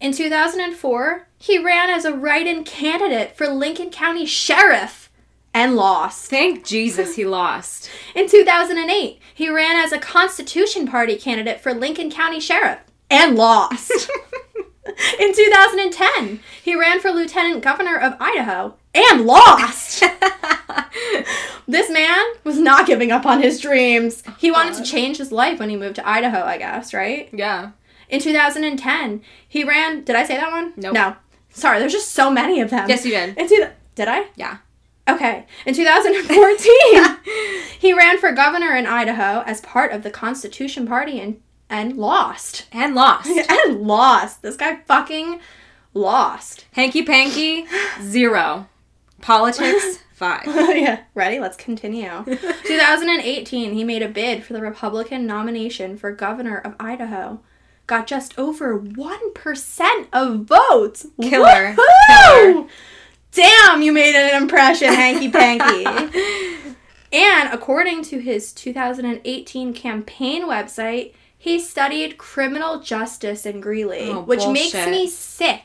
In 0.00 0.12
2004, 0.12 1.28
he 1.38 1.62
ran 1.62 1.90
as 1.90 2.06
a 2.06 2.16
write 2.16 2.46
in 2.46 2.64
candidate 2.64 3.36
for 3.36 3.48
Lincoln 3.48 3.90
County 3.90 4.24
Sheriff 4.24 5.10
and 5.52 5.76
lost. 5.76 6.30
Thank 6.30 6.64
Jesus 6.64 7.16
he 7.16 7.24
lost. 7.26 7.90
In 8.14 8.30
2008, 8.30 9.20
he 9.34 9.50
ran 9.50 9.76
as 9.76 9.92
a 9.92 9.98
Constitution 9.98 10.88
Party 10.88 11.16
candidate 11.16 11.60
for 11.60 11.74
Lincoln 11.74 12.10
County 12.10 12.40
Sheriff 12.40 12.78
and 13.10 13.36
lost. 13.36 14.10
In 15.20 15.34
2010, 15.34 16.40
he 16.62 16.74
ran 16.74 16.98
for 16.98 17.10
Lieutenant 17.10 17.62
Governor 17.62 17.98
of 17.98 18.16
Idaho 18.18 18.74
and 19.10 19.24
lost. 19.24 20.00
this 21.68 21.90
man 21.90 22.24
was 22.44 22.58
not 22.58 22.86
giving 22.86 23.10
up 23.12 23.26
on 23.26 23.42
his 23.42 23.60
dreams. 23.60 24.22
He 24.38 24.50
wanted 24.50 24.74
to 24.74 24.84
change 24.84 25.18
his 25.18 25.32
life 25.32 25.58
when 25.58 25.70
he 25.70 25.76
moved 25.76 25.96
to 25.96 26.08
Idaho, 26.08 26.42
I 26.42 26.58
guess, 26.58 26.94
right? 26.94 27.28
yeah. 27.32 27.72
In 28.08 28.20
2010, 28.20 29.22
he 29.46 29.64
ran. 29.64 30.02
Did 30.02 30.16
I 30.16 30.24
say 30.24 30.36
that 30.36 30.50
one? 30.50 30.72
Nope. 30.76 30.94
No. 30.94 31.16
Sorry, 31.50 31.78
there's 31.78 31.92
just 31.92 32.12
so 32.12 32.30
many 32.30 32.60
of 32.60 32.70
them. 32.70 32.88
Yes, 32.88 33.04
you 33.04 33.10
did. 33.10 33.36
In 33.36 33.48
two, 33.48 33.66
did 33.94 34.08
I? 34.08 34.26
Yeah. 34.34 34.58
Okay. 35.08 35.46
In 35.66 35.74
2014, 35.74 37.16
he 37.78 37.92
ran 37.92 38.18
for 38.18 38.32
governor 38.32 38.74
in 38.76 38.86
Idaho 38.86 39.42
as 39.46 39.60
part 39.60 39.92
of 39.92 40.02
the 40.02 40.10
Constitution 40.10 40.86
Party 40.86 41.20
and 41.20 41.40
and 41.70 41.96
lost. 41.98 42.66
And 42.72 42.94
lost. 42.94 43.28
and 43.50 43.82
lost. 43.82 44.42
This 44.42 44.56
guy 44.56 44.76
fucking 44.86 45.40
lost. 45.92 46.66
Hanky 46.72 47.02
Panky, 47.02 47.66
zero. 48.02 48.68
Politics, 49.20 49.98
five. 50.14 50.42
yeah. 50.46 51.00
Ready? 51.14 51.38
Let's 51.40 51.56
continue. 51.56 52.24
2018, 52.66 53.72
he 53.74 53.84
made 53.84 54.02
a 54.02 54.08
bid 54.08 54.44
for 54.44 54.52
the 54.52 54.60
Republican 54.60 55.26
nomination 55.26 55.96
for 55.96 56.12
governor 56.12 56.58
of 56.58 56.74
Idaho. 56.80 57.40
Got 57.86 58.06
just 58.06 58.38
over 58.38 58.78
1% 58.78 60.06
of 60.12 60.44
votes. 60.44 61.06
Killer. 61.22 61.74
Woohoo! 61.74 61.78
Killer. 62.52 62.66
Damn, 63.32 63.82
you 63.82 63.92
made 63.92 64.14
an 64.14 64.40
impression, 64.42 64.88
Hanky 64.92 65.30
Panky. 65.30 65.84
and 67.12 67.52
according 67.52 68.02
to 68.04 68.18
his 68.18 68.52
2018 68.52 69.72
campaign 69.74 70.44
website, 70.48 71.12
he 71.36 71.58
studied 71.60 72.18
criminal 72.18 72.80
justice 72.80 73.46
in 73.46 73.60
Greeley, 73.60 74.10
Oh, 74.10 74.22
which 74.22 74.46
makes 74.48 74.74
me 74.74 75.06
sick. 75.08 75.62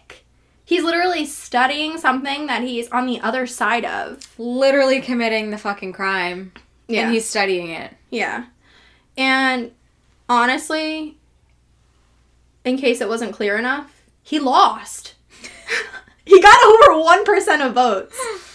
He's 0.65 0.83
literally 0.83 1.25
studying 1.25 1.97
something 1.97 2.47
that 2.47 2.61
he's 2.61 2.89
on 2.89 3.05
the 3.05 3.19
other 3.19 3.45
side 3.45 3.83
of. 3.83 4.19
Literally 4.37 5.01
committing 5.01 5.49
the 5.49 5.57
fucking 5.57 5.93
crime. 5.93 6.53
Yeah. 6.87 7.03
And 7.03 7.13
he's 7.13 7.27
studying 7.27 7.69
it. 7.69 7.93
Yeah. 8.09 8.45
And 9.17 9.71
honestly, 10.29 11.17
in 12.63 12.77
case 12.77 13.01
it 13.01 13.09
wasn't 13.09 13.33
clear 13.33 13.57
enough, 13.57 14.03
he 14.21 14.39
lost. 14.39 15.15
he 16.25 16.41
got 16.41 16.63
over 16.63 17.03
1% 17.03 17.67
of 17.67 17.73
votes. 17.73 18.19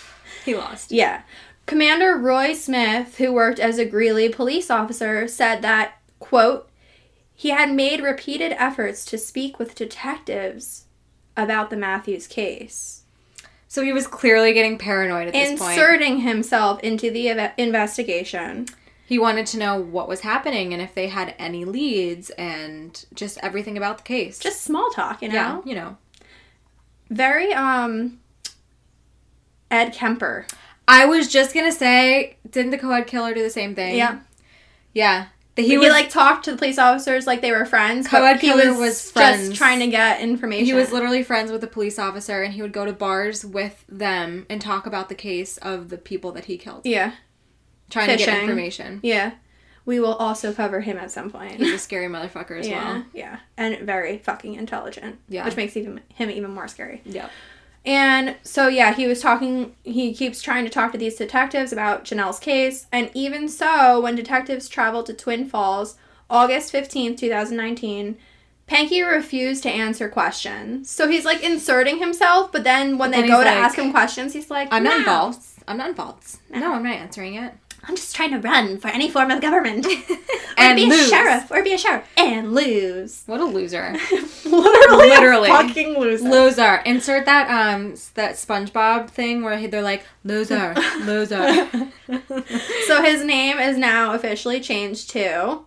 He 0.44 0.54
lost. 0.54 0.92
Yeah. 0.92 1.24
Commander 1.66 2.16
Roy 2.16 2.54
Smith, 2.54 3.18
who 3.18 3.34
worked 3.34 3.60
as 3.60 3.76
a 3.76 3.84
Greeley 3.84 4.30
police 4.30 4.70
officer, 4.70 5.28
said 5.28 5.60
that, 5.60 6.00
quote, 6.20 6.70
he 7.34 7.50
had 7.50 7.70
made 7.70 8.00
repeated 8.00 8.52
efforts 8.52 9.04
to 9.04 9.18
speak 9.18 9.58
with 9.58 9.74
detectives 9.74 10.86
about 11.38 11.70
the 11.70 11.76
Matthews 11.76 12.26
case. 12.26 13.02
So 13.68 13.82
he 13.82 13.92
was 13.92 14.06
clearly 14.06 14.52
getting 14.52 14.76
paranoid 14.78 15.28
at 15.28 15.32
this 15.34 15.58
point. 15.58 15.72
inserting 15.72 16.20
himself 16.20 16.80
into 16.80 17.10
the 17.10 17.28
ev- 17.28 17.52
investigation. 17.56 18.66
He 19.06 19.18
wanted 19.18 19.46
to 19.46 19.58
know 19.58 19.80
what 19.80 20.08
was 20.08 20.20
happening 20.20 20.72
and 20.74 20.82
if 20.82 20.94
they 20.94 21.08
had 21.08 21.34
any 21.38 21.64
leads 21.64 22.28
and 22.30 23.04
just 23.14 23.38
everything 23.42 23.76
about 23.78 23.98
the 23.98 24.04
case. 24.04 24.38
Just 24.38 24.62
small 24.62 24.90
talk, 24.90 25.22
you 25.22 25.28
know. 25.28 25.34
yeah, 25.34 25.60
you 25.64 25.74
know. 25.74 25.96
Very 27.10 27.52
um. 27.54 28.20
Ed 29.70 29.92
Kemper. 29.92 30.46
I 30.86 31.04
was 31.04 31.28
just 31.28 31.54
gonna 31.54 31.72
say, 31.72 32.36
didn't 32.50 32.70
the 32.70 32.78
co-ed 32.78 33.06
killer 33.06 33.34
do 33.34 33.42
the 33.42 33.50
same 33.50 33.74
thing? 33.74 33.96
Yeah. 33.96 34.20
Yeah. 34.94 35.26
That 35.58 35.62
He, 35.64 35.70
he 35.70 35.78
was 35.78 35.88
like 35.90 36.08
talked 36.08 36.44
to 36.44 36.52
the 36.52 36.56
police 36.56 36.78
officers 36.78 37.26
like 37.26 37.42
they 37.42 37.50
were 37.50 37.64
friends. 37.64 38.06
but 38.08 38.18
Co-ed 38.18 38.40
he 38.40 38.52
was, 38.52 38.78
was 38.78 39.10
friends. 39.10 39.48
just 39.48 39.58
trying 39.58 39.80
to 39.80 39.88
get 39.88 40.20
information. 40.20 40.64
he 40.66 40.72
was 40.72 40.92
literally 40.92 41.22
friends 41.24 41.50
with 41.50 41.62
a 41.64 41.66
police 41.66 41.98
officer 41.98 42.42
and 42.42 42.54
he 42.54 42.62
would 42.62 42.72
go 42.72 42.84
to 42.84 42.92
bars 42.92 43.44
with 43.44 43.84
them 43.88 44.46
and 44.48 44.60
talk 44.60 44.86
about 44.86 45.08
the 45.08 45.14
case 45.16 45.56
of 45.58 45.88
the 45.88 45.98
people 45.98 46.30
that 46.32 46.44
he 46.44 46.56
killed. 46.58 46.82
yeah, 46.84 47.12
Trying 47.90 48.08
to 48.08 48.16
get 48.24 48.40
information. 48.42 49.00
yeah. 49.02 49.32
We 49.84 50.00
will 50.00 50.14
also 50.14 50.52
cover 50.52 50.80
him 50.82 50.98
at 50.98 51.10
some 51.10 51.30
point. 51.30 51.52
He's 51.54 51.72
a 51.72 51.78
scary 51.78 52.08
motherfucker 52.08 52.60
as 52.60 52.68
yeah, 52.68 52.92
well. 52.92 53.04
yeah, 53.14 53.38
and 53.56 53.78
very 53.86 54.18
fucking 54.18 54.54
intelligent. 54.54 55.18
Yeah. 55.28 55.44
which 55.46 55.56
makes 55.56 55.76
even 55.78 56.02
him 56.14 56.30
even 56.30 56.50
more 56.50 56.68
scary. 56.68 57.00
Yep. 57.06 57.30
And 57.86 58.36
so 58.42 58.68
yeah, 58.68 58.94
he 58.94 59.06
was 59.06 59.20
talking. 59.20 59.74
He 59.84 60.12
keeps 60.12 60.42
trying 60.42 60.64
to 60.64 60.70
talk 60.70 60.92
to 60.92 60.98
these 60.98 61.16
detectives 61.16 61.72
about 61.72 62.04
Janelle's 62.04 62.38
case, 62.38 62.86
and 62.92 63.10
even 63.14 63.48
so, 63.48 64.00
when 64.00 64.14
detectives 64.14 64.68
traveled 64.68 65.06
to 65.06 65.14
Twin 65.14 65.48
Falls, 65.48 65.96
August 66.28 66.70
fifteenth, 66.70 67.18
two 67.18 67.28
thousand 67.30 67.56
nineteen. 67.56 68.16
Pankey 68.68 69.02
refused 69.02 69.62
to 69.62 69.70
answer 69.70 70.10
questions. 70.10 70.90
So 70.90 71.08
he's 71.08 71.24
like 71.24 71.42
inserting 71.42 72.00
himself, 72.00 72.52
but 72.52 72.64
then 72.64 72.98
when 72.98 73.12
But 73.12 73.22
they 73.22 73.26
go 73.26 73.38
to 73.42 73.48
like, 73.48 73.56
ask 73.56 73.78
him 73.78 73.90
questions, 73.92 74.34
he's 74.34 74.50
like, 74.50 74.68
I'm 74.70 74.82
not 74.82 74.90
"No, 74.90 74.98
involved. 74.98 75.38
I'm 75.66 75.78
not 75.78 75.88
involved. 75.88 76.36
No, 76.50 76.74
I'm 76.74 76.82
not 76.82 76.96
answering 76.96 77.36
it. 77.36 77.54
I'm 77.88 77.96
just 77.96 78.14
trying 78.14 78.32
to 78.32 78.38
run 78.38 78.78
for 78.78 78.88
any 78.88 79.10
form 79.10 79.30
of 79.30 79.40
government. 79.40 79.86
or 80.10 80.16
And 80.58 80.76
be 80.76 80.86
lose. 80.86 81.06
a 81.06 81.08
sheriff. 81.08 81.50
Or 81.50 81.62
be 81.64 81.72
a 81.72 81.78
sheriff. 81.78 82.06
And 82.18 82.54
lose. 82.54 83.22
What 83.26 83.40
a 83.40 83.44
loser. 83.44 83.96
Literally. 84.44 85.08
Literally. 85.08 85.48
Fucking 85.48 85.98
loser. 85.98 86.28
loser. 86.28 86.74
Insert 86.84 87.24
that 87.24 87.48
um 87.50 87.94
that 88.14 88.34
SpongeBob 88.34 89.08
thing 89.08 89.42
where 89.42 89.66
they're 89.68 89.82
like 89.82 90.04
loser, 90.22 90.74
loser. 91.00 91.66
so 92.86 93.02
his 93.02 93.24
name 93.24 93.58
is 93.58 93.76
now 93.78 94.12
officially 94.14 94.60
changed 94.60 95.10
to 95.10 95.60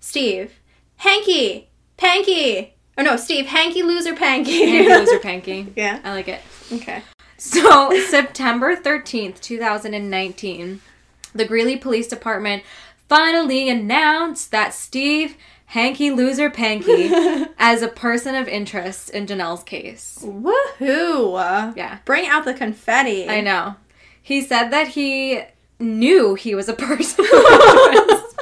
Steve. 0.00 0.54
Hanky. 0.96 1.68
Panky. 1.98 2.74
Oh 2.96 3.02
no, 3.02 3.16
Steve. 3.16 3.46
Hanky 3.46 3.82
Loser 3.82 4.14
Panky. 4.14 4.64
Hanky 4.64 4.88
loser 4.88 5.18
panky. 5.18 5.72
yeah. 5.76 6.00
I 6.02 6.12
like 6.12 6.28
it. 6.28 6.40
Okay. 6.72 7.02
So, 7.38 7.94
September 8.08 8.74
13th, 8.74 9.40
2019, 9.42 10.80
the 11.36 11.44
Greeley 11.44 11.76
Police 11.76 12.08
Department 12.08 12.62
finally 13.08 13.68
announced 13.68 14.50
that 14.50 14.74
Steve 14.74 15.36
Hanky 15.66 16.10
Loser 16.10 16.48
Panky 16.50 17.10
as 17.58 17.82
a 17.82 17.88
person 17.88 18.34
of 18.34 18.46
interest 18.48 19.10
in 19.10 19.26
Janelle's 19.26 19.62
case. 19.64 20.18
Woohoo. 20.22 21.76
Yeah, 21.76 21.98
Bring 22.04 22.26
out 22.26 22.44
the 22.44 22.54
confetti. 22.54 23.28
I 23.28 23.40
know. 23.40 23.74
He 24.22 24.40
said 24.42 24.68
that 24.70 24.88
he 24.88 25.42
knew 25.78 26.34
he 26.34 26.54
was 26.54 26.68
a 26.68 26.72
person 26.74 27.24
of 27.24 27.30
interest, 27.92 28.36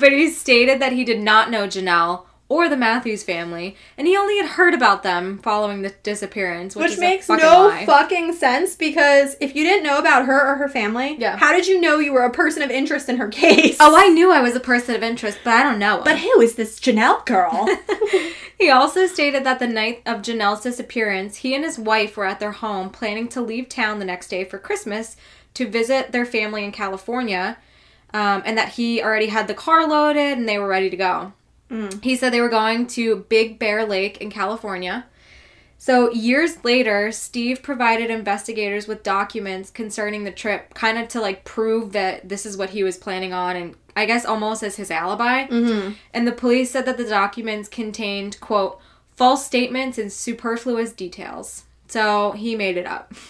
but 0.00 0.12
he 0.12 0.30
stated 0.30 0.80
that 0.80 0.92
he 0.92 1.04
did 1.04 1.20
not 1.20 1.50
know 1.50 1.66
Janelle 1.66 2.24
or 2.50 2.68
the 2.68 2.76
Matthews 2.76 3.22
family, 3.22 3.76
and 3.96 4.06
he 4.08 4.16
only 4.16 4.36
had 4.36 4.50
heard 4.50 4.74
about 4.74 5.02
them 5.04 5.38
following 5.38 5.82
the 5.82 5.94
disappearance, 6.02 6.74
which, 6.74 6.90
Which 6.90 6.98
makes 6.98 7.26
fucking 7.28 7.42
no 7.44 7.68
lie. 7.68 7.86
fucking 7.86 8.34
sense 8.34 8.74
because 8.74 9.36
if 9.40 9.54
you 9.54 9.62
didn't 9.64 9.84
know 9.84 9.98
about 9.98 10.26
her 10.26 10.46
or 10.52 10.56
her 10.56 10.68
family, 10.68 11.14
Yeah. 11.16 11.36
how 11.38 11.52
did 11.52 11.68
you 11.68 11.80
know 11.80 12.00
you 12.00 12.12
were 12.12 12.24
a 12.24 12.30
person 12.32 12.62
of 12.62 12.70
interest 12.70 13.08
in 13.08 13.18
her 13.18 13.28
case? 13.28 13.76
Oh, 13.80 13.94
I 13.96 14.08
knew 14.08 14.32
I 14.32 14.40
was 14.40 14.56
a 14.56 14.60
person 14.60 14.96
of 14.96 15.02
interest, 15.04 15.38
but 15.44 15.52
I 15.54 15.62
don't 15.62 15.78
know. 15.78 15.98
him. 15.98 16.04
But 16.04 16.18
who 16.18 16.40
is 16.40 16.56
this 16.56 16.80
Janelle 16.80 17.24
girl? 17.24 17.68
he 18.58 18.68
also 18.68 19.06
stated 19.06 19.44
that 19.44 19.60
the 19.60 19.68
night 19.68 20.02
of 20.04 20.20
Janelle's 20.22 20.62
disappearance, 20.62 21.36
he 21.38 21.54
and 21.54 21.64
his 21.64 21.78
wife 21.78 22.16
were 22.16 22.26
at 22.26 22.40
their 22.40 22.52
home 22.52 22.90
planning 22.90 23.28
to 23.28 23.40
leave 23.40 23.68
town 23.68 24.00
the 24.00 24.04
next 24.04 24.26
day 24.28 24.44
for 24.44 24.58
Christmas 24.58 25.16
to 25.54 25.68
visit 25.68 26.10
their 26.12 26.26
family 26.26 26.64
in 26.64 26.72
California, 26.72 27.58
um, 28.12 28.42
and 28.44 28.58
that 28.58 28.70
he 28.70 29.00
already 29.00 29.26
had 29.28 29.46
the 29.46 29.54
car 29.54 29.86
loaded 29.86 30.36
and 30.36 30.48
they 30.48 30.58
were 30.58 30.66
ready 30.66 30.90
to 30.90 30.96
go. 30.96 31.32
He 32.02 32.16
said 32.16 32.32
they 32.32 32.40
were 32.40 32.48
going 32.48 32.86
to 32.88 33.24
Big 33.28 33.58
Bear 33.58 33.86
Lake 33.86 34.20
in 34.20 34.30
California. 34.30 35.06
So, 35.78 36.10
years 36.10 36.62
later, 36.62 37.10
Steve 37.10 37.62
provided 37.62 38.10
investigators 38.10 38.86
with 38.86 39.02
documents 39.02 39.70
concerning 39.70 40.24
the 40.24 40.30
trip, 40.30 40.74
kind 40.74 40.98
of 40.98 41.08
to 41.08 41.20
like 41.20 41.44
prove 41.44 41.92
that 41.92 42.28
this 42.28 42.44
is 42.44 42.56
what 42.56 42.70
he 42.70 42.82
was 42.82 42.98
planning 42.98 43.32
on, 43.32 43.56
and 43.56 43.74
I 43.96 44.04
guess 44.04 44.26
almost 44.26 44.62
as 44.62 44.76
his 44.76 44.90
alibi. 44.90 45.46
mm-hmm. 45.46 45.92
And 46.12 46.26
the 46.26 46.32
police 46.32 46.70
said 46.70 46.84
that 46.84 46.98
the 46.98 47.08
documents 47.08 47.68
contained, 47.68 48.38
quote, 48.40 48.78
false 49.14 49.46
statements 49.46 49.96
and 49.96 50.12
superfluous 50.12 50.92
details. 50.92 51.64
So 51.88 52.32
he 52.32 52.56
made 52.56 52.76
it 52.76 52.86
up. 52.86 53.12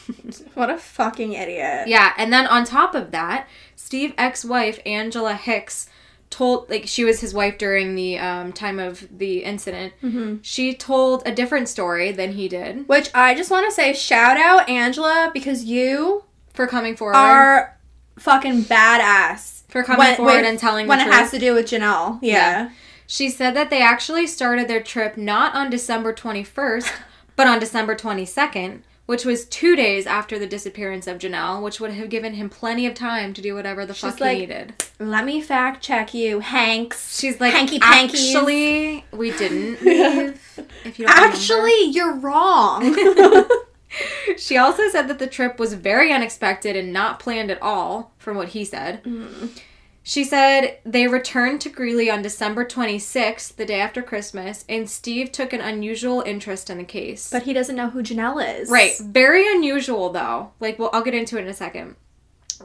What 0.55 0.71
a 0.71 0.79
fucking 0.79 1.33
idiot. 1.33 1.89
yeah, 1.89 2.13
and 2.17 2.33
then 2.33 2.47
on 2.47 2.65
top 2.65 2.95
of 2.95 3.11
that, 3.11 3.49
Steve's 3.75 4.15
ex 4.17 4.45
wife, 4.45 4.79
Angela 4.87 5.35
Hicks, 5.35 5.89
told, 6.31 6.71
like, 6.71 6.87
she 6.87 7.05
was 7.05 7.21
his 7.21 7.35
wife 7.35 7.59
during 7.59 7.95
the 7.97 8.19
um, 8.19 8.53
time 8.53 8.79
of 8.79 9.07
the 9.19 9.43
incident. 9.45 9.93
Mm-hmm. 10.03 10.37
She 10.43 10.75
told 10.75 11.23
a 11.27 11.33
different 11.35 11.69
story 11.69 12.13
than 12.13 12.33
he 12.33 12.49
did 12.49 12.87
Which 12.89 13.11
I 13.15 13.35
just 13.35 13.51
want 13.51 13.67
to 13.67 13.73
say 13.73 13.93
shout 13.93 14.37
out 14.37 14.69
Angela 14.69 15.31
because 15.35 15.65
you 15.65 16.25
for 16.55 16.67
coming 16.67 16.95
forward. 16.97 17.17
are 17.17 17.77
fucking 18.19 18.63
badass. 18.65 19.63
for 19.69 19.83
coming 19.83 19.99
when- 19.99 20.17
forward 20.17 20.33
when- 20.35 20.45
and 20.45 20.59
telling 20.59 20.87
when 20.87 21.01
it 21.01 21.05
truth. 21.05 21.15
has 21.15 21.31
to 21.33 21.39
do 21.39 21.55
with 21.55 21.67
Janelle. 21.67 22.19
Yeah. 22.23 22.71
She 23.07 23.29
said 23.29 23.55
that 23.57 23.71
they 23.71 23.83
actually 23.83 24.27
started 24.29 24.69
their 24.69 24.81
trip 24.83 25.17
not 25.17 25.55
on 25.57 25.69
December 25.69 26.13
21st, 26.13 26.93
but 27.35 27.49
on 27.49 27.59
December 27.59 27.97
22nd, 27.97 28.83
which 29.11 29.25
was 29.25 29.45
two 29.47 29.75
days 29.75 30.07
after 30.07 30.39
the 30.39 30.47
disappearance 30.47 31.09
of 31.09 31.19
Janelle, 31.19 31.61
which 31.65 31.81
would 31.81 31.91
have 31.91 32.09
given 32.11 32.35
him 32.35 32.49
plenty 32.49 32.87
of 32.87 32.95
time 32.95 33.35
to 33.35 33.43
do 33.43 33.57
whatever 33.57 33.85
the 33.85 33.93
She's 33.93 34.13
fuck 34.13 34.21
like, 34.21 34.35
he 34.35 34.41
needed. 34.43 34.73
Let 35.01 35.25
me 35.25 35.41
fact 35.41 35.83
check 35.83 36.15
you, 36.15 36.39
Hanks. 36.39 37.19
She's 37.19 37.41
like, 37.41 37.53
hanky 37.53 37.81
pankies. 37.81 38.15
actually, 38.15 39.05
we 39.11 39.33
didn't 39.33 39.83
leave. 39.85 40.41
If 40.85 41.01
you 41.01 41.09
don't 41.09 41.17
remember." 41.17 41.37
Actually, 41.37 41.87
you're 41.87 42.15
wrong. 42.15 42.95
she 44.39 44.57
also 44.57 44.89
said 44.89 45.09
that 45.09 45.19
the 45.19 45.27
trip 45.27 45.59
was 45.59 45.75
very 45.75 46.13
unexpected 46.13 46.77
and 46.77 46.93
not 46.93 47.19
planned 47.19 47.51
at 47.51 47.61
all, 47.61 48.13
from 48.17 48.37
what 48.37 48.51
he 48.51 48.65
said. 48.65 49.03
Mm. 49.03 49.61
She 50.03 50.25
said 50.25 50.79
they 50.85 51.07
returned 51.07 51.61
to 51.61 51.69
Greeley 51.69 52.11
on 52.11 52.23
December 52.23 52.65
26th, 52.65 53.57
the 53.57 53.67
day 53.67 53.81
after 53.81 54.03
Christmas, 54.03 54.65
and 54.69 54.89
Steve 54.89 55.31
took 55.31 55.53
an 55.53 55.61
unusual 55.61 56.23
interest 56.23 56.71
in 56.71 56.79
the 56.79 56.85
case. 56.85 57.31
but 57.31 57.43
he 57.43 57.53
doesn't 57.53 57.77
know 57.77 57.91
who 57.91 58.03
Janelle 58.03 58.61
is. 58.61 58.71
Right. 58.71 58.93
Very 58.99 59.47
unusual 59.47 60.11
though. 60.11 60.53
Like 60.59 60.79
well 60.79 60.91
I'll 60.93 61.05
get 61.05 61.15
into 61.15 61.37
it 61.39 61.43
in 61.43 61.49
a 61.49 61.55
second. 61.55 61.97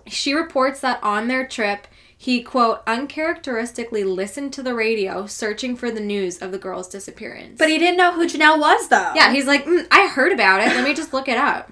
She 0.07 0.33
reports 0.33 0.79
that 0.81 1.01
on 1.03 1.27
their 1.27 1.47
trip, 1.47 1.88
he 2.17 2.41
quote 2.41 2.81
uncharacteristically 2.88 4.03
listened 4.03 4.53
to 4.53 4.63
the 4.63 4.73
radio 4.73 5.25
searching 5.25 5.75
for 5.75 5.91
the 5.91 5.99
news 5.99 6.38
of 6.38 6.51
the 6.51 6.57
girl's 6.57 6.88
disappearance. 6.89 7.57
But 7.57 7.69
he 7.69 7.77
didn't 7.77 7.97
know 7.97 8.13
who 8.13 8.27
Janelle 8.27 8.59
was, 8.59 8.88
though. 8.88 9.13
Yeah, 9.15 9.31
he's 9.31 9.45
like, 9.45 9.65
mm, 9.65 9.86
I 9.91 10.07
heard 10.07 10.31
about 10.31 10.61
it. 10.61 10.67
Let 10.67 10.83
me 10.83 10.93
just 10.93 11.13
look 11.13 11.27
it 11.27 11.38
up. 11.38 11.71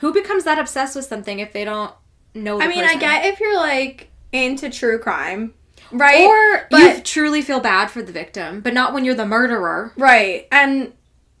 Who 0.00 0.12
becomes 0.12 0.44
that 0.44 0.58
obsessed 0.58 0.96
with 0.96 1.04
something 1.04 1.38
if 1.40 1.52
they 1.52 1.64
don't 1.64 1.92
know 2.34 2.60
I 2.60 2.68
mean, 2.68 2.84
I 2.84 2.96
get 2.96 3.24
if 3.26 3.40
you're 3.40 3.56
like 3.56 4.10
into 4.32 4.70
true 4.70 4.98
crime, 4.98 5.54
right? 5.90 6.26
Or 6.26 6.66
but 6.70 6.96
you 6.96 7.02
truly 7.02 7.42
feel 7.42 7.60
bad 7.60 7.90
for 7.90 8.02
the 8.02 8.12
victim, 8.12 8.60
but 8.60 8.74
not 8.74 8.92
when 8.92 9.04
you're 9.04 9.14
the 9.14 9.26
murderer. 9.26 9.92
right, 9.96 10.46
and 10.52 10.92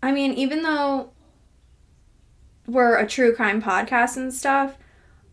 I 0.02 0.12
mean, 0.12 0.32
even 0.34 0.62
though 0.62 1.10
we're 2.66 2.96
a 2.96 3.06
true 3.06 3.34
crime 3.34 3.62
podcast 3.62 4.16
and 4.16 4.32
stuff, 4.32 4.76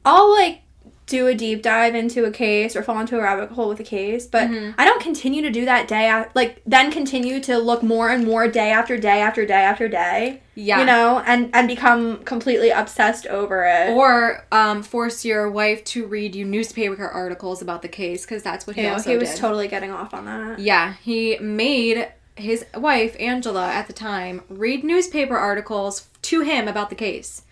I'll 0.03 0.31
like 0.33 0.61
do 1.07 1.27
a 1.27 1.35
deep 1.35 1.61
dive 1.61 1.93
into 1.93 2.25
a 2.25 2.31
case 2.31 2.75
or 2.75 2.81
fall 2.81 2.99
into 2.99 3.15
a 3.17 3.21
rabbit 3.21 3.51
hole 3.51 3.69
with 3.69 3.79
a 3.79 3.83
case, 3.83 4.25
but 4.25 4.49
Mhm. 4.49 4.73
I 4.77 4.85
don't 4.85 5.01
continue 5.01 5.43
to 5.43 5.51
do 5.51 5.63
that 5.65 5.87
day 5.87 6.05
after, 6.05 6.31
like 6.33 6.61
then 6.65 6.91
continue 6.91 7.39
to 7.41 7.59
look 7.59 7.83
more 7.83 8.09
and 8.09 8.25
more 8.25 8.47
day 8.47 8.71
after 8.71 8.97
day 8.97 9.21
after 9.21 9.45
day 9.45 9.61
after 9.61 9.87
day, 9.87 10.41
Yeah. 10.55 10.79
you 10.79 10.85
know, 10.85 11.21
and 11.27 11.51
and 11.53 11.67
become 11.67 12.17
completely 12.25 12.71
obsessed 12.71 13.27
over 13.27 13.65
it. 13.65 13.91
Or 13.91 14.45
um, 14.51 14.81
force 14.81 15.23
your 15.23 15.47
wife 15.49 15.83
to 15.85 16.07
read 16.07 16.33
you 16.35 16.43
newspaper 16.43 17.07
articles 17.07 17.61
about 17.61 17.83
the 17.83 17.87
case 17.87 18.25
because 18.25 18.41
that's 18.41 18.65
what 18.65 18.75
he 18.75 18.81
Ew, 18.81 18.89
also 18.93 19.11
he 19.11 19.17
was 19.17 19.29
did. 19.29 19.37
totally 19.39 19.67
getting 19.67 19.91
off 19.91 20.11
on 20.11 20.25
that. 20.25 20.57
Yeah, 20.59 20.93
he 21.03 21.37
made 21.39 22.07
his 22.35 22.65
wife, 22.75 23.15
Angela, 23.19 23.67
at 23.69 23.85
the 23.87 23.93
time, 23.93 24.41
read 24.49 24.83
newspaper 24.83 25.37
articles 25.37 26.07
to 26.23 26.41
him 26.41 26.67
about 26.67 26.89
the 26.89 26.95
case. 26.95 27.43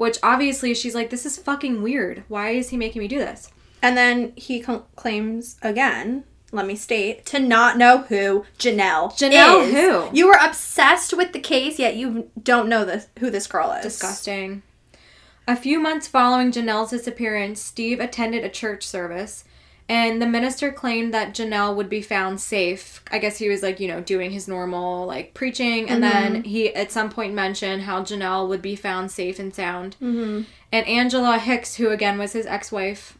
Which 0.00 0.16
obviously 0.22 0.72
she's 0.72 0.94
like, 0.94 1.10
this 1.10 1.26
is 1.26 1.36
fucking 1.36 1.82
weird. 1.82 2.24
Why 2.28 2.52
is 2.52 2.70
he 2.70 2.78
making 2.78 3.02
me 3.02 3.06
do 3.06 3.18
this? 3.18 3.52
And 3.82 3.98
then 3.98 4.32
he 4.34 4.62
cl- 4.62 4.88
claims 4.96 5.58
again, 5.60 6.24
let 6.52 6.66
me 6.66 6.74
state, 6.74 7.26
to 7.26 7.38
not 7.38 7.76
know 7.76 7.98
who 8.08 8.46
Janelle 8.58 9.12
Janelle 9.12 9.62
is. 9.66 9.74
who? 9.74 10.08
You 10.16 10.28
were 10.28 10.38
obsessed 10.40 11.12
with 11.12 11.34
the 11.34 11.38
case, 11.38 11.78
yet 11.78 11.96
you 11.96 12.30
don't 12.42 12.70
know 12.70 12.86
this 12.86 13.08
who 13.18 13.28
this 13.28 13.46
girl 13.46 13.72
is. 13.72 13.82
Disgusting. 13.82 14.62
A 15.46 15.54
few 15.54 15.78
months 15.78 16.08
following 16.08 16.50
Janelle's 16.50 16.92
disappearance, 16.92 17.60
Steve 17.60 18.00
attended 18.00 18.42
a 18.42 18.48
church 18.48 18.86
service, 18.86 19.44
and 19.90 20.22
the 20.22 20.26
minister 20.26 20.70
claimed 20.70 21.12
that 21.12 21.34
Janelle 21.34 21.74
would 21.74 21.88
be 21.88 22.00
found 22.00 22.40
safe. 22.40 23.02
I 23.10 23.18
guess 23.18 23.38
he 23.38 23.48
was 23.48 23.60
like, 23.60 23.80
you 23.80 23.88
know, 23.88 24.00
doing 24.00 24.30
his 24.30 24.46
normal 24.46 25.04
like 25.04 25.34
preaching, 25.34 25.90
and 25.90 26.00
then 26.00 26.44
he 26.44 26.72
at 26.74 26.92
some 26.92 27.10
point 27.10 27.34
mentioned 27.34 27.82
how 27.82 28.02
Janelle 28.04 28.48
would 28.48 28.62
be 28.62 28.76
found 28.76 29.10
safe 29.10 29.40
and 29.40 29.52
sound. 29.52 29.96
Mm-hmm. 30.00 30.42
And 30.70 30.86
Angela 30.86 31.38
Hicks, 31.38 31.74
who 31.74 31.90
again 31.90 32.18
was 32.18 32.32
his 32.34 32.46
ex 32.46 32.70
wife, 32.70 33.18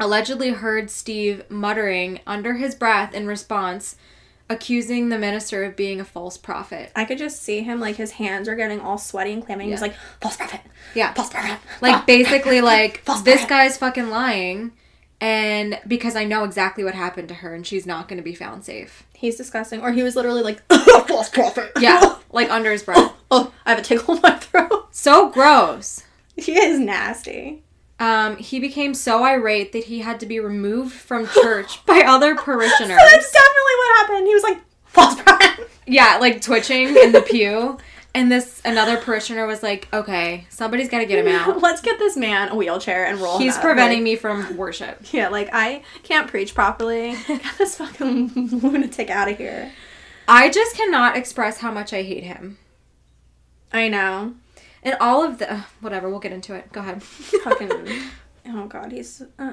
allegedly 0.00 0.50
heard 0.50 0.90
Steve 0.90 1.48
muttering 1.48 2.18
under 2.26 2.54
his 2.54 2.74
breath 2.74 3.14
in 3.14 3.28
response, 3.28 3.94
accusing 4.50 5.08
the 5.08 5.18
minister 5.20 5.62
of 5.62 5.76
being 5.76 6.00
a 6.00 6.04
false 6.04 6.36
prophet. 6.36 6.90
I 6.96 7.04
could 7.04 7.18
just 7.18 7.40
see 7.44 7.60
him 7.62 7.78
like 7.78 7.94
his 7.94 8.10
hands 8.10 8.48
are 8.48 8.56
getting 8.56 8.80
all 8.80 8.98
sweaty 8.98 9.32
and 9.32 9.46
clammy. 9.46 9.66
He's 9.66 9.74
Yeah. 9.74 9.80
like 9.82 9.94
false 10.20 10.36
prophet, 10.36 10.62
Yeah. 10.96 11.14
false 11.14 11.30
prophet. 11.30 11.58
Like 11.80 12.06
basically 12.06 12.60
like 12.60 12.98
False 13.04 13.22
this 13.22 13.36
prophet. 13.42 13.48
guy's 13.48 13.76
fucking 13.78 14.10
lying 14.10 14.72
and 15.22 15.78
because 15.86 16.16
I 16.16 16.24
know 16.24 16.42
exactly 16.42 16.82
what 16.82 16.96
happened 16.96 17.28
to 17.28 17.34
her 17.34 17.54
and 17.54 17.64
she's 17.64 17.86
not 17.86 18.08
going 18.08 18.16
to 18.16 18.24
be 18.24 18.34
found 18.34 18.64
safe. 18.64 19.04
He's 19.14 19.36
disgusting. 19.36 19.80
Or 19.80 19.92
he 19.92 20.02
was 20.02 20.16
literally 20.16 20.42
like 20.42 20.60
false 21.06 21.28
prophet. 21.28 21.70
Yeah, 21.78 22.16
like 22.32 22.50
under 22.50 22.72
his 22.72 22.82
breath. 22.82 23.12
oh, 23.30 23.54
I 23.64 23.70
have 23.70 23.78
a 23.78 23.82
tickle 23.82 24.16
in 24.16 24.20
my 24.20 24.36
throat. 24.36 24.88
So 24.90 25.30
gross. 25.30 26.02
He 26.36 26.60
is 26.60 26.80
nasty. 26.80 27.62
Um, 28.00 28.36
he 28.36 28.58
became 28.58 28.94
so 28.94 29.22
irate 29.22 29.70
that 29.72 29.84
he 29.84 30.00
had 30.00 30.18
to 30.20 30.26
be 30.26 30.40
removed 30.40 30.92
from 30.92 31.28
church 31.42 31.86
by 31.86 32.02
other 32.04 32.34
parishioners. 32.34 32.88
That's 32.88 33.30
definitely 33.30 33.76
what 33.78 33.98
happened. 33.98 34.26
He 34.26 34.34
was 34.34 34.42
like 34.42 34.58
false 34.86 35.22
prophet. 35.22 35.70
Yeah, 35.86 36.18
like 36.20 36.40
twitching 36.42 36.96
in 36.96 37.12
the 37.12 37.22
pew. 37.22 37.78
And 38.14 38.30
this 38.30 38.60
another 38.64 38.98
parishioner 38.98 39.46
was 39.46 39.62
like, 39.62 39.88
"Okay, 39.92 40.46
somebody's 40.50 40.88
got 40.90 40.98
to 40.98 41.06
get 41.06 41.24
him 41.24 41.34
out. 41.34 41.60
Let's 41.62 41.80
get 41.80 41.98
this 41.98 42.16
man 42.16 42.50
a 42.50 42.54
wheelchair 42.54 43.06
and 43.06 43.18
roll. 43.18 43.36
him 43.36 43.42
He's 43.42 43.56
out. 43.56 43.62
preventing 43.62 43.98
Like, 44.00 44.04
me 44.04 44.16
from 44.16 44.56
worship." 44.56 45.00
Yeah, 45.12 45.28
like 45.28 45.48
I 45.52 45.82
can't 46.02 46.28
preach 46.28 46.54
properly. 46.54 47.16
Get 47.26 47.42
this 47.58 47.76
fucking 47.76 48.32
lunatic 48.34 49.08
out 49.10 49.30
of 49.30 49.38
here. 49.38 49.72
I 50.28 50.50
just 50.50 50.76
cannot 50.76 51.16
express 51.16 51.58
how 51.58 51.72
much 51.72 51.92
I 51.92 52.02
hate 52.02 52.24
him. 52.24 52.58
I 53.72 53.88
know. 53.88 54.34
And 54.82 54.96
all 55.00 55.24
of 55.24 55.38
the 55.38 55.50
ugh, 55.52 55.64
whatever, 55.80 56.10
we'll 56.10 56.18
get 56.20 56.32
into 56.32 56.54
it. 56.54 56.70
Go 56.72 56.80
ahead. 56.80 57.02
Fucking. 57.02 57.70
oh 58.48 58.66
god, 58.66 58.92
he's. 58.92 59.22
Uh. 59.38 59.52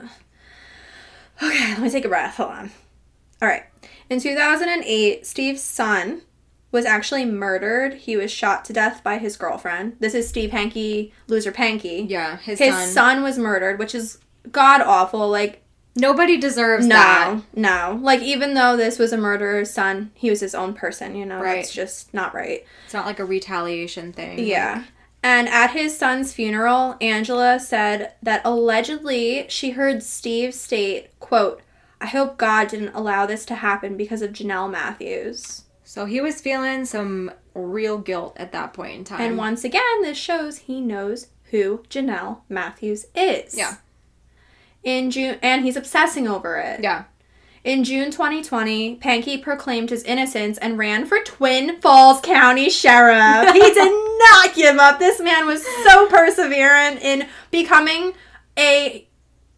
Okay, 1.41 1.69
let 1.75 1.79
me 1.81 1.89
take 1.89 2.03
a 2.05 2.09
breath. 2.09 2.35
Hold 2.35 2.51
on. 2.51 2.71
All 3.41 3.47
right. 3.47 3.63
In 4.09 4.19
2008, 4.19 5.25
Steve's 5.25 5.61
son 5.61 6.23
was 6.71 6.85
actually 6.85 7.25
murdered. 7.25 7.93
He 7.95 8.15
was 8.17 8.31
shot 8.31 8.63
to 8.65 8.73
death 8.73 9.03
by 9.03 9.17
his 9.17 9.37
girlfriend. 9.37 9.95
This 9.99 10.13
is 10.13 10.27
Steve 10.29 10.51
Hanky, 10.51 11.13
loser 11.27 11.51
Panky. 11.51 12.05
Yeah, 12.09 12.37
his, 12.37 12.59
His 12.59 12.73
son. 12.75 12.87
son 12.89 13.23
was 13.23 13.37
murdered, 13.37 13.79
which 13.79 13.95
is 13.95 14.19
god 14.51 14.81
awful. 14.81 15.27
Like 15.29 15.63
Nobody 15.95 16.37
deserves 16.37 16.85
no, 16.85 16.95
that. 16.95 17.41
no. 17.55 17.99
Like 18.01 18.21
even 18.21 18.53
though 18.53 18.77
this 18.77 18.99
was 18.99 19.11
a 19.11 19.17
murderer's 19.17 19.71
son, 19.71 20.11
he 20.13 20.29
was 20.29 20.39
his 20.39 20.55
own 20.55 20.73
person. 20.73 21.15
You 21.15 21.25
know, 21.25 21.41
Right. 21.41 21.59
It's 21.59 21.73
just 21.73 22.13
not 22.13 22.33
right. 22.33 22.63
It's 22.85 22.93
not 22.93 23.05
like 23.05 23.19
a 23.19 23.25
retaliation 23.25 24.13
thing. 24.13 24.39
Yeah. 24.39 24.85
And 25.21 25.49
at 25.49 25.71
his 25.71 25.97
son's 25.97 26.31
funeral, 26.31 26.95
Angela 27.01 27.59
said 27.59 28.13
that 28.23 28.41
allegedly 28.45 29.45
she 29.49 29.71
heard 29.71 30.01
Steve 30.03 30.53
state, 30.53 31.19
quote, 31.19 31.61
I 31.99 32.05
hope 32.05 32.37
God 32.37 32.69
didn't 32.69 32.95
allow 32.95 33.25
this 33.25 33.43
to 33.47 33.55
happen 33.55 33.97
because 33.97 34.21
of 34.21 34.31
Janelle 34.31 34.71
Matthews. 34.71 35.63
So 35.89 36.05
he 36.05 36.21
was 36.21 36.39
feeling 36.39 36.85
some 36.85 37.31
real 37.55 37.97
guilt 37.97 38.35
at 38.37 38.51
that 38.51 38.73
point 38.73 38.93
in 38.93 39.03
time. 39.05 39.21
And 39.21 39.37
once 39.39 39.63
again, 39.63 40.03
this 40.03 40.19
shows 40.19 40.59
he 40.59 40.81
knows 40.81 41.29
who 41.45 41.83
Janelle 41.89 42.41
Matthews 42.47 43.07
is. 43.15 43.57
Yeah. 43.57 43.77
In 44.83 45.09
June 45.09 45.39
and 45.41 45.63
he's 45.65 45.75
obsessing 45.75 46.27
over 46.27 46.57
it. 46.57 46.81
yeah. 46.83 47.05
In 47.63 47.83
June 47.83 48.11
2020, 48.11 48.97
Pankey 48.97 49.41
proclaimed 49.41 49.89
his 49.89 50.03
innocence 50.03 50.59
and 50.59 50.77
ran 50.77 51.07
for 51.07 51.23
Twin 51.23 51.81
Falls 51.81 52.21
County 52.21 52.69
Sheriff. 52.69 53.51
he 53.51 53.59
did 53.73 54.19
not 54.19 54.53
give 54.53 54.77
up. 54.77 54.99
This 54.99 55.19
man 55.19 55.47
was 55.47 55.65
so 55.83 56.07
perseverant 56.07 57.01
in 57.01 57.27
becoming 57.49 58.13
a 58.59 59.07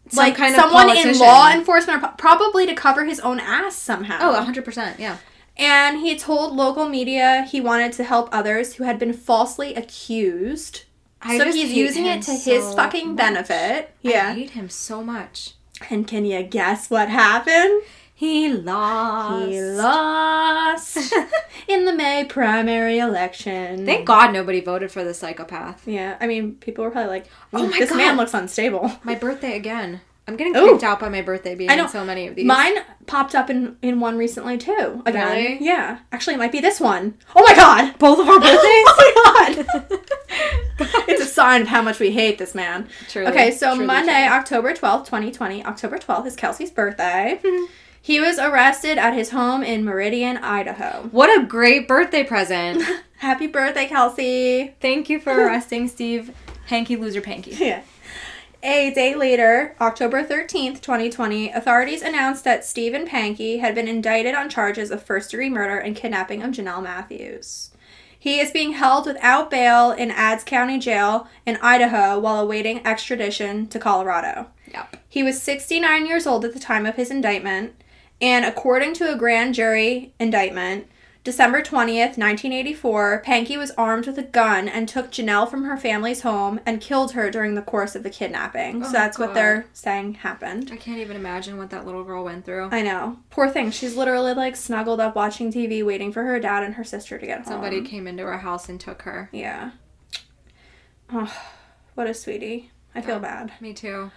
Some 0.08 0.24
like 0.24 0.34
kind 0.34 0.54
of 0.54 0.62
someone 0.62 0.96
in 0.96 1.18
law 1.18 1.52
enforcement, 1.52 2.16
probably 2.16 2.64
to 2.64 2.74
cover 2.74 3.04
his 3.04 3.20
own 3.20 3.38
ass 3.38 3.76
somehow. 3.76 4.18
Oh, 4.22 4.50
100%. 4.50 4.98
Yeah. 4.98 5.18
And 5.56 5.98
he 6.00 6.16
told 6.16 6.54
local 6.56 6.88
media 6.88 7.46
he 7.50 7.60
wanted 7.60 7.92
to 7.94 8.04
help 8.04 8.28
others 8.32 8.74
who 8.74 8.84
had 8.84 8.98
been 8.98 9.12
falsely 9.12 9.74
accused. 9.74 10.84
I 11.20 11.38
so 11.38 11.52
he's 11.52 11.72
using 11.72 12.06
it 12.06 12.22
to 12.22 12.32
his 12.32 12.64
so 12.64 12.72
fucking 12.74 13.08
much. 13.08 13.16
benefit. 13.16 13.94
I 14.04 14.08
Yeah. 14.08 14.34
hate 14.34 14.50
him 14.50 14.68
so 14.68 15.02
much. 15.04 15.52
And 15.90 16.06
can 16.06 16.24
you 16.24 16.42
guess 16.42 16.90
what 16.90 17.08
happened? 17.08 17.82
He 18.14 18.48
lost. 18.52 19.50
He 19.50 19.60
lost 19.60 21.14
in 21.68 21.84
the 21.86 21.92
May 21.92 22.24
primary 22.24 22.98
election. 22.98 23.84
Thank 23.84 24.06
God 24.06 24.32
nobody 24.32 24.60
voted 24.60 24.92
for 24.92 25.02
the 25.02 25.12
psychopath. 25.12 25.86
Yeah, 25.88 26.16
I 26.20 26.26
mean, 26.28 26.54
people 26.56 26.84
were 26.84 26.90
probably 26.90 27.10
like, 27.10 27.26
Oh 27.52 27.66
my 27.66 27.78
this 27.78 27.90
God. 27.90 27.96
man 27.96 28.16
looks 28.16 28.32
unstable." 28.34 28.92
My 29.02 29.16
birthday 29.16 29.56
again. 29.56 30.02
I'm 30.28 30.36
getting 30.36 30.56
Ooh. 30.56 30.78
out 30.84 31.00
by 31.00 31.08
my 31.08 31.20
birthday 31.20 31.54
being 31.56 31.68
I 31.70 31.74
know. 31.74 31.88
so 31.88 32.04
many 32.04 32.28
of 32.28 32.36
these. 32.36 32.44
Mine 32.46 32.74
popped 33.06 33.34
up 33.34 33.50
in 33.50 33.76
in 33.82 33.98
one 33.98 34.16
recently 34.16 34.56
too. 34.56 35.02
Again, 35.04 35.28
Really? 35.28 35.58
yeah. 35.64 35.98
Actually, 36.12 36.34
it 36.34 36.38
might 36.38 36.52
be 36.52 36.60
this 36.60 36.78
one. 36.80 37.14
Oh 37.34 37.42
my 37.44 37.54
god! 37.54 37.98
Both 37.98 38.20
of 38.20 38.28
our 38.28 38.38
birthdays? 38.38 38.58
oh 38.62 39.32
my 39.34 39.64
god! 39.88 40.00
it's 41.08 41.22
a 41.22 41.26
sign 41.26 41.62
of 41.62 41.68
how 41.68 41.82
much 41.82 41.98
we 41.98 42.12
hate 42.12 42.38
this 42.38 42.54
man. 42.54 42.88
Truly, 43.08 43.28
Okay, 43.30 43.50
so 43.50 43.70
truly, 43.74 43.86
Monday, 43.86 44.12
truly. 44.12 44.28
October 44.28 44.72
12th, 44.74 45.06
2020, 45.06 45.64
October 45.64 45.98
12th 45.98 46.26
is 46.26 46.36
Kelsey's 46.36 46.70
birthday. 46.70 47.40
Mm-hmm. 47.42 47.64
he 48.00 48.20
was 48.20 48.38
arrested 48.38 48.98
at 48.98 49.14
his 49.14 49.30
home 49.30 49.62
in 49.64 49.84
Meridian, 49.84 50.36
Idaho. 50.36 51.08
What 51.10 51.36
a 51.36 51.44
great 51.44 51.88
birthday 51.88 52.22
present. 52.24 52.82
Happy 53.18 53.48
birthday, 53.48 53.86
Kelsey! 53.86 54.74
Thank 54.80 55.08
you 55.10 55.18
for 55.20 55.32
arresting 55.32 55.88
Steve 55.88 56.32
Hanky 56.66 56.94
Loser 56.96 57.20
Panky. 57.20 57.52
Yeah. 57.52 57.82
A 58.64 58.92
day 58.92 59.16
later, 59.16 59.74
October 59.80 60.22
13th, 60.22 60.80
2020, 60.80 61.50
authorities 61.50 62.00
announced 62.00 62.44
that 62.44 62.64
Stephen 62.64 63.08
Pankey 63.08 63.58
had 63.58 63.74
been 63.74 63.88
indicted 63.88 64.36
on 64.36 64.48
charges 64.48 64.92
of 64.92 65.02
first 65.02 65.32
degree 65.32 65.50
murder 65.50 65.78
and 65.78 65.96
kidnapping 65.96 66.44
of 66.44 66.52
Janelle 66.52 66.82
Matthews. 66.82 67.70
He 68.16 68.38
is 68.38 68.52
being 68.52 68.74
held 68.74 69.06
without 69.06 69.50
bail 69.50 69.90
in 69.90 70.12
Ada 70.12 70.42
County 70.46 70.78
Jail 70.78 71.26
in 71.44 71.56
Idaho 71.56 72.20
while 72.20 72.38
awaiting 72.38 72.86
extradition 72.86 73.66
to 73.66 73.80
Colorado. 73.80 74.46
Yep. 74.72 74.96
He 75.08 75.24
was 75.24 75.42
69 75.42 76.06
years 76.06 76.24
old 76.24 76.44
at 76.44 76.54
the 76.54 76.60
time 76.60 76.86
of 76.86 76.94
his 76.94 77.10
indictment, 77.10 77.74
and 78.20 78.44
according 78.44 78.94
to 78.94 79.12
a 79.12 79.16
grand 79.16 79.56
jury 79.56 80.14
indictment, 80.20 80.86
December 81.24 81.62
20th, 81.62 82.18
1984, 82.18 83.22
Pankey 83.24 83.56
was 83.56 83.70
armed 83.78 84.08
with 84.08 84.18
a 84.18 84.24
gun 84.24 84.68
and 84.68 84.88
took 84.88 85.12
Janelle 85.12 85.48
from 85.48 85.64
her 85.64 85.76
family's 85.76 86.22
home 86.22 86.58
and 86.66 86.80
killed 86.80 87.12
her 87.12 87.30
during 87.30 87.54
the 87.54 87.62
course 87.62 87.94
of 87.94 88.02
the 88.02 88.10
kidnapping. 88.10 88.82
Oh, 88.82 88.86
so 88.86 88.92
that's 88.92 89.20
what 89.20 89.32
they're 89.32 89.66
saying 89.72 90.14
happened. 90.14 90.70
I 90.72 90.76
can't 90.76 90.98
even 90.98 91.16
imagine 91.16 91.58
what 91.58 91.70
that 91.70 91.86
little 91.86 92.02
girl 92.02 92.24
went 92.24 92.44
through. 92.44 92.70
I 92.72 92.82
know. 92.82 93.18
Poor 93.30 93.48
thing. 93.48 93.70
She's 93.70 93.96
literally 93.96 94.34
like 94.34 94.56
snuggled 94.56 94.98
up 94.98 95.14
watching 95.14 95.52
TV 95.52 95.84
waiting 95.86 96.10
for 96.12 96.24
her 96.24 96.40
dad 96.40 96.64
and 96.64 96.74
her 96.74 96.82
sister 96.82 97.16
to 97.18 97.24
get 97.26 97.44
Somebody 97.46 97.76
home. 97.76 97.84
Somebody 97.84 97.88
came 97.88 98.08
into 98.08 98.24
her 98.24 98.38
house 98.38 98.68
and 98.68 98.80
took 98.80 99.02
her. 99.02 99.28
Yeah. 99.30 99.70
Oh, 101.12 101.32
what 101.94 102.08
a 102.08 102.14
sweetie. 102.14 102.72
I 102.96 103.00
feel 103.00 103.16
Yeah. 103.16 103.20
bad. 103.20 103.52
Me 103.60 103.72
too. 103.72 104.10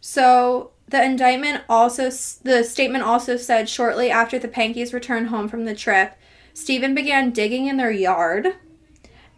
So 0.00 0.70
the 0.88 1.04
indictment 1.04 1.64
also, 1.68 2.04
the 2.44 2.62
statement 2.64 3.04
also 3.04 3.36
said 3.36 3.68
shortly 3.68 4.10
after 4.10 4.38
the 4.38 4.48
Pankies 4.48 4.94
returned 4.94 5.28
home 5.28 5.48
from 5.48 5.66
the 5.66 5.74
trip, 5.74 6.16
Stephen 6.56 6.94
began 6.94 7.32
digging 7.32 7.66
in 7.66 7.76
their 7.76 7.90
yard. 7.90 8.54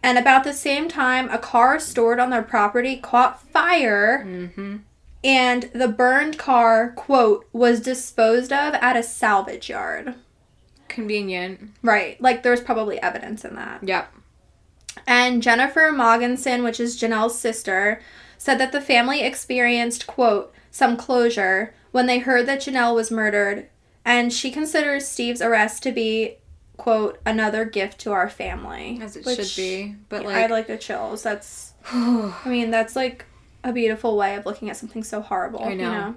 And 0.01 0.17
about 0.17 0.45
the 0.45 0.53
same 0.53 0.87
time, 0.87 1.29
a 1.29 1.37
car 1.37 1.77
stored 1.77 2.17
on 2.17 2.29
their 2.29 2.41
property 2.41 2.95
caught 2.95 3.41
fire, 3.51 4.23
Mm-hmm. 4.25 4.77
and 5.25 5.63
the 5.73 5.89
burned 5.89 6.37
car, 6.37 6.91
quote, 6.91 7.45
was 7.51 7.81
disposed 7.81 8.53
of 8.53 8.73
at 8.75 8.95
a 8.95 9.03
salvage 9.03 9.69
yard. 9.69 10.15
Convenient. 10.87 11.71
Right. 11.83 12.19
Like 12.21 12.41
there's 12.43 12.61
probably 12.61 13.01
evidence 13.01 13.43
in 13.43 13.55
that. 13.55 13.83
Yep. 13.85 14.13
And 15.05 15.43
Jennifer 15.43 15.91
Moggenson, 15.91 16.63
which 16.63 16.79
is 16.79 16.97
Janelle's 16.99 17.37
sister, 17.37 18.01
said 18.37 18.57
that 18.59 18.71
the 18.71 18.79
family 18.81 19.21
experienced, 19.21 20.07
quote, 20.07 20.53
some 20.71 20.95
closure 20.95 21.73
when 21.91 22.05
they 22.05 22.19
heard 22.19 22.45
that 22.45 22.61
Janelle 22.61 22.95
was 22.95 23.11
murdered, 23.11 23.67
and 24.05 24.31
she 24.31 24.49
considers 24.51 25.05
Steve's 25.07 25.41
arrest 25.41 25.83
to 25.83 25.91
be, 25.91 26.35
quote, 26.79 27.19
another 27.25 27.65
gift 27.65 27.99
to 28.01 28.11
our 28.11 28.29
family. 28.29 28.99
As 29.01 29.15
it 29.15 29.23
should 29.23 29.55
be. 29.55 29.95
But 30.09 30.25
I 30.25 30.41
like, 30.41 30.49
like 30.49 30.67
the 30.67 30.77
chills. 30.77 31.21
That's, 31.21 31.73
I 31.91 32.33
mean, 32.45 32.71
that's 32.71 32.95
like 32.95 33.25
a 33.63 33.71
beautiful 33.71 34.17
way 34.17 34.35
of 34.35 34.45
looking 34.45 34.69
at 34.69 34.77
something 34.77 35.03
so 35.03 35.21
horrible. 35.21 35.63
I 35.63 35.69
You 35.71 35.75
know. 35.77 35.91
know? 35.91 36.15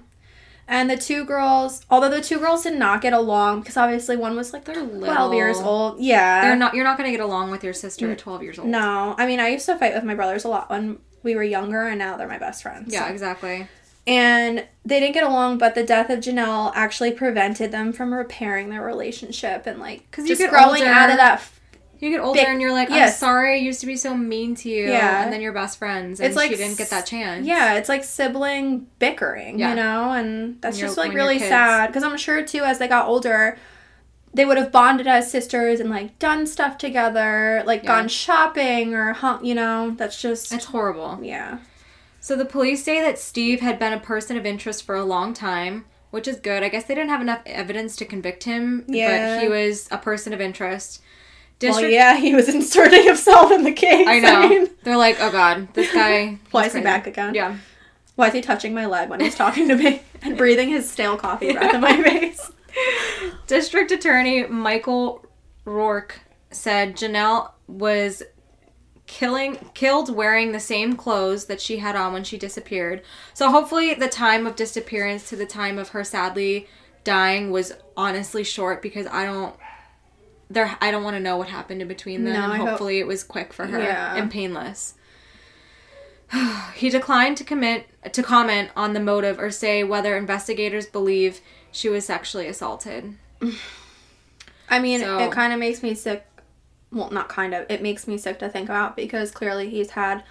And 0.65 0.89
the 0.89 0.95
two 0.95 1.25
girls, 1.25 1.85
although 1.89 2.09
the 2.09 2.21
two 2.21 2.39
girls 2.39 2.63
did 2.63 2.79
not 2.79 3.01
get 3.01 3.11
along, 3.11 3.59
because 3.59 3.75
obviously 3.75 4.15
one 4.15 4.35
was 4.37 4.53
like 4.53 4.63
They're 4.63 4.75
12 4.85 5.33
years 5.33 5.59
old. 5.59 5.99
Yeah. 5.99 6.41
they're 6.41 6.55
not. 6.55 6.73
You're 6.73 6.85
not 6.85 6.95
gonna 6.97 7.11
get 7.11 7.19
along 7.19 7.51
with 7.51 7.65
your 7.65 7.73
sister 7.73 8.09
at 8.09 8.17
12 8.17 8.43
years 8.43 8.57
old. 8.59 8.69
No, 8.69 9.13
I 9.17 9.27
mean 9.27 9.41
I 9.41 9.49
used 9.49 9.65
to 9.65 9.77
fight 9.77 9.93
with 9.93 10.05
my 10.05 10.15
brothers 10.15 10.45
a 10.45 10.47
lot 10.47 10.69
when 10.69 10.99
we 11.21 11.35
were 11.35 11.43
younger 11.43 11.81
and 11.87 11.99
now 11.99 12.15
they're 12.15 12.29
my 12.29 12.37
best 12.37 12.63
friends. 12.63 12.93
Yeah, 12.93 13.07
So- 13.07 13.11
exactly. 13.11 13.67
And 14.05 14.65
they 14.85 14.99
didn't 14.99 15.13
get 15.13 15.23
along, 15.23 15.59
but 15.59 15.75
the 15.75 15.83
death 15.83 16.09
of 16.09 16.19
Janelle 16.19 16.71
actually 16.75 17.11
prevented 17.11 17.71
them 17.71 17.93
from 17.93 18.13
repairing 18.13 18.69
their 18.69 18.81
relationship 18.81 19.65
and 19.65 19.79
like 19.79 20.09
'Cause 20.11 20.25
you 20.25 20.29
just 20.29 20.41
get 20.41 20.49
growing 20.49 20.81
older. 20.81 20.85
out 20.93 21.09
of 21.09 21.15
that. 21.17 21.33
f- 21.35 21.59
You 21.99 22.09
get 22.09 22.19
older 22.19 22.37
Big- 22.41 22.49
and 22.49 22.59
you're 22.61 22.73
like, 22.73 22.89
I'm 22.91 22.97
yes. 22.97 23.17
sorry 23.17 23.53
I 23.53 23.57
used 23.59 23.79
to 23.79 23.85
be 23.87 23.95
so 23.95 24.13
mean 24.13 24.55
to 24.55 24.67
you. 24.69 24.89
Yeah. 24.91 25.23
And 25.23 25.31
then 25.31 25.39
you're 25.39 25.53
best 25.53 25.77
friends. 25.79 26.19
And 26.19 26.27
It's 26.27 26.35
like 26.35 26.51
she 26.51 26.57
didn't 26.57 26.77
get 26.77 26.89
that 26.89 27.05
chance. 27.05 27.45
Yeah, 27.47 27.75
it's 27.75 27.87
like 27.87 28.03
sibling 28.03 28.87
bickering, 28.99 29.57
Yeah. 29.57 29.69
you 29.69 29.75
know, 29.77 30.11
and 30.11 30.57
that's 30.61 30.77
just 30.77 30.97
like 30.97 31.13
really 31.13 31.39
sad 31.39 31.87
because 31.87 32.03
I'm 32.03 32.17
sure 32.17 32.41
too 32.43 32.63
as 32.65 32.77
they 32.77 32.89
got 32.89 33.07
older, 33.07 33.57
they 34.33 34.43
would 34.43 34.57
have 34.57 34.69
bonded 34.69 35.07
as 35.07 35.31
sisters 35.31 35.79
and 35.79 35.89
like 35.89 36.19
done 36.19 36.45
stuff 36.45 36.77
together, 36.77 37.63
like 37.65 37.83
Yeah. 37.83 37.87
gone 37.95 38.09
shopping 38.09 38.93
or 38.93 39.13
hung, 39.13 39.45
you 39.45 39.55
know. 39.55 39.91
That's 39.91 40.21
just 40.21 40.51
It's 40.51 40.65
horrible. 40.65 41.19
yeah. 41.21 41.59
So 42.23 42.37
the 42.37 42.45
police 42.45 42.81
say 42.81 43.01
that 43.01 43.19
Steve 43.19 43.59
had 43.59 43.77
been 43.77 43.91
a 43.91 43.99
person 43.99 44.37
of 44.37 44.45
interest 44.45 44.85
for 44.85 44.95
a 44.95 45.03
long 45.03 45.33
time, 45.33 45.83
which 46.09 46.25
is 46.25 46.37
good. 46.37 46.63
I 46.63 46.69
guess 46.69 46.85
they 46.85 46.95
didn't 46.95 47.09
have 47.09 47.19
enough 47.19 47.41
evidence 47.45 47.97
to 47.97 48.05
convict 48.05 48.45
him, 48.45 48.85
Yeah. 48.87 49.35
but 49.35 49.43
he 49.43 49.49
was 49.49 49.89
a 49.91 49.97
person 49.97 50.31
of 50.31 50.39
interest. 50.39 51.01
Well, 51.61 51.81
yeah, 51.81 52.15
he 52.15 52.33
was 52.33 52.47
inserting 52.47 53.03
himself 53.03 53.51
in 53.51 53.65
the 53.65 53.73
case. 53.73 54.07
I 54.07 54.19
know. 54.19 54.47
mean, 54.47 54.69
They're 54.85 54.95
like, 54.95 55.17
oh 55.19 55.33
god, 55.33 55.73
this 55.73 55.93
guy. 55.93 56.37
why 56.51 56.67
is 56.67 56.73
he 56.73 56.79
back 56.79 57.07
again? 57.07 57.35
Yeah. 57.35 57.57
Why 58.15 58.29
is 58.29 58.33
he 58.33 58.39
touching 58.39 58.73
my 58.73 58.85
leg 58.85 59.09
when 59.09 59.19
he's 59.19 59.35
talking 59.35 59.67
to 59.67 59.75
me 59.75 60.01
and 60.21 60.37
breathing 60.37 60.69
his 60.69 60.89
stale 60.89 61.17
coffee 61.17 61.51
breath 61.51 61.75
in 61.75 61.81
my 61.81 62.01
face? 62.03 62.49
District 63.47 63.91
Attorney 63.91 64.47
Michael 64.47 65.25
Rourke 65.65 66.21
said 66.51 66.95
Janelle 66.95 67.51
was 67.67 68.23
killing 69.13 69.69
killed 69.75 70.13
wearing 70.13 70.53
the 70.53 70.59
same 70.59 70.95
clothes 70.95 71.45
that 71.45 71.61
she 71.61 71.77
had 71.77 71.95
on 71.95 72.13
when 72.13 72.23
she 72.23 72.35
disappeared. 72.35 73.03
So 73.35 73.51
hopefully 73.51 73.93
the 73.93 74.07
time 74.09 74.47
of 74.47 74.55
disappearance 74.55 75.29
to 75.29 75.35
the 75.35 75.45
time 75.45 75.77
of 75.77 75.89
her 75.89 76.03
sadly 76.03 76.67
dying 77.03 77.51
was 77.51 77.73
honestly 77.95 78.43
short 78.43 78.81
because 78.81 79.05
I 79.05 79.23
don't 79.25 79.55
there 80.49 80.75
I 80.81 80.89
don't 80.89 81.03
want 81.03 81.15
to 81.15 81.19
know 81.19 81.37
what 81.37 81.47
happened 81.49 81.83
in 81.83 81.87
between 81.87 82.23
them 82.23 82.33
No, 82.33 82.41
and 82.43 82.53
I 82.53 82.57
hope- 82.57 82.69
hopefully 82.69 82.97
it 82.99 83.05
was 83.05 83.23
quick 83.23 83.53
for 83.53 83.67
her 83.67 83.79
Yeah. 83.79 84.15
and 84.15 84.31
painless. 84.31 84.95
he 86.73 86.89
declined 86.89 87.37
to 87.37 87.43
commit 87.43 87.85
to 88.13 88.23
comment 88.23 88.71
on 88.75 88.93
the 88.93 88.99
motive 88.99 89.37
or 89.39 89.51
say 89.51 89.83
whether 89.83 90.17
investigators 90.17 90.87
believe 90.87 91.39
she 91.71 91.87
was 91.87 92.03
sexually 92.05 92.47
assaulted. 92.47 93.13
I 94.69 94.79
mean, 94.79 95.01
So- 95.01 95.19
it 95.19 95.31
kind 95.31 95.53
of 95.53 95.59
makes 95.59 95.83
me 95.83 95.93
sick. 95.93 96.25
Well, 96.93 97.09
not 97.11 97.27
kind 97.27 97.53
of. 97.53 97.65
It 97.69 97.81
makes 97.81 98.07
me 98.07 98.17
sick 98.17 98.39
to 98.39 98.49
think 98.49 98.69
about 98.69 98.95
because 98.95 99.31
clearly 99.31 99.69
he's 99.69 99.91
had 99.91 100.23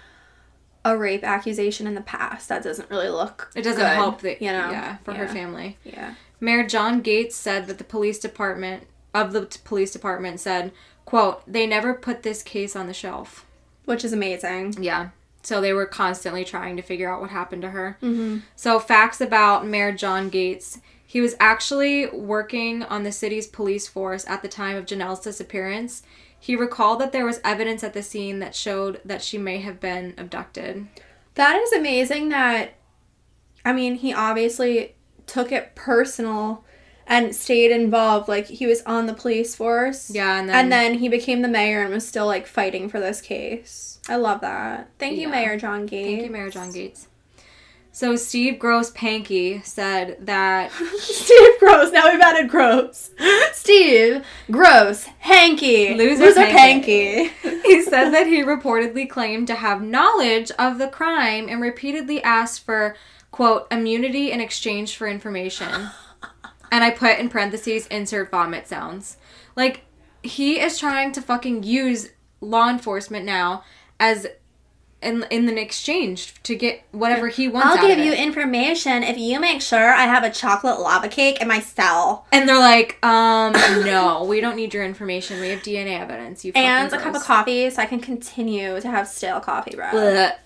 a 0.85 0.97
rape 0.97 1.23
accusation 1.23 1.87
in 1.87 1.95
the 1.95 2.01
past. 2.01 2.49
That 2.49 2.63
doesn't 2.63 2.89
really 2.89 3.09
look. 3.09 3.51
It 3.55 3.61
doesn't 3.63 3.81
good, 3.81 3.95
help 3.95 4.21
that 4.21 4.41
you 4.41 4.51
know. 4.51 4.71
yeah 4.71 4.97
for 5.03 5.13
her 5.13 5.27
family. 5.27 5.77
Yeah. 5.83 6.15
Mayor 6.39 6.65
John 6.67 7.01
Gates 7.01 7.35
said 7.35 7.67
that 7.67 7.77
the 7.77 7.83
police 7.83 8.19
department 8.19 8.87
of 9.13 9.31
the 9.31 9.45
t- 9.45 9.59
police 9.63 9.91
department 9.91 10.39
said, 10.39 10.71
"quote 11.05 11.41
They 11.51 11.65
never 11.65 11.93
put 11.93 12.23
this 12.23 12.43
case 12.43 12.75
on 12.75 12.87
the 12.87 12.93
shelf." 12.93 13.45
Which 13.85 14.05
is 14.05 14.13
amazing. 14.13 14.81
Yeah. 14.81 15.09
So 15.41 15.59
they 15.59 15.73
were 15.73 15.85
constantly 15.85 16.45
trying 16.45 16.77
to 16.77 16.81
figure 16.81 17.13
out 17.13 17.19
what 17.19 17.29
happened 17.29 17.61
to 17.63 17.71
her. 17.71 17.97
Mm-hmm. 18.01 18.39
So 18.55 18.79
facts 18.79 19.19
about 19.19 19.67
Mayor 19.67 19.91
John 19.91 20.29
Gates. 20.29 20.79
He 21.05 21.21
was 21.21 21.35
actually 21.39 22.07
working 22.07 22.81
on 22.83 23.03
the 23.03 23.11
city's 23.11 23.45
police 23.45 23.87
force 23.87 24.25
at 24.27 24.41
the 24.41 24.47
time 24.47 24.77
of 24.77 24.85
Janelle's 24.85 25.19
disappearance. 25.19 26.01
He 26.43 26.57
recalled 26.57 26.99
that 26.99 27.13
there 27.13 27.25
was 27.25 27.39
evidence 27.45 27.85
at 27.85 27.93
the 27.93 28.03
scene 28.03 28.39
that 28.39 28.53
showed 28.53 28.99
that 29.05 29.21
she 29.21 29.37
may 29.37 29.59
have 29.59 29.79
been 29.79 30.13
abducted. 30.17 30.87
That 31.35 31.55
is 31.55 31.71
amazing. 31.71 32.27
That, 32.27 32.73
I 33.63 33.71
mean, 33.71 33.95
he 33.95 34.13
obviously 34.13 34.93
took 35.25 35.53
it 35.53 35.73
personal 35.73 36.65
and 37.07 37.33
stayed 37.33 37.71
involved. 37.71 38.27
Like 38.27 38.47
he 38.47 38.67
was 38.67 38.81
on 38.81 39.05
the 39.05 39.13
police 39.13 39.55
force. 39.55 40.09
Yeah, 40.09 40.37
and 40.37 40.49
then, 40.49 40.55
and 40.57 40.69
then 40.69 40.93
he 40.95 41.07
became 41.07 41.43
the 41.43 41.47
mayor 41.47 41.81
and 41.81 41.93
was 41.93 42.05
still 42.05 42.25
like 42.25 42.45
fighting 42.45 42.89
for 42.89 42.99
this 42.99 43.21
case. 43.21 44.01
I 44.09 44.17
love 44.17 44.41
that. 44.41 44.89
Thank 44.99 45.17
you, 45.17 45.29
Mayor 45.29 45.57
John 45.57 45.85
Gates. 45.85 46.09
Thank 46.09 46.23
you, 46.23 46.29
Mayor 46.29 46.49
John 46.49 46.73
Gates. 46.73 47.07
So 47.93 48.15
Steve 48.15 48.57
Gross 48.57 48.91
Pankey 48.91 49.63
said 49.63 50.17
that 50.21 50.71
Steve 50.97 51.59
Gross. 51.59 51.91
Now 51.91 52.11
we've 52.11 52.19
added 52.19 52.49
Gross. 52.49 53.11
Steve 53.51 54.25
Gross. 54.49 55.05
Hanky. 55.19 55.93
Loser 55.93 56.25
Loser 56.25 56.41
Panky. 56.41 57.29
Panky. 57.29 57.61
he 57.67 57.83
said 57.83 58.09
that 58.09 58.25
he 58.25 58.41
reportedly 58.41 59.07
claimed 59.07 59.45
to 59.45 59.53
have 59.53 59.83
knowledge 59.83 60.49
of 60.57 60.79
the 60.79 60.87
crime 60.87 61.47
and 61.47 61.61
repeatedly 61.61 62.21
asked 62.23 62.65
for 62.65 62.95
quote 63.29 63.67
immunity 63.71 64.31
in 64.31 64.41
exchange 64.41 64.97
for 64.97 65.07
information. 65.07 65.89
And 66.71 66.83
I 66.83 66.89
put 66.89 67.19
in 67.19 67.29
parentheses 67.29 67.85
insert 67.87 68.31
vomit 68.31 68.67
sounds. 68.67 69.17
Like 69.55 69.85
he 70.23 70.59
is 70.59 70.79
trying 70.79 71.11
to 71.11 71.21
fucking 71.21 71.61
use 71.61 72.09
law 72.41 72.71
enforcement 72.71 73.23
now 73.23 73.63
as 73.99 74.25
in 75.03 75.25
in 75.29 75.47
an 75.49 75.57
exchange 75.57 76.33
to 76.43 76.55
get 76.55 76.83
whatever 76.91 77.27
he 77.27 77.47
wants. 77.47 77.77
I'll 77.77 77.87
give 77.87 77.99
you 77.99 78.13
information 78.13 79.03
if 79.03 79.17
you 79.17 79.39
make 79.39 79.61
sure 79.61 79.93
I 79.93 80.03
have 80.03 80.23
a 80.23 80.29
chocolate 80.29 80.79
lava 80.79 81.07
cake 81.07 81.41
in 81.41 81.47
my 81.47 81.59
cell. 81.59 82.25
And 82.31 82.47
they're 82.47 82.59
like, 82.59 83.03
um, 83.05 83.53
no, 83.85 84.23
we 84.23 84.41
don't 84.41 84.55
need 84.55 84.73
your 84.73 84.83
information. 84.83 85.39
We 85.39 85.49
have 85.49 85.59
DNA 85.59 85.99
evidence. 85.99 86.45
You 86.45 86.51
And 86.55 86.91
a 86.91 86.97
cup 86.97 87.15
of 87.15 87.23
coffee 87.23 87.69
so 87.69 87.81
I 87.81 87.85
can 87.85 87.99
continue 87.99 88.79
to 88.79 88.89
have 88.89 89.07
stale 89.07 89.39
coffee 89.39 89.75
bro. 89.75 90.29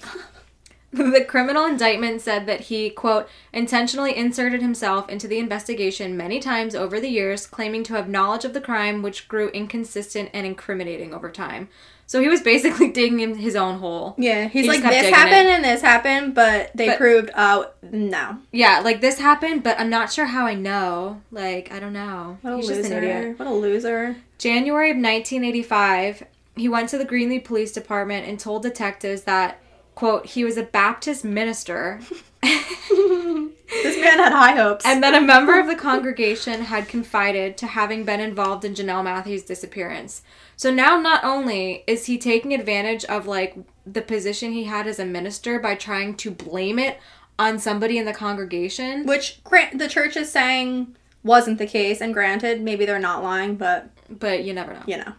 The 0.92 1.26
criminal 1.28 1.66
indictment 1.66 2.22
said 2.22 2.46
that 2.46 2.62
he, 2.62 2.90
quote, 2.90 3.28
intentionally 3.52 4.16
inserted 4.16 4.62
himself 4.62 5.10
into 5.10 5.28
the 5.28 5.38
investigation 5.38 6.16
many 6.16 6.40
times 6.40 6.74
over 6.74 7.00
the 7.00 7.10
years, 7.10 7.46
claiming 7.46 7.84
to 7.84 7.94
have 7.94 8.08
knowledge 8.08 8.46
of 8.46 8.54
the 8.54 8.62
crime, 8.62 9.02
which 9.02 9.28
grew 9.28 9.50
inconsistent 9.50 10.30
and 10.34 10.48
incriminating 10.48 11.14
over 11.14 11.30
time. 11.30 11.68
So 12.10 12.22
he 12.22 12.30
was 12.30 12.42
basically 12.42 12.90
digging 12.92 13.20
in 13.20 13.36
his 13.36 13.56
own 13.56 13.80
hole. 13.80 14.16
Yeah, 14.18 14.48
he's 14.48 14.64
He 14.64 14.70
like, 14.70 14.82
this 14.82 15.10
happened 15.14 15.50
and 15.50 15.64
this 15.64 15.82
happened, 15.82 16.34
but 16.34 16.72
they 16.74 16.88
But- 16.88 16.98
proved, 16.98 17.30
oh, 17.38 17.70
no. 17.92 18.38
Yeah, 18.52 18.80
like 18.80 19.02
this 19.02 19.20
happened, 19.20 19.62
but 19.62 19.80
I'm 19.80 19.90
not 19.90 20.12
sure 20.12 20.26
how 20.26 20.46
I 20.46 20.54
know. 20.56 21.22
Like, 21.32 21.72
I 21.72 21.80
don't 21.80 21.94
know. 21.94 22.38
What 22.42 22.54
a 22.54 22.56
He's 22.58 22.70
loser. 22.70 22.82
just 22.82 22.92
an 22.94 23.04
idiot. 23.04 23.38
What 23.40 23.48
a 23.48 23.54
loser. 23.54 24.16
January 24.38 24.90
of 24.92 24.96
1985, 24.98 26.24
he 26.56 26.70
went 26.70 26.90
to 26.90 26.98
the 26.98 27.06
Greeley 27.06 27.40
Police 27.40 27.72
Department 27.74 28.26
and 28.28 28.40
told 28.40 28.64
detectives 28.64 29.24
that, 29.24 29.60
quote, 29.94 30.28
he 30.28 30.44
was 30.44 30.56
a 30.58 30.64
Baptist 30.64 31.26
minister 31.26 32.00
This 33.70 34.00
man 34.00 34.20
had 34.20 34.32
high 34.32 34.56
hopes. 34.56 34.86
and 34.86 35.04
that 35.04 35.14
a 35.14 35.22
member 35.22 35.60
of 35.60 35.68
the 35.68 35.76
congregation 35.76 36.62
had 36.62 36.88
confided 36.88 37.58
to 37.58 37.68
having 37.68 38.04
been 38.06 38.20
involved 38.20 38.64
in 38.64 38.74
Janelle 38.74 39.04
Matthews' 39.04 39.44
disappearance. 39.44 40.22
So 40.56 40.72
now 40.72 41.00
not 41.00 41.24
only 41.24 41.84
is 41.86 42.06
he 42.06 42.18
taking 42.18 42.54
advantage 42.54 43.04
of 43.06 43.28
like 43.28 43.58
the 43.86 44.02
position 44.02 44.52
he 44.54 44.64
had 44.66 44.88
as 44.88 45.00
a 45.00 45.06
minister 45.06 45.60
by 45.60 45.76
trying 45.76 46.16
to 46.18 46.32
blame 46.32 46.80
it 46.80 47.00
on 47.40 47.60
somebody 47.60 47.98
in 47.98 48.06
the 48.06 48.14
congregation, 48.14 49.06
Which 49.06 49.44
grant 49.44 49.78
the 49.78 49.88
church 49.88 50.16
is 50.18 50.32
saying 50.32 50.96
wasn't 51.24 51.58
the 51.58 51.68
case, 51.68 52.00
and 52.02 52.14
granted, 52.14 52.62
maybe 52.62 52.86
they're 52.86 53.00
not 53.00 53.22
lying, 53.24 53.56
but 53.56 53.90
but 54.10 54.44
you 54.44 54.54
never 54.54 54.74
know. 54.74 54.84
you 54.88 54.98
know. 54.98 55.14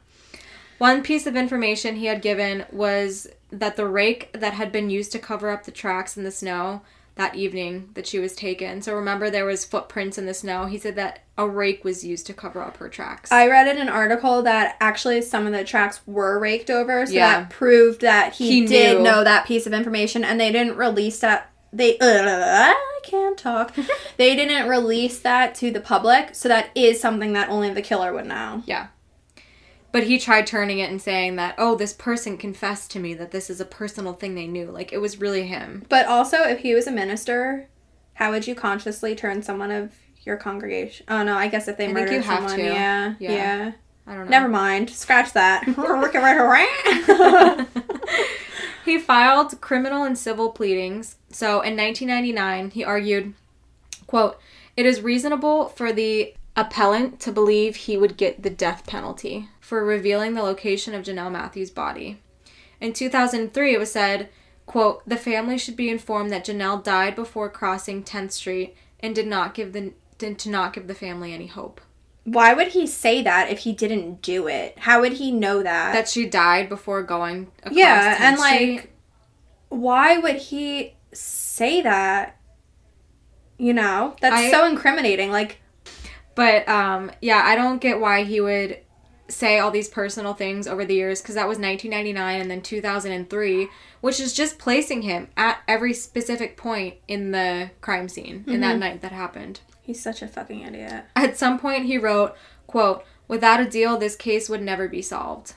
One 0.78 1.02
piece 1.02 1.26
of 1.26 1.36
information 1.36 1.96
he 1.96 2.06
had 2.06 2.22
given 2.22 2.64
was 2.72 3.28
that 3.50 3.76
the 3.76 3.86
rake 3.86 4.30
that 4.32 4.54
had 4.54 4.70
been 4.72 4.90
used 4.90 5.12
to 5.12 5.18
cover 5.18 5.50
up 5.50 5.64
the 5.64 5.70
tracks 5.70 6.16
in 6.16 6.24
the 6.24 6.30
snow 6.30 6.82
that 7.18 7.34
evening 7.34 7.90
that 7.94 8.06
she 8.06 8.18
was 8.18 8.34
taken. 8.34 8.80
So 8.80 8.94
remember 8.94 9.28
there 9.28 9.44
was 9.44 9.64
footprints 9.64 10.16
in 10.16 10.24
the 10.26 10.32
snow. 10.32 10.64
He 10.66 10.78
said 10.78 10.96
that 10.96 11.20
a 11.36 11.46
rake 11.46 11.84
was 11.84 12.04
used 12.04 12.26
to 12.28 12.32
cover 12.32 12.62
up 12.62 12.78
her 12.78 12.88
tracks. 12.88 13.30
I 13.30 13.46
read 13.48 13.68
in 13.68 13.76
an 13.80 13.88
article 13.88 14.42
that 14.44 14.76
actually 14.80 15.20
some 15.22 15.46
of 15.46 15.52
the 15.52 15.64
tracks 15.64 16.00
were 16.06 16.38
raked 16.38 16.70
over, 16.70 17.04
so 17.06 17.12
Yeah. 17.12 17.40
that 17.40 17.50
proved 17.50 18.00
that 18.00 18.34
he, 18.34 18.60
He 18.62 18.66
did 18.66 18.98
knew. 18.98 19.02
know 19.04 19.24
that 19.24 19.46
piece 19.46 19.66
of 19.66 19.72
information, 19.74 20.24
and 20.24 20.40
they 20.40 20.50
didn't 20.50 20.76
release 20.76 21.18
that. 21.20 21.50
They 21.72 21.98
uh, 21.98 22.06
I 22.08 23.00
can't 23.04 23.36
talk. 23.36 23.74
they 24.16 24.34
didn't 24.34 24.68
release 24.68 25.18
that 25.20 25.54
to 25.56 25.70
the 25.70 25.80
public, 25.80 26.34
so 26.34 26.48
that 26.48 26.70
is 26.74 26.98
something 27.00 27.34
that 27.34 27.50
only 27.50 27.70
the 27.74 27.82
killer 27.82 28.12
would 28.14 28.26
know. 28.26 28.62
But 29.92 30.04
he 30.04 30.18
tried 30.18 30.46
turning 30.46 30.78
it 30.78 30.90
and 30.90 31.00
saying 31.00 31.36
that, 31.36 31.54
"Oh, 31.58 31.74
this 31.74 31.92
person 31.92 32.36
confessed 32.36 32.90
to 32.92 32.98
me 33.00 33.14
that 33.14 33.30
this 33.30 33.48
is 33.50 33.60
a 33.60 33.64
personal 33.64 34.12
thing 34.12 34.34
they 34.34 34.46
knew." 34.46 34.66
Like 34.70 34.92
it 34.92 34.98
was 34.98 35.20
really 35.20 35.44
him. 35.46 35.84
But 35.88 36.06
also, 36.06 36.42
if 36.42 36.60
he 36.60 36.74
was 36.74 36.86
a 36.86 36.92
minister, 36.92 37.68
how 38.14 38.30
would 38.32 38.46
you 38.46 38.54
consciously 38.54 39.14
turn 39.14 39.42
someone 39.42 39.70
of 39.70 39.92
your 40.24 40.36
congregation? 40.36 41.06
Oh 41.08 41.22
no, 41.22 41.36
I 41.36 41.48
guess 41.48 41.68
if 41.68 41.76
they 41.76 41.84
I 41.84 41.94
think 41.94 41.98
murdered 41.98 42.24
someone, 42.24 42.56
to. 42.58 42.64
yeah, 42.64 43.14
Yeah. 43.18 43.32
yeah, 43.32 43.72
I 44.06 44.14
don't 44.14 44.24
know. 44.24 44.30
Never 44.30 44.48
mind. 44.48 44.90
Scratch 44.90 45.32
that. 45.32 45.66
We're 45.76 46.00
working 46.00 46.20
right 46.20 46.36
around. 46.36 47.66
he 48.84 48.98
filed 48.98 49.60
criminal 49.60 50.04
and 50.04 50.18
civil 50.18 50.50
pleadings. 50.50 51.16
So 51.30 51.60
in 51.60 51.76
1999, 51.76 52.70
he 52.70 52.84
argued, 52.84 53.34
quote, 54.06 54.38
"It 54.76 54.86
is 54.86 55.00
reasonable 55.00 55.68
for 55.68 55.92
the 55.92 56.34
appellant 56.56 57.20
to 57.20 57.30
believe 57.30 57.76
he 57.76 57.96
would 57.96 58.16
get 58.16 58.42
the 58.42 58.50
death 58.50 58.84
penalty 58.86 59.48
for 59.68 59.84
revealing 59.84 60.34
the 60.34 60.42
location 60.42 60.94
of 60.94 61.04
Janelle 61.04 61.30
Matthews' 61.30 61.70
body." 61.70 62.20
In 62.80 62.92
2003, 62.92 63.74
it 63.74 63.78
was 63.78 63.90
said, 63.92 64.28
quote, 64.66 65.02
the 65.08 65.16
family 65.16 65.58
should 65.58 65.76
be 65.76 65.90
informed 65.90 66.30
that 66.30 66.46
Janelle 66.46 66.82
died 66.82 67.14
before 67.16 67.48
crossing 67.50 68.02
10th 68.04 68.32
Street 68.32 68.76
and 69.00 69.14
did 69.14 69.26
not 69.26 69.54
give 69.54 69.72
the 69.72 69.92
did 70.18 70.38
to 70.40 70.50
not 70.50 70.72
give 70.72 70.86
the 70.88 70.94
family 70.94 71.32
any 71.32 71.46
hope. 71.46 71.80
Why 72.24 72.52
would 72.52 72.68
he 72.68 72.86
say 72.86 73.22
that 73.22 73.50
if 73.50 73.60
he 73.60 73.72
didn't 73.72 74.20
do 74.22 74.46
it? 74.48 74.78
How 74.80 75.00
would 75.00 75.14
he 75.14 75.30
know 75.32 75.62
that? 75.62 75.92
That 75.92 76.08
she 76.08 76.26
died 76.26 76.68
before 76.68 77.02
going 77.02 77.50
across 77.60 77.74
yeah, 77.76 78.16
10th 78.16 78.20
and 78.20 78.38
Street. 78.38 78.74
like, 78.76 78.92
why 79.70 80.18
would 80.18 80.36
he 80.36 80.94
say 81.12 81.80
that? 81.82 82.36
You 83.58 83.72
know, 83.72 84.14
that's 84.20 84.36
I- 84.36 84.50
so 84.50 84.66
incriminating. 84.66 85.30
Like, 85.32 85.60
But 86.34 86.68
um, 86.68 87.10
yeah, 87.20 87.42
I 87.44 87.54
don't 87.56 87.80
get 87.80 87.98
why 88.00 88.24
he 88.24 88.40
would 88.40 88.78
say 89.28 89.58
all 89.58 89.70
these 89.70 89.88
personal 89.88 90.32
things 90.34 90.66
over 90.66 90.84
the 90.84 90.94
years 90.94 91.20
because 91.20 91.34
that 91.34 91.46
was 91.46 91.58
1999 91.58 92.40
and 92.40 92.50
then 92.50 92.62
2003, 92.62 93.68
which 94.00 94.20
is 94.20 94.32
just 94.32 94.58
placing 94.58 95.02
him 95.02 95.28
at 95.36 95.58
every 95.68 95.92
specific 95.92 96.56
point 96.56 96.94
in 97.06 97.30
the 97.30 97.70
crime 97.80 98.08
scene 98.08 98.44
in 98.46 98.60
that 98.60 98.72
mm-hmm. 98.72 98.80
night 98.80 99.00
that 99.02 99.12
happened. 99.12 99.60
he's 99.82 100.02
such 100.02 100.22
a 100.22 100.28
fucking 100.28 100.62
idiot. 100.62 101.04
At 101.14 101.36
some 101.36 101.58
point, 101.58 101.86
he 101.86 101.98
wrote, 101.98 102.34
"quote 102.66 103.04
Without 103.26 103.60
a 103.60 103.68
deal, 103.68 103.98
this 103.98 104.16
case 104.16 104.48
would 104.48 104.62
never 104.62 104.88
be 104.88 105.02
solved." 105.02 105.54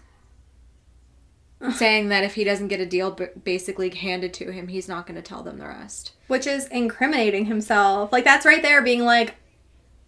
Saying 1.76 2.10
that 2.10 2.24
if 2.24 2.34
he 2.34 2.44
doesn't 2.44 2.70
get 2.70 2.80
a 2.80 2.88
deal 2.88 3.12
basically 3.44 3.92
handed 3.92 4.34
to 4.34 4.52
him, 4.52 4.68
he's 4.68 4.88
not 4.88 5.06
going 5.06 5.16
to 5.16 5.22
tell 5.22 5.44
them 5.44 5.60
the 5.60 5.68
rest. 5.68 6.14
Which 6.26 6.48
is 6.48 6.66
incriminating 6.68 7.46
himself. 7.46 8.12
Like, 8.12 8.24
that's 8.24 8.48
right 8.48 8.64
there 8.64 8.82
being 8.82 9.06
like, 9.06 9.36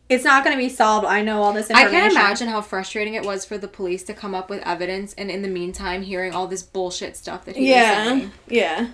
it's 0.10 0.24
not 0.24 0.44
going 0.44 0.56
to 0.56 0.62
be 0.62 0.70
solved. 0.70 1.06
I 1.06 1.22
know 1.22 1.42
all 1.42 1.54
this 1.54 1.70
information. 1.70 1.96
I 1.96 2.00
can't 2.00 2.12
imagine 2.12 2.48
how 2.50 2.62
frustrating 2.62 3.14
it 3.16 3.24
was 3.26 3.46
for 3.46 3.58
the 3.58 3.68
police 3.68 4.04
to 4.04 4.14
come 4.14 4.36
up 4.36 4.50
with 4.50 4.62
evidence 4.64 5.14
and 5.14 5.32
in 5.32 5.42
the 5.42 5.48
meantime 5.48 6.04
hearing 6.04 6.34
all 6.34 6.48
this 6.48 6.62
bullshit 6.62 7.16
stuff 7.18 7.46
that 7.46 7.56
he 7.56 7.62
was 7.64 7.70
Yeah. 7.70 8.04
saying. 8.06 8.32
Yeah. 8.48 8.88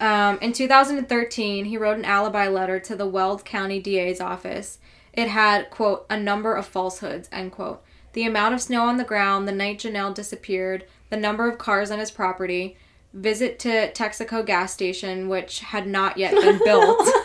Um, 0.00 0.38
in 0.42 0.52
2013, 0.52 1.64
he 1.66 1.78
wrote 1.78 1.96
an 1.96 2.04
alibi 2.04 2.48
letter 2.48 2.78
to 2.80 2.96
the 2.96 3.06
Weld 3.06 3.44
County 3.44 3.80
DA's 3.80 4.20
office. 4.20 4.78
It 5.12 5.28
had, 5.28 5.70
quote, 5.70 6.04
a 6.10 6.18
number 6.18 6.54
of 6.54 6.66
falsehoods, 6.66 7.28
end 7.32 7.52
quote. 7.52 7.82
The 8.12 8.24
amount 8.24 8.54
of 8.54 8.60
snow 8.60 8.82
on 8.86 8.96
the 8.96 9.04
ground, 9.04 9.46
the 9.48 9.52
night 9.52 9.78
Janelle 9.78 10.12
disappeared, 10.14 10.84
the 11.10 11.16
number 11.16 11.48
of 11.48 11.58
cars 11.58 11.90
on 11.90 12.00
his 12.00 12.10
property, 12.10 12.76
visit 13.12 13.58
to 13.60 13.92
Texaco 13.92 14.44
gas 14.44 14.72
station, 14.72 15.28
which 15.28 15.60
had 15.60 15.86
not 15.86 16.18
yet 16.18 16.34
been 16.34 16.58
built 16.64 16.98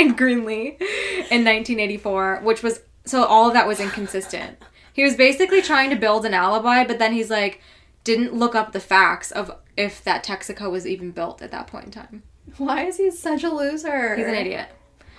in 0.06 0.14
Greeley 0.14 0.76
in 1.30 1.44
1984, 1.44 2.40
which 2.42 2.62
was, 2.62 2.80
so 3.04 3.24
all 3.24 3.48
of 3.48 3.54
that 3.54 3.66
was 3.66 3.80
inconsistent. 3.80 4.58
He 4.92 5.04
was 5.04 5.14
basically 5.14 5.62
trying 5.62 5.90
to 5.90 5.96
build 5.96 6.24
an 6.24 6.34
alibi, 6.34 6.84
but 6.84 6.98
then 6.98 7.12
he's 7.12 7.30
like, 7.30 7.60
didn't 8.04 8.34
look 8.34 8.54
up 8.54 8.72
the 8.72 8.80
facts 8.80 9.30
of 9.30 9.50
if 9.76 10.02
that 10.04 10.24
Texaco 10.24 10.70
was 10.70 10.86
even 10.86 11.10
built 11.10 11.42
at 11.42 11.50
that 11.52 11.66
point 11.66 11.86
in 11.86 11.90
time. 11.90 12.22
Why 12.58 12.84
is 12.84 12.96
he 12.96 13.10
such 13.10 13.44
a 13.44 13.50
loser? 13.50 14.16
He's 14.16 14.26
an 14.26 14.34
idiot. 14.34 14.68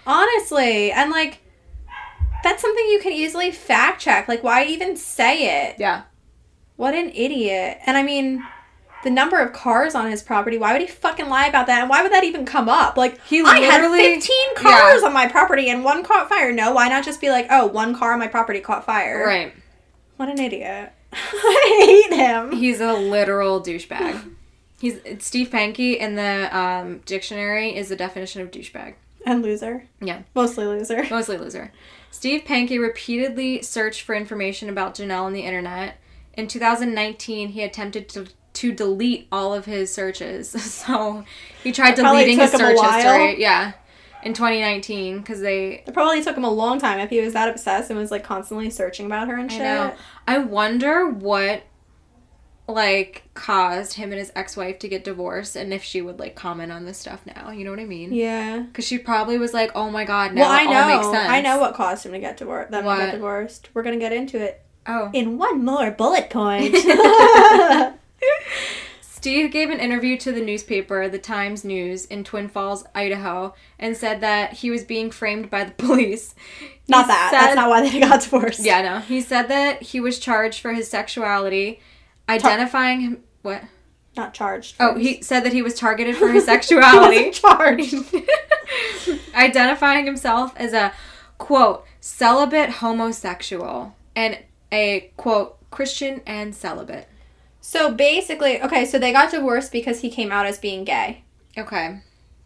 Honestly. 0.06 0.92
And 0.92 1.12
like, 1.12 1.40
that's 2.44 2.62
something 2.62 2.86
you 2.88 3.00
can 3.00 3.14
easily 3.14 3.52
fact 3.52 4.02
check. 4.02 4.28
Like, 4.28 4.44
why 4.44 4.66
even 4.66 4.98
say 4.98 5.68
it? 5.68 5.76
Yeah. 5.80 6.04
What 6.76 6.96
an 6.96 7.12
idiot. 7.12 7.78
And 7.86 7.98
I 7.98 8.04
mean, 8.04 8.44
the 9.04 9.10
number 9.10 9.39
of 9.39 9.54
cars 9.54 9.95
on 9.95 10.10
his 10.10 10.22
property, 10.24 10.58
why 10.58 10.74
would 10.74 10.82
he 10.82 10.88
fucking 10.88 11.28
lie 11.30 11.47
about 11.47 11.68
that? 11.68 11.82
And 11.82 11.89
why 11.89 12.02
would 12.04 12.12
that 12.12 12.24
even 12.24 12.45
come 12.45 12.70
up? 12.70 12.97
Like, 12.97 13.20
He 13.26 13.41
I 13.41 13.60
had 13.60 13.82
literally- 13.82 14.16
15 14.16 14.56
cars 14.56 15.04
on 15.04 15.14
my 15.14 15.28
property 15.28 15.70
and 15.70 15.84
one 15.84 16.04
caught 16.04 16.30
fire. 16.30 16.52
No, 16.52 16.72
why 16.74 16.88
not 16.89 17.04
just 17.04 17.20
be 17.22 17.30
like, 17.30 17.47
oh, 17.49 17.68
one 17.68 17.95
car 17.95 18.14
on 18.14 18.20
my 18.20 18.28
property 18.28 18.60
caught 18.60 18.86
fire? 18.86 19.26
Right. 19.26 19.54
What 20.18 20.30
an 20.30 20.39
idiot. 20.39 20.91
I 21.14 22.06
hate 22.10 22.16
him. 22.18 22.52
He's 22.54 22.80
a 22.80 22.93
literal 22.93 23.62
douchebag. 23.62 24.36
He's 24.80 24.95
it's 25.06 25.26
Steve 25.26 25.49
Pankey 25.49 25.97
in 25.97 26.16
the 26.16 26.56
um, 26.58 26.99
dictionary 27.06 27.76
is 27.76 27.89
the 27.89 27.95
definition 27.95 28.41
of 28.41 28.49
douchebag. 28.52 28.95
And 29.26 29.43
loser. 29.43 29.88
Yeah. 29.99 30.22
Mostly 30.34 30.66
loser. 30.66 31.06
Mostly 31.12 31.38
loser. 31.38 31.72
Steve 32.10 32.43
Pankey 32.43 32.80
repeatedly 32.80 33.62
searched 33.62 34.02
for 34.02 34.16
information 34.16 34.70
about 34.70 34.95
Janelle 34.95 35.24
on 35.24 35.34
the 35.34 35.41
internet. 35.41 35.97
In 36.34 36.47
2019, 36.47 37.49
he 37.49 37.62
attempted 37.64 38.10
to 38.10 38.28
to 38.54 38.72
delete 38.72 39.28
all 39.32 39.54
of 39.54 39.66
his 39.66 39.93
searches. 39.93 40.52
So 40.86 41.24
he 41.64 41.72
tried 41.72 41.95
deleting 41.95 42.39
his 42.39 42.52
search 42.52 42.80
history. 42.80 43.39
Yeah. 43.41 43.74
In 44.24 44.34
2019, 44.34 45.18
because 45.20 45.39
they 45.41 45.84
It 45.88 45.93
probably 45.93 46.24
took 46.24 46.38
him 46.38 46.43
a 46.43 46.49
long 46.49 46.80
time 46.80 46.99
if 46.99 47.10
he 47.10 47.22
was 47.22 47.34
that 47.34 47.49
obsessed 47.49 47.89
and 47.89 47.97
was 47.97 48.12
like 48.12 48.24
constantly 48.24 48.70
searching 48.70 49.06
about 49.08 49.28
her 49.30 49.36
and 49.36 49.49
I 49.49 49.54
shit. 49.54 49.62
know. 49.64 49.93
I 50.28 50.38
wonder 50.38 51.10
what 51.10 51.64
like 52.68 53.24
caused 53.34 53.93
him 53.95 54.12
and 54.12 54.20
his 54.20 54.32
ex-wife 54.36 54.80
to 54.80 54.88
get 54.88 55.04
divorced 55.04 55.56
and 55.56 55.74
if 55.74 55.84
she 55.84 56.02
would 56.02 56.20
like 56.20 56.36
comment 56.36 56.72
on 56.72 56.86
this 56.86 56.97
stuff 56.99 57.26
now. 57.26 57.49
You 57.49 57.66
know 57.66 57.72
what 57.72 57.80
I 57.80 57.86
mean? 57.86 58.14
Yeah. 58.14 58.60
Because 58.60 58.86
she 58.86 58.97
probably 58.99 59.38
was 59.38 59.54
like, 59.54 59.72
"Oh 59.76 59.89
my 59.89 60.06
god, 60.06 60.34
now 60.34 60.41
well, 60.43 60.52
I 60.52 60.62
it 60.64 60.68
all 60.68 60.88
makes 60.88 61.06
know. 61.08 61.14
sense." 61.14 61.30
I 61.30 61.41
know 61.41 61.60
what 61.60 61.74
caused 61.74 62.06
him 62.06 62.12
to 62.14 62.20
get 62.20 62.38
divorced. 62.38 62.72
Them 62.72 62.84
to 62.84 62.88
What? 62.88 62.97
get 62.99 63.12
divorced. 63.14 63.70
We're 63.74 63.84
gonna 63.84 63.97
get 63.97 64.14
into 64.14 64.39
it 64.39 64.62
Oh. 64.88 65.10
in 65.14 65.38
one 65.38 65.66
more 65.66 65.91
bullet 65.91 66.30
point. 66.30 66.76
Steve 69.02 69.52
gave 69.52 69.70
an 69.70 69.80
interview 69.80 70.18
to 70.18 70.32
the 70.32 70.42
newspaper, 70.42 71.08
the 71.08 71.20
Times 71.20 71.64
News, 71.64 72.06
in 72.06 72.24
Twin 72.24 72.48
Falls, 72.50 72.84
Idaho, 72.96 73.54
and 73.78 73.96
said 73.96 74.20
that 74.22 74.54
he 74.54 74.72
was 74.72 74.84
being 74.84 75.12
framed 75.12 75.50
by 75.52 75.64
the 75.64 75.72
police. 75.78 76.34
not 76.88 77.06
He 77.06 77.08
that. 77.12 77.30
said- 77.32 77.40
That's 77.42 77.56
not 77.56 77.70
why 77.70 77.88
they 77.88 78.00
got 78.00 78.22
divorced. 78.22 78.62
Yeah, 78.66 78.82
no. 78.82 79.00
He 79.00 79.22
said 79.22 79.44
that 79.50 79.82
he 79.84 80.00
was 80.00 80.18
charged 80.18 80.60
for 80.60 80.74
his 80.74 80.90
sexuality, 80.90 81.80
identifying 82.28 83.02
him. 83.02 83.24
What? 83.44 83.62
Not 84.18 84.34
charged. 84.34 84.76
Oh, 84.80 84.98
he 84.98 85.22
said 85.22 85.42
that 85.42 85.54
he 85.54 85.62
was 85.62 85.76
targeted 85.76 86.16
for 86.18 86.30
his 86.30 86.46
sexuality. 86.54 87.30
charged. 87.32 87.94
identifying 89.36 90.06
himself 90.06 90.54
as 90.58 90.74
a 90.74 90.92
quote 91.38 91.86
celibate 92.00 92.70
homosexual 92.70 93.96
and 94.16 94.38
a 94.72 95.12
quote 95.18 95.58
Christian 95.72 96.22
and 96.26 96.54
celibate. 96.56 97.08
So 97.62 97.93
basically, 97.93 98.62
okay, 98.62 98.86
so 98.86 98.97
they 98.99 99.12
got 99.12 99.32
divorced 99.32 99.72
because 99.72 100.01
he 100.01 100.09
came 100.09 100.32
out 100.32 100.45
as 100.45 100.57
being 100.57 100.84
gay. 100.84 101.24
Okay. 101.57 102.01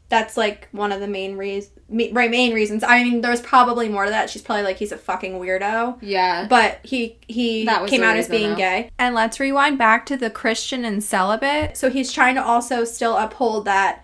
That's 0.09 0.37
like 0.37 0.67
one 0.71 0.91
of 0.91 0.99
the 0.99 1.07
main 1.07 1.35
reasons. 1.37 1.71
Right, 1.89 2.29
main 2.29 2.53
reasons. 2.53 2.83
I 2.83 3.03
mean, 3.03 3.21
there's 3.21 3.41
probably 3.41 3.89
more 3.89 4.05
to 4.05 4.11
that. 4.11 4.29
She's 4.29 4.41
probably 4.41 4.63
like 4.63 4.77
he's 4.77 4.91
a 4.91 4.97
fucking 4.97 5.33
weirdo. 5.33 5.97
Yeah. 6.01 6.47
But 6.47 6.79
he 6.83 7.17
he 7.27 7.65
came 7.87 8.03
out 8.03 8.17
as 8.17 8.27
being 8.27 8.51
though. 8.51 8.55
gay. 8.55 8.91
And 8.99 9.15
let's 9.15 9.39
rewind 9.39 9.77
back 9.77 10.05
to 10.07 10.17
the 10.17 10.29
Christian 10.29 10.85
and 10.85 11.03
celibate. 11.03 11.77
So 11.77 11.89
he's 11.89 12.11
trying 12.11 12.35
to 12.35 12.43
also 12.43 12.83
still 12.83 13.17
uphold 13.17 13.65
that 13.65 14.03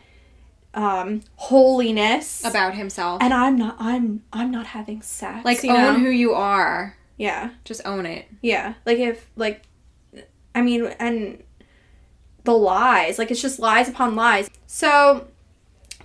um 0.74 1.22
holiness 1.36 2.45
About 2.45 2.76
himself. 2.76 3.22
And 3.22 3.34
I'm 3.34 3.57
not 3.57 3.76
I'm 3.78 4.24
I'm 4.32 4.51
not 4.51 4.68
having 4.68 5.01
sex. 5.01 5.43
like 5.43 5.64
own 5.66 5.74
know? 5.74 5.99
who 5.99 6.09
you 6.09 6.34
are. 6.34 6.95
Yeah. 7.18 7.51
Just 7.66 7.82
own 7.86 8.05
it. 8.05 8.28
Yeah. 8.41 8.76
Like 8.86 8.99
if 8.99 9.30
like 9.36 9.64
I 10.54 10.62
mean 10.62 10.86
and 10.99 11.43
the 12.43 12.54
lies, 12.54 13.20
like 13.20 13.32
it's 13.32 13.41
just 13.41 13.60
lies 13.60 13.88
upon 13.88 14.16
lies. 14.16 14.49
So 14.68 15.28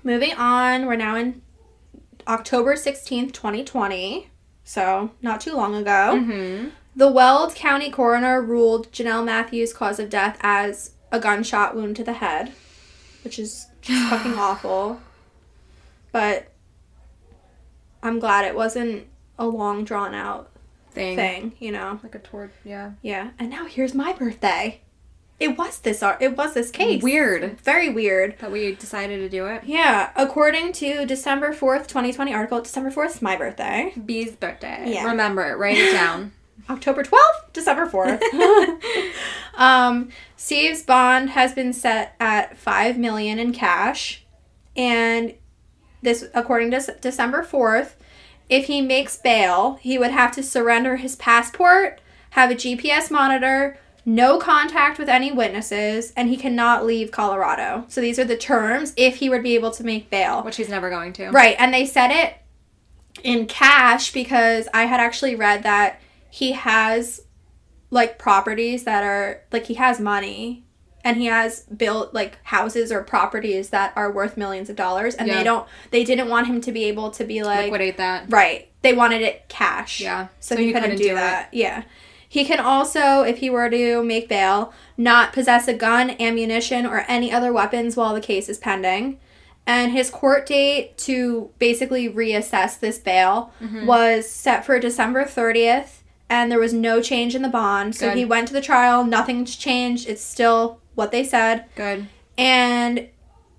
moving 0.02 0.32
on, 0.34 0.86
we're 0.86 0.96
now 0.96 1.16
in 1.16 1.42
October 2.28 2.74
16th, 2.74 3.32
2020. 3.32 4.30
So 4.64 5.10
not 5.22 5.40
too 5.40 5.54
long 5.54 5.74
ago. 5.74 6.20
Mm-hmm. 6.20 6.68
The 6.94 7.10
Weld 7.10 7.54
County 7.54 7.90
coroner 7.90 8.40
ruled 8.40 8.90
Janelle 8.90 9.24
Matthews' 9.24 9.72
cause 9.72 9.98
of 9.98 10.08
death 10.10 10.38
as 10.40 10.92
a 11.12 11.20
gunshot 11.20 11.76
wound 11.76 11.96
to 11.96 12.04
the 12.04 12.14
head, 12.14 12.52
which 13.22 13.38
is 13.38 13.66
just 13.82 14.08
fucking 14.10 14.34
awful. 14.34 15.00
But 16.10 16.52
I'm 18.02 18.18
glad 18.18 18.46
it 18.46 18.54
wasn't 18.54 19.06
a 19.38 19.46
long 19.46 19.84
drawn 19.84 20.14
out 20.14 20.50
Thing. 20.96 21.16
thing, 21.16 21.52
you 21.58 21.70
know. 21.72 22.00
Like 22.02 22.14
a 22.14 22.18
toward 22.18 22.50
yeah. 22.64 22.92
Yeah. 23.02 23.30
And 23.38 23.50
now 23.50 23.66
here's 23.66 23.94
my 23.94 24.12
birthday. 24.12 24.80
It 25.38 25.58
was 25.58 25.78
this 25.80 26.02
art. 26.02 26.22
It 26.22 26.36
was 26.36 26.54
this 26.54 26.70
case. 26.70 27.02
Weird 27.02 27.60
Very 27.60 27.90
weird. 27.90 28.38
that 28.38 28.50
we 28.50 28.74
decided 28.74 29.18
to 29.18 29.28
do 29.28 29.46
it. 29.46 29.64
Yeah. 29.64 30.10
According 30.16 30.72
to 30.74 31.04
December 31.04 31.52
4th, 31.52 31.86
2020 31.88 32.32
article, 32.32 32.62
December 32.62 32.90
4th 32.90 33.16
is 33.16 33.22
my 33.22 33.36
birthday. 33.36 33.92
B's 34.02 34.32
birthday. 34.32 34.84
Yeah. 34.86 35.04
Remember 35.04 35.44
it. 35.44 35.58
Write 35.58 35.76
it 35.76 35.92
down. 35.92 36.32
October 36.70 37.02
12th, 37.04 37.52
December 37.52 37.86
4th. 37.86 38.82
um, 39.56 40.08
Steve's 40.36 40.82
bond 40.82 41.30
has 41.30 41.52
been 41.52 41.72
set 41.72 42.14
at 42.18 42.56
5 42.56 42.98
million 42.98 43.38
in 43.38 43.52
cash 43.52 44.24
and 44.74 45.34
this 46.02 46.24
according 46.34 46.70
to 46.70 46.76
S- 46.78 46.90
December 47.00 47.42
4th, 47.42 47.92
if 48.48 48.66
he 48.66 48.80
makes 48.80 49.16
bail, 49.16 49.78
he 49.80 49.98
would 49.98 50.10
have 50.10 50.32
to 50.32 50.42
surrender 50.42 50.96
his 50.96 51.16
passport, 51.16 52.00
have 52.30 52.50
a 52.50 52.54
GPS 52.54 53.10
monitor, 53.10 53.78
no 54.04 54.38
contact 54.38 54.98
with 54.98 55.08
any 55.08 55.32
witnesses, 55.32 56.12
and 56.16 56.28
he 56.28 56.36
cannot 56.36 56.86
leave 56.86 57.10
Colorado. 57.10 57.84
So 57.88 58.00
these 58.00 58.18
are 58.18 58.24
the 58.24 58.36
terms 58.36 58.92
if 58.96 59.16
he 59.16 59.28
would 59.28 59.42
be 59.42 59.56
able 59.56 59.72
to 59.72 59.82
make 59.82 60.10
bail. 60.10 60.42
Which 60.42 60.56
he's 60.56 60.68
never 60.68 60.90
going 60.90 61.12
to. 61.14 61.30
Right, 61.30 61.56
and 61.58 61.74
they 61.74 61.86
said 61.86 62.10
it 62.12 62.36
in 63.24 63.46
cash 63.46 64.12
because 64.12 64.68
I 64.72 64.84
had 64.84 65.00
actually 65.00 65.34
read 65.34 65.64
that 65.64 66.00
he 66.30 66.52
has 66.52 67.22
like 67.90 68.18
properties 68.18 68.84
that 68.84 69.02
are 69.02 69.42
like 69.52 69.66
he 69.66 69.74
has 69.74 69.98
money 69.98 70.65
and 71.06 71.16
he 71.16 71.26
has 71.26 71.60
built 71.64 72.12
like 72.12 72.38
houses 72.42 72.90
or 72.92 73.02
properties 73.02 73.70
that 73.70 73.92
are 73.96 74.10
worth 74.10 74.36
millions 74.36 74.68
of 74.68 74.76
dollars 74.76 75.14
and 75.14 75.28
Yeah. 75.28 75.38
they 75.38 75.44
don't 75.44 75.66
they 75.92 76.04
didn't 76.04 76.28
want 76.28 76.46
him 76.48 76.60
to 76.62 76.72
be 76.72 76.84
able 76.84 77.10
to 77.12 77.24
be 77.24 77.42
like 77.42 77.64
Liquidate 77.70 77.96
that. 77.98 78.24
right 78.30 78.68
they 78.82 78.92
wanted 78.92 79.22
it 79.22 79.48
cash 79.48 80.00
Yeah. 80.00 80.26
so, 80.40 80.54
So 80.54 80.60
he 80.60 80.66
he 80.66 80.72
couldn't, 80.72 80.90
couldn't 80.90 80.98
do, 80.98 81.04
do 81.04 81.12
it. 81.12 81.14
that 81.14 81.48
yeah 81.54 81.84
he 82.28 82.44
can 82.44 82.58
also 82.60 83.22
if 83.22 83.38
he 83.38 83.48
were 83.48 83.70
to 83.70 84.02
make 84.02 84.28
bail 84.28 84.72
not 84.96 85.32
possess 85.32 85.68
a 85.68 85.74
gun 85.74 86.10
ammunition 86.20 86.84
or 86.84 87.04
any 87.08 87.32
other 87.32 87.52
weapons 87.52 87.96
while 87.96 88.12
the 88.14 88.20
case 88.20 88.48
is 88.48 88.58
pending 88.58 89.18
and 89.68 89.90
his 89.92 90.10
court 90.10 90.46
date 90.46 90.96
to 90.98 91.50
basically 91.58 92.08
reassess 92.08 92.78
this 92.78 92.98
bail 92.98 93.52
Mm-hmm. 93.62 93.86
was 93.86 94.28
set 94.28 94.64
for 94.66 94.78
December 94.80 95.24
30th 95.24 96.02
and 96.28 96.50
there 96.50 96.58
was 96.58 96.72
no 96.72 97.00
change 97.00 97.34
in 97.36 97.42
the 97.42 97.48
bond 97.48 97.94
so 97.94 98.08
Good. 98.08 98.18
he 98.18 98.24
went 98.24 98.48
to 98.48 98.52
the 98.54 98.60
trial 98.60 99.04
nothing's 99.04 99.54
changed 99.56 100.08
it's 100.08 100.22
still 100.22 100.80
what 100.96 101.12
they 101.12 101.22
said 101.22 101.66
Good. 101.76 102.08
and 102.36 103.08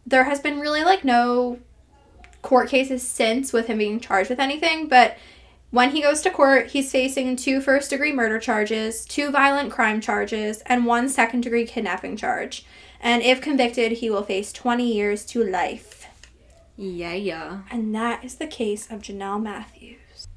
there 0.06 0.26
has 0.26 0.42
been 0.42 0.60
really 0.60 0.84
like 0.84 1.06
no 1.06 1.60
court 2.42 2.70
cases 2.70 3.06
since 3.08 3.52
with 3.52 3.68
him 3.68 3.78
being 3.78 4.00
charged 4.00 4.30
with 4.30 4.40
anything, 4.40 4.88
but 4.88 5.18
when 5.70 5.92
he 5.92 6.02
goes 6.02 6.22
to 6.22 6.32
court, 6.32 6.68
he's 6.68 6.92
facing 6.92 7.36
two 7.36 7.60
first 7.60 7.90
degree 7.90 8.14
murder 8.14 8.40
charges, 8.40 9.04
two 9.06 9.32
violent 9.32 9.70
crime 9.72 10.00
charges, 10.00 10.62
and 10.66 10.86
one 10.86 11.10
second 11.10 11.42
degree 11.42 11.66
kidnapping 11.66 12.16
charge. 12.16 12.66
And 13.02 13.22
if 13.22 13.42
convicted, 13.42 13.94
he 13.94 14.10
will 14.10 14.24
face 14.24 14.54
20 14.54 14.92
years 14.92 15.26
to 15.26 15.44
life. 15.44 16.08
Yeah, 16.78 17.14
yeah. 17.14 17.62
And 17.70 17.94
that 17.94 18.24
is 18.24 18.36
the 18.36 18.48
case 18.48 18.90
of 18.90 19.02
Janelle 19.02 19.42
Matthews. 19.42 20.28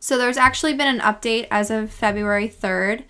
So 0.00 0.18
there's 0.18 0.36
actually 0.36 0.74
been 0.74 0.88
an 0.88 1.00
update 1.00 1.46
as 1.50 1.70
of 1.70 1.92
February 1.92 2.48
3rd, 2.48 3.04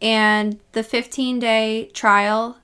and 0.00 0.60
the 0.72 0.84
15 0.84 1.40
day 1.40 1.90
trial 1.92 2.58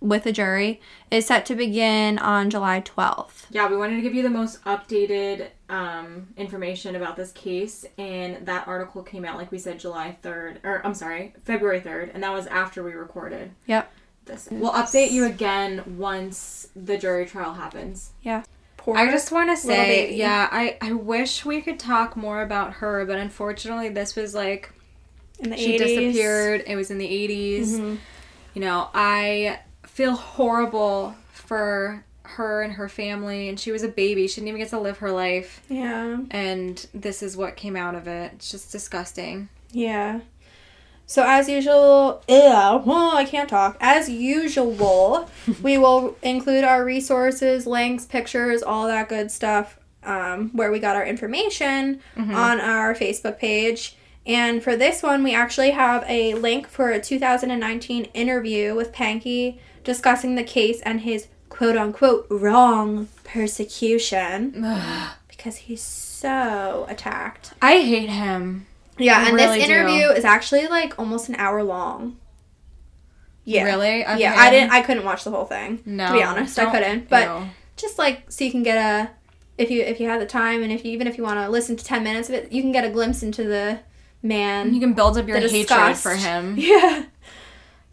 with 0.00 0.26
a 0.26 0.32
jury 0.32 0.80
is 1.10 1.26
set 1.26 1.44
to 1.46 1.54
begin 1.56 2.18
on 2.18 2.50
July 2.50 2.80
12th. 2.80 3.46
Yeah, 3.50 3.68
we 3.68 3.76
wanted 3.76 3.96
to 3.96 4.02
give 4.02 4.14
you 4.14 4.22
the 4.22 4.30
most 4.30 4.62
updated 4.64 5.48
um, 5.68 6.28
information 6.36 6.94
about 6.94 7.16
this 7.16 7.32
case, 7.32 7.84
and 7.98 8.46
that 8.46 8.68
article 8.68 9.02
came 9.02 9.24
out, 9.24 9.36
like 9.36 9.50
we 9.50 9.58
said, 9.58 9.78
July 9.80 10.16
3rd, 10.22 10.58
or 10.64 10.80
I'm 10.86 10.94
sorry, 10.94 11.34
February 11.44 11.80
3rd, 11.80 12.12
and 12.14 12.22
that 12.22 12.32
was 12.32 12.46
after 12.46 12.82
we 12.84 12.92
recorded 12.92 13.50
Yep. 13.66 13.90
this. 14.26 14.48
We'll 14.50 14.72
update 14.72 15.10
you 15.10 15.24
again 15.24 15.96
once 15.98 16.68
the 16.76 16.96
jury 16.96 17.26
trial 17.26 17.54
happens. 17.54 18.10
Yeah. 18.22 18.44
Poor 18.76 18.96
I 18.96 19.10
just 19.10 19.32
want 19.32 19.50
to 19.50 19.56
say, 19.56 20.06
baby. 20.06 20.16
yeah, 20.16 20.48
I, 20.52 20.78
I 20.80 20.92
wish 20.92 21.44
we 21.44 21.60
could 21.60 21.80
talk 21.80 22.16
more 22.16 22.42
about 22.42 22.74
her, 22.74 23.04
but 23.04 23.18
unfortunately, 23.18 23.88
this 23.88 24.14
was 24.14 24.32
like 24.34 24.70
in 25.40 25.50
the 25.50 25.56
she 25.56 25.74
80s. 25.74 25.78
disappeared. 25.78 26.64
It 26.68 26.76
was 26.76 26.90
in 26.92 26.98
the 26.98 27.06
80s. 27.06 27.66
Mhm. 27.80 27.98
You 28.54 28.60
know, 28.60 28.88
I 28.94 29.58
feel 29.98 30.14
horrible 30.14 31.12
for 31.32 32.04
her 32.22 32.62
and 32.62 32.74
her 32.74 32.88
family, 32.88 33.48
and 33.48 33.58
she 33.58 33.72
was 33.72 33.82
a 33.82 33.88
baby. 33.88 34.28
She 34.28 34.36
didn't 34.36 34.46
even 34.50 34.60
get 34.60 34.68
to 34.70 34.78
live 34.78 34.98
her 34.98 35.10
life, 35.10 35.60
Yeah. 35.68 36.18
and 36.30 36.86
this 36.94 37.20
is 37.20 37.36
what 37.36 37.56
came 37.56 37.74
out 37.74 37.96
of 37.96 38.06
it. 38.06 38.30
It's 38.36 38.48
just 38.48 38.70
disgusting. 38.70 39.48
Yeah. 39.72 40.20
So 41.06 41.24
as 41.26 41.48
usual, 41.48 42.22
ew, 42.28 42.36
oh, 42.38 43.10
I 43.16 43.24
can't 43.24 43.48
talk. 43.48 43.76
As 43.80 44.08
usual, 44.08 45.28
we 45.62 45.78
will 45.78 46.16
include 46.22 46.62
our 46.62 46.84
resources, 46.84 47.66
links, 47.66 48.06
pictures, 48.06 48.62
all 48.62 48.86
that 48.86 49.08
good 49.08 49.32
stuff, 49.32 49.80
um, 50.04 50.50
where 50.50 50.70
we 50.70 50.78
got 50.78 50.94
our 50.94 51.04
information 51.04 52.00
on 52.16 52.60
our 52.60 52.94
Facebook 52.94 53.40
page. 53.40 53.96
And 54.24 54.62
for 54.62 54.76
this 54.76 55.02
one, 55.02 55.24
we 55.24 55.34
actually 55.34 55.70
have 55.70 56.04
a 56.06 56.34
link 56.34 56.68
for 56.68 56.90
a 56.90 57.00
2019 57.00 58.04
interview 58.14 58.76
with 58.76 58.92
Pankey 58.92 59.58
discussing 59.88 60.34
the 60.34 60.44
case 60.44 60.82
and 60.82 61.00
his 61.00 61.28
quote 61.48 61.74
unquote 61.74 62.26
wrong 62.28 63.08
persecution 63.24 64.50
because 65.28 65.56
he's 65.56 65.80
so 65.82 66.84
attacked. 66.90 67.54
I 67.62 67.80
hate 67.80 68.10
him. 68.10 68.66
Yeah, 68.98 69.18
I 69.18 69.28
and 69.28 69.36
really 69.36 69.58
this 69.58 69.66
do. 69.66 69.72
interview 69.72 70.08
is 70.10 70.26
actually 70.26 70.66
like 70.66 70.98
almost 70.98 71.30
an 71.30 71.36
hour 71.36 71.62
long. 71.62 72.18
Yeah. 73.44 73.64
Really? 73.64 74.04
Of 74.04 74.18
Yeah, 74.18 74.34
I 74.36 74.50
didn't 74.50 74.72
I 74.72 74.82
couldn't 74.82 75.06
watch 75.06 75.24
the 75.24 75.30
whole 75.30 75.46
thing. 75.46 75.80
No. 75.86 76.08
To 76.08 76.12
be 76.12 76.22
honest, 76.22 76.58
I 76.58 76.70
couldn't. 76.70 77.08
But 77.08 77.26
ew. 77.26 77.48
just 77.76 77.98
like 77.98 78.30
so 78.30 78.44
you 78.44 78.50
can 78.50 78.62
get 78.62 78.76
a 78.76 79.10
if 79.56 79.70
you 79.70 79.80
if 79.80 80.00
you 80.00 80.08
have 80.10 80.20
the 80.20 80.26
time 80.26 80.62
and 80.62 80.70
if 80.70 80.84
you 80.84 80.92
even 80.92 81.06
if 81.06 81.16
you 81.16 81.24
want 81.24 81.40
to 81.40 81.48
listen 81.48 81.76
to 81.76 81.84
10 81.84 82.04
minutes 82.04 82.28
of 82.28 82.34
it, 82.34 82.52
you 82.52 82.60
can 82.60 82.72
get 82.72 82.84
a 82.84 82.90
glimpse 82.90 83.22
into 83.22 83.44
the 83.44 83.80
man. 84.22 84.74
you 84.74 84.80
can 84.80 84.92
build 84.92 85.16
up 85.16 85.26
your 85.26 85.38
hatred 85.38 85.52
disgust. 85.66 86.02
for 86.02 86.14
him. 86.14 86.56
Yeah. 86.58 87.04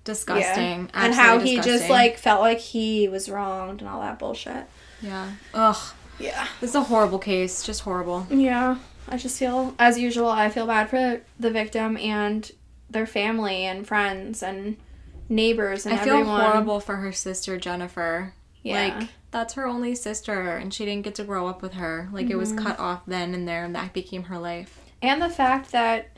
Disgusting. 0.05 0.89
And 0.93 1.13
how 1.13 1.39
he 1.39 1.59
just 1.59 1.89
like 1.89 2.17
felt 2.17 2.39
like 2.41 2.59
he 2.59 3.07
was 3.09 3.27
wronged 3.29 3.81
and 3.81 3.89
all 3.89 3.99
that 4.01 4.17
bullshit. 4.19 4.65
Yeah. 5.01 5.31
Ugh. 5.53 5.93
Yeah. 6.19 6.47
This 6.61 6.69
is 6.69 6.75
a 6.75 6.83
horrible 6.83 7.19
case. 7.19 7.63
Just 7.63 7.81
horrible. 7.81 8.25
Yeah. 8.29 8.77
I 9.09 9.17
just 9.17 9.37
feel 9.37 9.75
as 9.77 9.99
usual 9.99 10.29
I 10.29 10.49
feel 10.49 10.65
bad 10.65 10.89
for 10.89 11.21
the 11.39 11.51
victim 11.51 11.97
and 11.97 12.49
their 12.89 13.05
family 13.05 13.63
and 13.65 13.85
friends 13.85 14.41
and 14.41 14.77
neighbors 15.27 15.85
and 15.85 15.95
I 15.95 16.03
feel 16.03 16.17
everyone. 16.17 16.39
horrible 16.41 16.79
for 16.79 16.95
her 16.97 17.11
sister 17.11 17.57
Jennifer. 17.57 18.33
Yeah. 18.63 18.97
Like 18.99 19.09
that's 19.31 19.55
her 19.55 19.67
only 19.67 19.93
sister 19.95 20.55
and 20.55 20.73
she 20.73 20.85
didn't 20.85 21.03
get 21.03 21.15
to 21.15 21.23
grow 21.23 21.47
up 21.47 21.61
with 21.61 21.73
her. 21.73 22.09
Like 22.13 22.29
it 22.29 22.35
was 22.35 22.53
Mm-hmm. 22.53 22.63
cut 22.65 22.79
off 22.79 23.01
then 23.05 23.33
and 23.35 23.47
there 23.47 23.65
and 23.65 23.75
that 23.75 23.91
became 23.93 24.23
her 24.23 24.37
life. 24.39 24.79
and 25.01 25.21
the 25.21 25.29
fact 25.29 25.71
that 25.71 26.09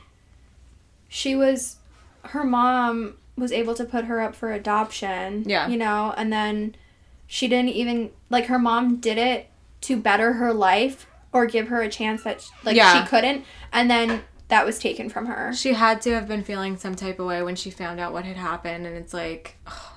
she 1.07 1.35
was 1.35 1.77
her 2.25 2.43
mom 2.43 3.15
was 3.38 3.51
able 3.51 3.75
to 3.75 3.85
put 3.85 4.05
her 4.05 4.19
up 4.21 4.35
for 4.35 4.51
adoption 4.51 5.43
Yeah. 5.45 5.67
you 5.67 5.77
know 5.77 6.13
and 6.17 6.31
then 6.33 6.75
she 7.27 7.47
didn't 7.47 7.69
even 7.69 8.11
like 8.29 8.45
her 8.47 8.59
mom 8.59 8.97
did 8.97 9.17
it 9.17 9.49
to 9.81 9.95
better 9.97 10.33
her 10.33 10.53
life 10.53 11.05
or 11.31 11.45
give 11.45 11.67
her 11.67 11.81
a 11.81 11.89
chance 11.89 12.23
that 12.23 12.41
sh- 12.41 12.47
like 12.63 12.75
Yeah. 12.75 13.03
she 13.03 13.07
couldn't 13.09 13.45
and 13.71 13.89
then 13.91 14.23
that 14.49 14.65
was 14.65 14.79
taken 14.79 15.09
from 15.09 15.25
her 15.25 15.53
She 15.53 15.73
had 15.73 16.01
to 16.03 16.13
have 16.13 16.27
been 16.27 16.43
feeling 16.43 16.77
some 16.77 16.95
type 16.95 17.19
of 17.19 17.25
way 17.27 17.43
when 17.43 17.55
she 17.57 17.69
found 17.69 17.99
out 17.99 18.13
what 18.13 18.23
had 18.25 18.38
happened 18.38 18.85
and 18.88 18.95
it's 18.95 19.13
like 19.13 19.55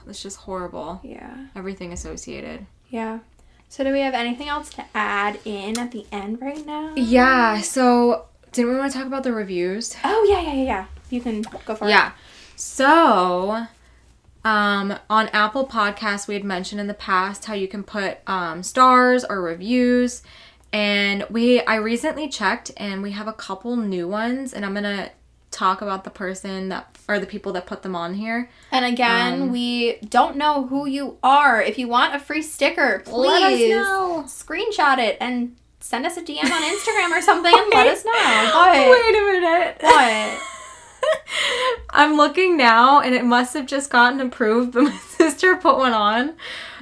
it's 0.08 0.22
just 0.22 0.38
horrible. 0.38 1.00
yeah 1.04 1.46
Everything 1.56 1.92
associated. 1.92 2.66
yeah 2.88 3.20
so 3.68 3.84
do 3.84 3.92
we 3.92 4.00
have 4.00 4.14
anything 4.14 4.48
else 4.48 4.68
to 4.70 4.84
add 4.94 5.38
in 5.44 5.78
at 5.78 5.92
the 5.92 6.04
end 6.10 6.40
right 6.42 6.66
now 6.66 6.92
Yeah, 6.96 7.60
so 7.60 8.26
didn't 8.52 8.72
we 8.72 8.76
want 8.76 8.90
to 8.92 8.98
talk 8.98 9.06
about 9.06 9.22
the 9.22 9.32
reviews? 9.32 9.96
oh 10.04 10.26
yeah 10.28 10.40
yeah 10.42 10.52
yeah 10.54 10.64
yeah 10.64 10.84
you 11.08 11.20
can 11.20 11.42
go 11.64 11.74
for 11.76 11.86
it 11.86 11.90
Yeah. 11.90 12.10
So, 12.60 13.66
um, 14.44 14.94
on 15.08 15.28
Apple 15.28 15.66
Podcasts, 15.66 16.28
we 16.28 16.34
had 16.34 16.44
mentioned 16.44 16.78
in 16.78 16.88
the 16.88 16.94
past 16.94 17.46
how 17.46 17.54
you 17.54 17.66
can 17.66 17.82
put 17.82 18.18
um, 18.26 18.62
stars 18.62 19.24
or 19.24 19.40
reviews, 19.40 20.22
and 20.70 21.24
we 21.30 21.62
I 21.62 21.76
recently 21.76 22.28
checked, 22.28 22.70
and 22.76 23.02
we 23.02 23.12
have 23.12 23.26
a 23.26 23.32
couple 23.32 23.76
new 23.76 24.06
ones, 24.06 24.52
and 24.52 24.66
I'm 24.66 24.74
gonna 24.74 25.10
talk 25.50 25.80
about 25.80 26.04
the 26.04 26.10
person 26.10 26.68
that 26.68 26.98
or 27.08 27.18
the 27.18 27.26
people 27.26 27.52
that 27.54 27.64
put 27.66 27.80
them 27.82 27.96
on 27.96 28.12
here. 28.12 28.50
And 28.70 28.84
again, 28.84 29.42
Um, 29.44 29.52
we 29.52 29.96
don't 30.10 30.36
know 30.36 30.66
who 30.66 30.86
you 30.86 31.16
are. 31.22 31.62
If 31.62 31.78
you 31.78 31.88
want 31.88 32.14
a 32.14 32.18
free 32.18 32.42
sticker, 32.42 33.02
please 33.06 33.26
Let 33.26 33.52
us 33.54 33.70
know. 33.70 34.24
screenshot 34.26 34.98
it 34.98 35.16
and 35.18 35.56
send 35.80 36.04
us 36.04 36.18
a 36.18 36.22
DM 36.22 36.44
on 36.44 36.62
Instagram 36.74 37.10
or 37.10 37.22
something 37.22 37.52
and 37.54 37.70
let 37.72 37.86
us 37.86 38.04
know. 38.04 38.12
Wait 38.92 39.16
a 39.16 39.40
minute. 39.40 39.76
What? 39.80 40.40
I'm 41.92 42.16
looking 42.16 42.56
now, 42.56 43.00
and 43.00 43.14
it 43.14 43.24
must 43.24 43.54
have 43.54 43.66
just 43.66 43.90
gotten 43.90 44.20
approved, 44.20 44.72
but 44.72 44.82
my 44.84 44.96
sister 44.96 45.56
put 45.56 45.78
one 45.78 45.92
on. 45.92 46.30
a 46.30 46.34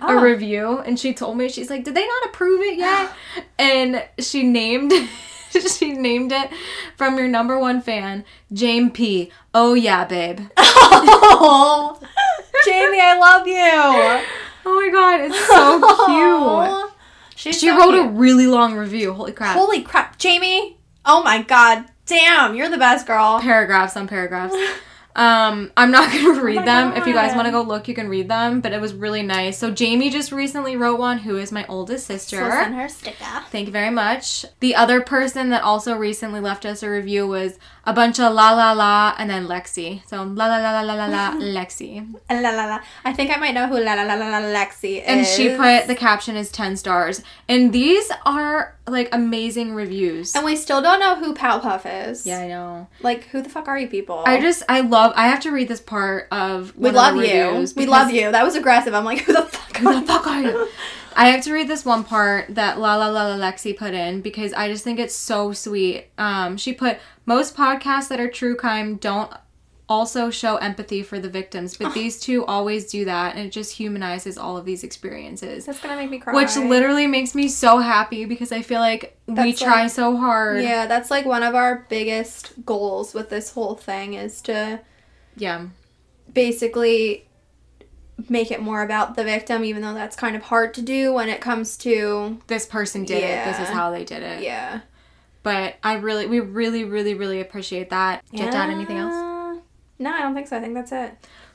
Oh. 0.02 0.20
review 0.20 0.78
and 0.78 0.98
she 0.98 1.12
told 1.12 1.36
me 1.36 1.48
she's 1.48 1.68
like 1.70 1.82
did 1.82 1.94
they 1.96 2.06
not 2.06 2.26
approve 2.26 2.60
it 2.60 2.76
yet 2.78 3.10
and 3.58 4.04
she 4.20 4.44
named 4.44 4.92
she 5.50 5.92
named 5.92 6.30
it 6.30 6.50
from 6.96 7.18
your 7.18 7.26
number 7.26 7.58
one 7.58 7.82
fan 7.82 8.24
Jame 8.52 8.94
P 8.94 9.32
oh 9.52 9.74
yeah 9.74 10.04
babe 10.04 10.40
Oh, 10.56 11.98
Jamie, 12.64 13.00
I 13.00 13.18
love 13.18 13.46
you. 13.48 14.22
oh 14.66 14.80
my 14.80 14.88
god 14.92 15.20
it's 15.22 15.46
so 15.48 15.80
cute 16.06 16.92
She's 17.34 17.58
she 17.58 17.66
so 17.66 17.76
wrote 17.76 17.94
cute. 17.94 18.06
a 18.06 18.08
really 18.10 18.46
long 18.46 18.76
review 18.76 19.12
holy 19.14 19.32
crap 19.32 19.56
Holy 19.56 19.82
crap, 19.82 20.16
Jamie! 20.18 20.78
Oh 21.04 21.24
my 21.24 21.42
god, 21.42 21.86
damn, 22.09 22.54
you're 22.54 22.70
the 22.70 22.78
best 22.78 23.06
girl. 23.06 23.38
paragraphs 23.40 23.96
on 23.96 24.09
paragraphs 24.09 24.54
um 25.16 25.72
i'm 25.76 25.90
not 25.90 26.12
gonna 26.12 26.40
read 26.40 26.59
Oh 26.59 26.64
them 26.64 26.92
if 26.92 27.04
you 27.06 27.12
guys 27.12 27.34
want 27.34 27.46
to 27.46 27.50
go 27.50 27.62
look 27.62 27.88
you 27.88 27.94
can 27.94 28.09
read 28.09 28.28
them 28.28 28.61
but 28.61 28.72
it 28.72 28.80
was 28.80 28.94
really 28.94 29.22
nice 29.22 29.59
so 29.59 29.70
jamie 29.70 30.11
just 30.11 30.30
recently 30.30 30.76
wrote 30.76 30.98
one 30.98 31.18
who 31.18 31.38
is 31.38 31.50
my 31.50 31.66
oldest 31.66 32.06
sister 32.06 32.36
So 32.36 32.50
send 32.50 32.74
her 32.76 32.88
sticker. 32.88 33.24
Thank 33.50 33.66
you 33.66 33.72
very 33.72 33.90
much. 33.90 34.44
The 34.61 34.76
other 34.76 35.00
person 35.00 35.48
that 35.48 35.62
also 35.62 35.96
recently 35.96 36.38
left 36.38 36.64
us 36.64 36.84
a 36.84 36.90
review 36.90 37.26
was 37.26 37.59
a 37.84 37.92
bunch 37.92 38.20
of 38.20 38.32
la 38.32 38.52
la 38.52 38.72
la 38.72 39.14
and 39.18 39.28
then 39.28 39.46
Lexi. 39.48 40.06
So 40.06 40.22
la 40.22 40.46
la 40.46 40.59
la 40.59 40.82
la 40.82 40.82
la 40.82 40.94
la 40.94 41.06
la 41.32 41.32
Lexi. 41.40 42.14
La 42.30 42.50
la 42.50 42.66
la. 42.66 42.80
I 43.04 43.12
think 43.12 43.34
I 43.34 43.40
might 43.40 43.54
know 43.54 43.66
who 43.66 43.80
La 43.80 43.94
La 43.94 44.02
La 44.04 44.14
La 44.14 44.38
La 44.38 44.40
Lexi 44.40 44.98
is. 45.00 45.04
And 45.06 45.26
she 45.26 45.56
put 45.56 45.86
the 45.88 45.96
caption 45.96 46.36
is 46.36 46.52
10 46.52 46.76
stars. 46.76 47.22
And 47.48 47.72
these 47.72 48.11
are 48.26 48.76
like 48.91 49.09
amazing 49.12 49.74
reviews. 49.74 50.34
And 50.34 50.45
we 50.45 50.57
still 50.57 50.80
don't 50.82 51.01
know 51.01 51.16
who 51.16 51.34
Powpuff 51.34 52.09
is. 52.09 52.26
yeah, 52.26 52.41
I 52.41 52.49
know. 52.49 52.89
Like, 53.03 53.24
who 53.24 53.43
the 53.43 53.49
fuck 53.49 53.68
are 53.68 53.78
you 53.78 53.89
people? 53.89 54.22
I 54.26 54.41
just 54.41 54.62
I 54.68 54.80
love 54.80 55.12
I 55.16 55.28
have 55.28 55.41
to 55.41 55.51
read 55.51 55.68
this 55.68 55.80
part 55.80 56.28
of 56.30 56.76
we 56.76 56.89
of 56.89 56.95
love 56.95 57.16
the 57.16 57.26
you. 57.26 57.66
We 57.76 57.86
love 57.86 58.11
you. 58.11 58.30
That 58.32 58.45
was 58.45 58.57
aggressive. 58.57 58.95
I'm 58.95 59.05
like, 59.05 59.20
who 59.20 59.32
the 59.32 59.43
fuck? 59.43 59.76
Who 59.78 60.01
the 60.01 60.07
fuck 60.07 60.26
are 60.26 60.43
you? 60.43 60.68
I 61.16 61.30
have 61.30 61.43
to 61.45 61.53
read 61.53 61.66
this 61.66 61.84
one 61.84 62.05
part 62.05 62.55
that 62.55 62.78
La 62.78 62.95
La 62.95 63.09
La 63.09 63.34
La 63.34 63.36
Lexi 63.36 63.76
put 63.76 63.93
in 63.93 64.20
because 64.20 64.53
I 64.53 64.68
just 64.68 64.84
think 64.84 65.01
it's 65.01 65.16
so 65.16 65.53
sweet. 65.53 66.07
Um, 66.16 66.57
she 66.57 66.72
put 66.72 66.99
most 67.26 67.57
podcasts 67.57 68.09
that 68.09 68.20
are 68.20 68.30
true 68.30 68.55
crime 68.55 68.97
don't 68.97 69.32
also 69.89 70.28
show 70.30 70.57
empathy 70.57 71.03
for 71.03 71.18
the 71.18 71.28
victims, 71.28 71.76
but 71.76 71.95
these 72.01 72.20
two 72.20 72.45
always 72.45 72.91
do 72.91 73.05
that, 73.07 73.34
and 73.36 73.47
it 73.47 73.51
just 73.51 73.72
humanizes 73.76 74.36
all 74.36 74.57
of 74.57 74.64
these 74.64 74.84
experiences. 74.84 75.64
That's 75.66 75.80
gonna 75.80 75.97
make 75.97 76.11
me 76.11 76.18
cry. 76.18 76.34
Which 76.34 76.57
literally 76.57 77.07
makes 77.07 77.34
me 77.34 77.49
so 77.49 77.78
happy 77.78 78.24
because 78.26 78.53
I 78.53 78.62
feel 78.62 78.80
like 78.80 79.16
we 79.26 79.53
try 79.55 79.82
like- 79.84 79.91
so 79.91 80.16
hard. 80.16 80.62
Yeah, 80.62 80.86
that's 80.86 81.11
like 81.11 81.24
one 81.24 81.43
of 81.43 81.55
our 81.55 81.86
biggest 81.89 82.64
goals 82.66 83.14
with 83.14 83.30
this 83.30 83.53
whole 83.53 83.74
thing 83.76 84.14
is 84.14 84.41
to 84.43 84.80
Yeah. 85.36 85.66
basically 86.32 87.24
make 88.28 88.51
it 88.51 88.61
more 88.61 88.82
about 88.82 89.14
the 89.16 89.22
victim, 89.24 89.64
even 89.64 89.80
though 89.82 89.95
that's 89.95 90.16
kind 90.16 90.34
of 90.36 90.43
hard 90.43 90.74
to 90.74 90.82
do 90.82 91.12
when 91.12 91.28
it 91.28 91.41
comes 91.41 91.76
to 91.78 92.39
This 92.49 92.66
person 92.66 93.05
did 93.05 93.22
it. 93.22 93.45
This 93.45 93.61
is 93.61 93.68
how 93.68 93.91
they 93.91 94.05
did 94.05 94.22
it. 94.22 94.43
yeah. 94.43 94.80
But 95.45 95.76
I 95.84 95.95
really, 95.95 96.26
we 96.26 96.41
really, 96.41 96.84
really, 96.84 97.14
really 97.14 97.41
appreciate 97.41 97.91
that. 97.91 98.22
Do 98.32 98.39
you 98.39 98.43
have 98.43 98.53
to 98.53 98.59
add 98.59 98.70
anything 98.70 98.99
else? 98.99 99.14
No, 99.99 100.12
I 100.12 100.20
don't 100.22 100.34
think 100.34 100.46
so. 100.49 100.57
I 100.57 100.61
think 100.61 100.74
that's 100.74 100.92
it. 100.92 101.14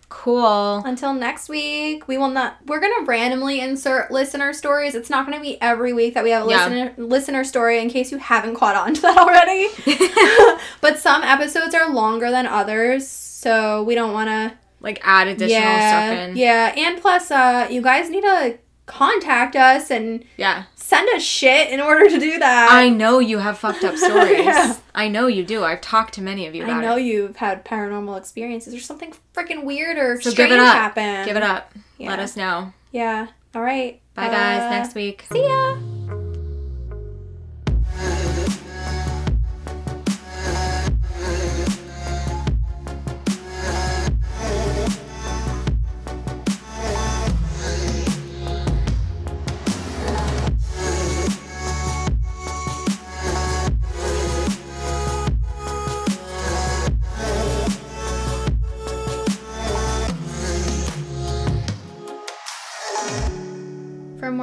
Cool. 0.10 0.78
Until 0.86 1.14
next 1.14 1.50
week, 1.50 2.08
we 2.08 2.18
will 2.20 2.30
not. 2.30 2.58
We're 2.68 2.80
gonna 2.80 3.06
randomly 3.06 3.60
insert 3.62 4.12
listener 4.12 4.54
stories. 4.54 4.94
It's 4.96 5.10
not 5.10 5.26
gonna 5.26 5.39
be 5.41 5.60
every 5.62 5.91
week 5.94 6.14
that 6.14 6.24
we 6.24 6.30
have 6.32 6.46
a 6.46 6.50
Yeah. 6.50 6.68
listener 6.68 6.94
listener 6.98 7.44
story. 7.44 7.80
In 7.80 7.89
case 7.89 8.12
you 8.12 8.20
haven't 8.20 8.56
caught 8.56 8.76
on 8.76 8.94
to 8.94 9.02
that 9.02 9.18
already, 9.18 9.70
but 10.82 11.00
some 11.00 11.24
episodes 11.24 11.74
are 11.74 11.89
longer 11.91 12.30
than 12.30 12.46
others, 12.46 13.08
so 13.08 13.84
we 13.84 13.96
don't 13.96 14.14
want 14.14 14.30
to. 14.30 14.54
like 14.82 15.00
add 15.04 15.30
additional 15.30 15.62
Yeah, 15.62 15.89
stuff 16.10 16.30
in. 16.30 16.36
yeah, 16.38 16.74
and 16.76 17.02
plus, 17.02 17.32
uh, 17.32 17.68
you 17.72 17.82
guys 17.82 18.10
need 18.10 18.22
to 18.22 18.58
contact 18.86 19.56
us 19.56 19.89
and 19.89 20.26
Yeah. 20.36 20.64
Send 20.94 21.10
us 21.16 21.24
shit 21.24 21.70
in 21.72 21.80
order 21.80 22.10
to 22.10 22.20
do 22.20 22.39
that. 22.39 22.70
I 22.72 22.89
know 22.89 23.20
you 23.20 23.39
have 23.39 23.58
fucked 23.58 23.84
up 23.84 23.96
stories. 23.98 24.39
Yeah. 24.46 24.76
I 24.96 25.08
know 25.08 25.28
you 25.28 25.44
do. 25.44 25.64
I've 25.64 25.82
talked 25.82 26.14
to 26.16 26.22
many 26.22 26.46
of 26.48 26.54
you 26.56 26.66
I 26.66 26.82
know 26.82 26.98
it. 26.98 27.02
you've 27.04 27.38
had 27.38 27.66
paranormal 27.66 28.18
experiences. 28.18 28.74
or 28.76 28.80
something 28.80 29.14
freaking 29.34 29.64
weird 29.64 29.98
or 29.98 30.22
So 30.22 30.30
strange 30.30 30.50
give 30.50 30.60
it 30.60 30.64
up. 30.64 30.74
happen. 30.76 31.26
Give 31.26 31.36
it 31.38 31.44
up. 31.44 31.74
Let 32.00 32.20
us 32.20 32.36
know. 32.36 32.74
Yeah. 32.91 33.28
All 33.56 33.62
right. 33.62 34.02
Bye, 34.14 34.28
guys. 34.28 34.62
Uh, 34.62 34.70
Next 34.70 34.96
week. 34.96 35.26
See 35.32 35.44
ya. 35.44 35.78